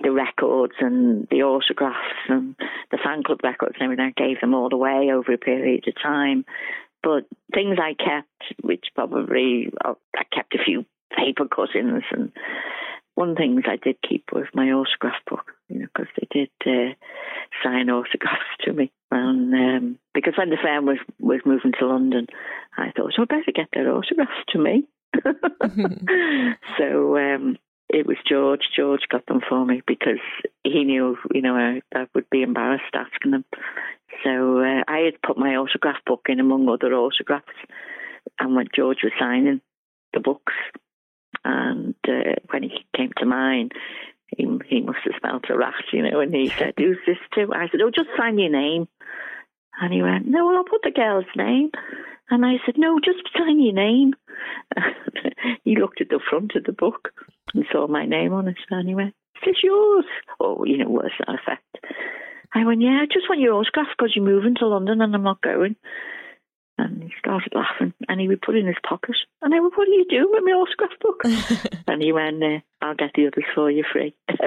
the 0.00 0.10
records 0.10 0.74
and 0.80 1.26
the 1.30 1.42
autographs 1.42 2.28
and 2.28 2.56
the 2.90 2.98
fan 3.02 3.22
club 3.22 3.40
records 3.42 3.74
and 3.78 3.84
everything. 3.84 4.12
I 4.16 4.20
gave 4.20 4.40
them 4.40 4.54
all 4.54 4.72
away 4.72 5.10
over 5.12 5.32
a 5.32 5.38
period 5.38 5.86
of 5.86 5.94
time. 6.02 6.44
But 7.02 7.24
things 7.54 7.78
I 7.80 7.94
kept, 7.94 8.62
which 8.62 8.86
probably 8.94 9.72
oh, 9.84 9.98
I 10.16 10.24
kept 10.34 10.54
a 10.54 10.64
few 10.64 10.84
paper 11.16 11.46
cuttings, 11.46 12.04
and 12.12 12.32
one 13.14 13.30
of 13.30 13.36
the 13.36 13.40
things 13.40 13.64
I 13.66 13.76
did 13.76 13.96
keep 14.08 14.24
was 14.32 14.46
my 14.54 14.70
autograph 14.70 15.20
book, 15.28 15.52
you 15.68 15.80
know, 15.80 15.86
because 15.94 16.10
they 16.16 16.28
did 16.30 16.50
uh, 16.66 16.94
sign 17.62 17.90
autographs 17.90 18.56
to 18.62 18.72
me. 18.72 18.92
And 19.10 19.52
um, 19.54 19.98
because 20.14 20.34
when 20.38 20.50
the 20.50 20.56
firm 20.62 20.86
was 20.86 20.98
was 21.18 21.40
moving 21.44 21.72
to 21.78 21.86
London, 21.86 22.26
I 22.76 22.92
thought, 22.96 23.12
oh, 23.18 23.22
I 23.22 23.24
better 23.24 23.52
get 23.54 23.68
their 23.72 23.92
autographs 23.92 24.32
to 24.50 24.58
me. 24.58 24.84
so 26.78 27.18
um, 27.18 27.58
it 27.88 28.06
was 28.06 28.16
George. 28.28 28.62
George 28.74 29.02
got 29.10 29.26
them 29.26 29.40
for 29.48 29.64
me 29.64 29.82
because 29.86 30.20
he 30.64 30.84
knew, 30.84 31.16
you 31.32 31.42
know, 31.42 31.54
I, 31.54 31.82
I 31.94 32.06
would 32.14 32.28
be 32.30 32.42
embarrassed 32.42 32.94
asking 32.94 33.32
them. 33.32 33.44
So 34.24 34.60
uh, 34.60 34.82
I 34.88 34.98
had 34.98 35.22
put 35.24 35.38
my 35.38 35.56
autograph 35.56 36.04
book 36.06 36.26
in 36.28 36.40
among 36.40 36.68
other 36.68 36.94
autographs, 36.94 37.52
and 38.38 38.54
when 38.54 38.68
George 38.74 38.98
was 39.02 39.12
signing 39.18 39.60
the 40.12 40.20
books, 40.20 40.52
and 41.44 41.94
uh, 42.06 42.34
when 42.50 42.62
he 42.62 42.84
came 42.96 43.10
to 43.18 43.26
mine, 43.26 43.70
he, 44.36 44.46
he 44.66 44.80
must 44.80 45.00
have 45.04 45.14
smelt 45.20 45.44
a 45.50 45.56
rat, 45.56 45.74
you 45.92 46.02
know, 46.02 46.20
and 46.20 46.34
he 46.34 46.48
said, 46.48 46.74
"Who's 46.76 46.98
this 47.06 47.18
to?" 47.34 47.52
I 47.52 47.68
said, 47.68 47.80
"Oh, 47.82 47.90
just 47.90 48.10
sign 48.16 48.38
your 48.38 48.50
name." 48.50 48.88
And 49.80 49.92
he 49.92 50.02
went, 50.02 50.26
"No, 50.26 50.46
well, 50.46 50.56
I'll 50.56 50.64
put 50.64 50.82
the 50.82 50.90
girl's 50.90 51.24
name." 51.36 51.70
And 52.30 52.44
I 52.46 52.54
said, 52.64 52.76
"No, 52.78 52.98
just 53.00 53.28
sign 53.36 53.60
your 53.60 53.74
name." 53.74 54.14
he 55.64 55.76
looked 55.76 56.00
at 56.00 56.08
the 56.08 56.20
front 56.28 56.54
of 56.56 56.64
the 56.64 56.72
book 56.72 57.12
and 57.54 57.64
saw 57.70 57.86
my 57.86 58.06
name 58.06 58.32
on 58.32 58.48
it, 58.48 58.58
and 58.70 58.88
he 58.88 58.94
went, 58.94 59.14
"Is 59.36 59.42
this 59.46 59.62
yours?" 59.62 60.06
Oh, 60.40 60.64
you 60.64 60.78
know, 60.78 60.88
words 60.88 61.14
that 61.18 61.34
effect. 61.34 61.78
I 62.54 62.64
went, 62.64 62.82
yeah, 62.82 63.00
I 63.02 63.06
just 63.06 63.28
want 63.28 63.40
your 63.40 63.54
autograph 63.54 63.88
because 63.96 64.12
you're 64.14 64.24
moving 64.24 64.54
to 64.56 64.66
London 64.66 65.00
and 65.00 65.14
I'm 65.14 65.22
not 65.22 65.40
going. 65.40 65.76
And 66.76 67.02
he 67.02 67.10
started 67.18 67.52
laughing 67.54 67.94
and 68.08 68.20
he 68.20 68.28
would 68.28 68.42
put 68.42 68.56
it 68.56 68.60
in 68.60 68.66
his 68.66 68.76
pocket. 68.86 69.16
And 69.40 69.54
I 69.54 69.60
went, 69.60 69.76
what 69.76 69.88
are 69.88 69.90
you 69.90 70.04
doing 70.08 70.28
with 70.30 70.44
my 70.44 70.52
autograph 70.52 70.98
book? 71.00 71.22
and 71.86 72.02
he 72.02 72.12
went, 72.12 72.42
uh, 72.42 72.58
I'll 72.82 72.94
get 72.94 73.12
the 73.14 73.28
others 73.28 73.44
for 73.54 73.70
you 73.70 73.84
free. 73.90 74.14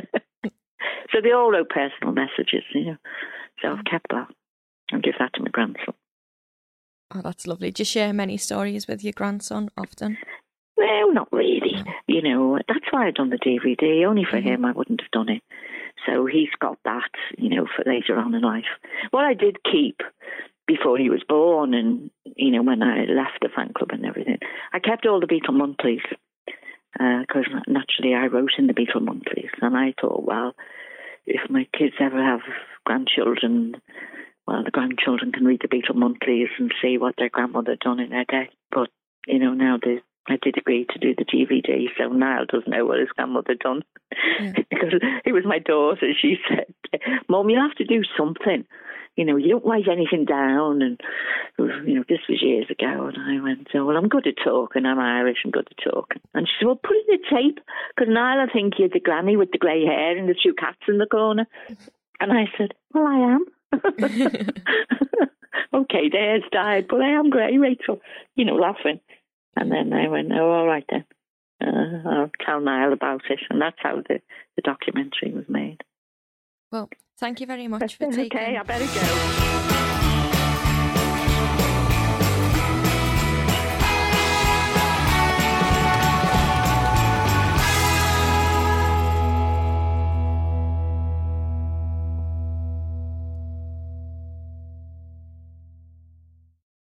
so 0.44 1.22
they 1.24 1.32
all 1.32 1.52
wrote 1.52 1.70
personal 1.70 2.14
messages, 2.14 2.64
you 2.74 2.86
know. 2.86 2.98
So 3.62 3.70
I've 3.70 3.86
kept 3.86 4.08
that 4.12 4.28
and 4.92 5.04
give 5.04 5.16
that 5.20 5.34
to 5.34 5.42
my 5.42 5.50
grandson. 5.50 5.94
Oh, 7.14 7.22
that's 7.22 7.48
lovely. 7.48 7.72
Do 7.72 7.82
you 7.82 7.86
share 7.86 8.14
many 8.14 8.38
stories 8.38 8.88
with 8.88 9.04
your 9.04 9.14
grandson 9.14 9.70
often? 9.78 10.18
Well, 10.76 11.14
not 11.14 11.32
really. 11.32 11.84
You 12.08 12.22
know, 12.22 12.60
that's 12.68 12.86
why 12.92 13.08
I've 13.08 13.16
done 13.16 13.30
the 13.30 13.38
DVD. 13.38 14.06
Only 14.06 14.26
for 14.30 14.38
mm-hmm. 14.38 14.48
him, 14.48 14.66
I 14.66 14.72
wouldn't 14.72 15.02
have 15.02 15.12
done 15.12 15.30
it. 15.30 15.44
So 16.06 16.26
he's 16.26 16.50
got 16.60 16.78
that, 16.84 17.10
you 17.38 17.50
know, 17.50 17.66
for 17.66 17.90
later 17.90 18.18
on 18.18 18.36
in 18.36 18.42
life. 18.42 18.66
What 19.12 19.24
I 19.24 19.34
did 19.34 19.58
keep 19.64 20.02
before 20.68 20.98
he 20.98 21.10
was 21.10 21.24
born 21.28 21.74
and, 21.74 22.10
you 22.36 22.52
know, 22.52 22.64
when 22.64 22.84
I 22.84 23.06
left 23.06 23.40
the 23.42 23.50
fan 23.56 23.72
club 23.76 23.92
and 23.92 24.06
everything, 24.06 24.40
I 24.74 24.80
kept 24.80 25.06
all 25.06 25.20
the 25.20 25.28
Beatle 25.28 25.54
monthlies 25.54 26.02
because 26.94 27.46
uh, 27.54 27.60
naturally 27.68 28.14
I 28.14 28.28
wrote 28.28 28.52
in 28.58 28.68
the 28.68 28.74
Beatle 28.74 29.02
monthlies. 29.02 29.50
And 29.62 29.76
I 29.76 29.94
thought, 30.00 30.26
well, 30.26 30.54
if 31.26 31.50
my 31.50 31.68
kids 31.78 31.96
ever 32.00 32.22
have 32.22 32.42
grandchildren, 32.86 33.76
well, 34.48 34.64
the 34.64 34.72
grandchildren 34.72 35.32
can 35.32 35.46
read 35.46 35.62
the 35.62 35.68
Beatle 35.68 35.96
monthlies 35.96 36.50
and 36.60 36.74
see 36.82 36.98
what 36.98 37.16
their 37.18 37.30
grandmother 37.30 37.76
done 37.80 38.00
in 38.00 38.10
their 38.10 38.26
day. 38.26 38.50
But, 38.72 38.90
you 39.28 39.40
know, 39.40 39.54
now 39.54 39.78
they, 39.84 40.02
I 40.28 40.38
did 40.42 40.58
agree 40.58 40.86
to 40.92 41.00
do 41.00 41.16
the 41.16 41.26
DVD, 41.26 41.88
so 41.98 42.10
Niall 42.10 42.46
doesn't 42.46 42.70
know 42.70 42.86
what 42.86 43.00
his 43.00 43.10
grandmother 43.10 43.56
done 43.56 43.84
yeah. 44.40 44.54
because 44.70 44.94
it 45.26 45.32
was 45.32 45.46
my 45.46 45.60
daughter. 45.60 46.08
She 46.20 46.38
said, 46.48 46.74
"Mom, 47.28 47.50
you 47.50 47.60
have 47.60 47.76
to 47.78 47.86
do 47.86 48.02
something. 48.18 48.66
You 49.16 49.24
know, 49.24 49.38
you 49.38 49.50
don't 49.50 49.66
write 49.66 49.88
anything 49.88 50.26
down." 50.26 50.82
And 50.82 51.02
you 51.58 51.96
know, 51.96 52.04
this 52.10 52.20
was 52.28 52.42
years 52.42 52.66
ago, 52.70 53.08
and 53.08 53.18
I 53.18 53.42
went, 53.44 53.68
"Oh, 53.76 53.86
well, 53.86 53.98
I'm 53.98 54.10
good 54.10 54.28
at 54.28 54.44
talking. 54.44 54.86
I'm 54.86 55.00
Irish. 55.00 55.38
I'm 55.46 55.52
good 55.52 55.68
at 55.70 55.92
talking." 55.92 56.22
And 56.34 56.48
she 56.48 56.54
said, 56.60 56.66
"Well, 56.66 56.76
put 56.76 56.98
in 56.98 57.04
the 57.08 57.20
tape 57.30 57.60
because 57.96 58.12
Niall, 58.12 58.48
I 58.48 58.52
think 58.52 58.74
you're 58.80 58.90
the 58.90 59.00
granny 59.00 59.38
with 59.38 59.52
the 59.52 59.60
grey 59.60 59.86
hair 59.86 60.18
and 60.18 60.28
the 60.28 60.36
two 60.42 60.54
cats 60.54 60.82
in 60.88 60.98
the 60.98 61.06
corner." 61.06 61.48
And 62.20 62.32
I 62.32 62.46
said, 62.58 62.74
Well, 62.94 63.08
I 63.08 63.34
am. 63.34 63.46
okay, 65.74 66.10
hair's 66.12 66.44
died, 66.52 66.88
but 66.90 67.02
I 67.02 67.10
am 67.10 67.30
great, 67.30 67.58
Rachel. 67.58 68.02
You 68.36 68.46
know, 68.46 68.56
laughing. 68.56 69.00
And 69.56 69.72
then 69.72 69.94
I 69.94 70.08
went, 70.08 70.32
Oh, 70.32 70.52
all 70.52 70.68
right 70.68 70.86
then. 70.90 71.06
Uh, 71.62 72.10
I'll 72.10 72.32
tell 72.46 72.60
Niall 72.60 72.94
about 72.94 73.22
it. 73.30 73.40
And 73.50 73.62
that's 73.62 73.78
how 73.80 73.98
the, 73.98 74.22
the 74.56 74.62
documentary 74.62 75.34
was 75.34 75.46
made. 75.48 75.82
Well, 76.72 76.90
thank 77.18 77.40
you 77.40 77.48
very 77.48 77.68
much 77.68 77.96
for 77.96 78.12
taking. 78.12 78.38
Okay, 78.38 78.58
I 78.58 78.64
better 78.64 78.86
go. 78.86 79.92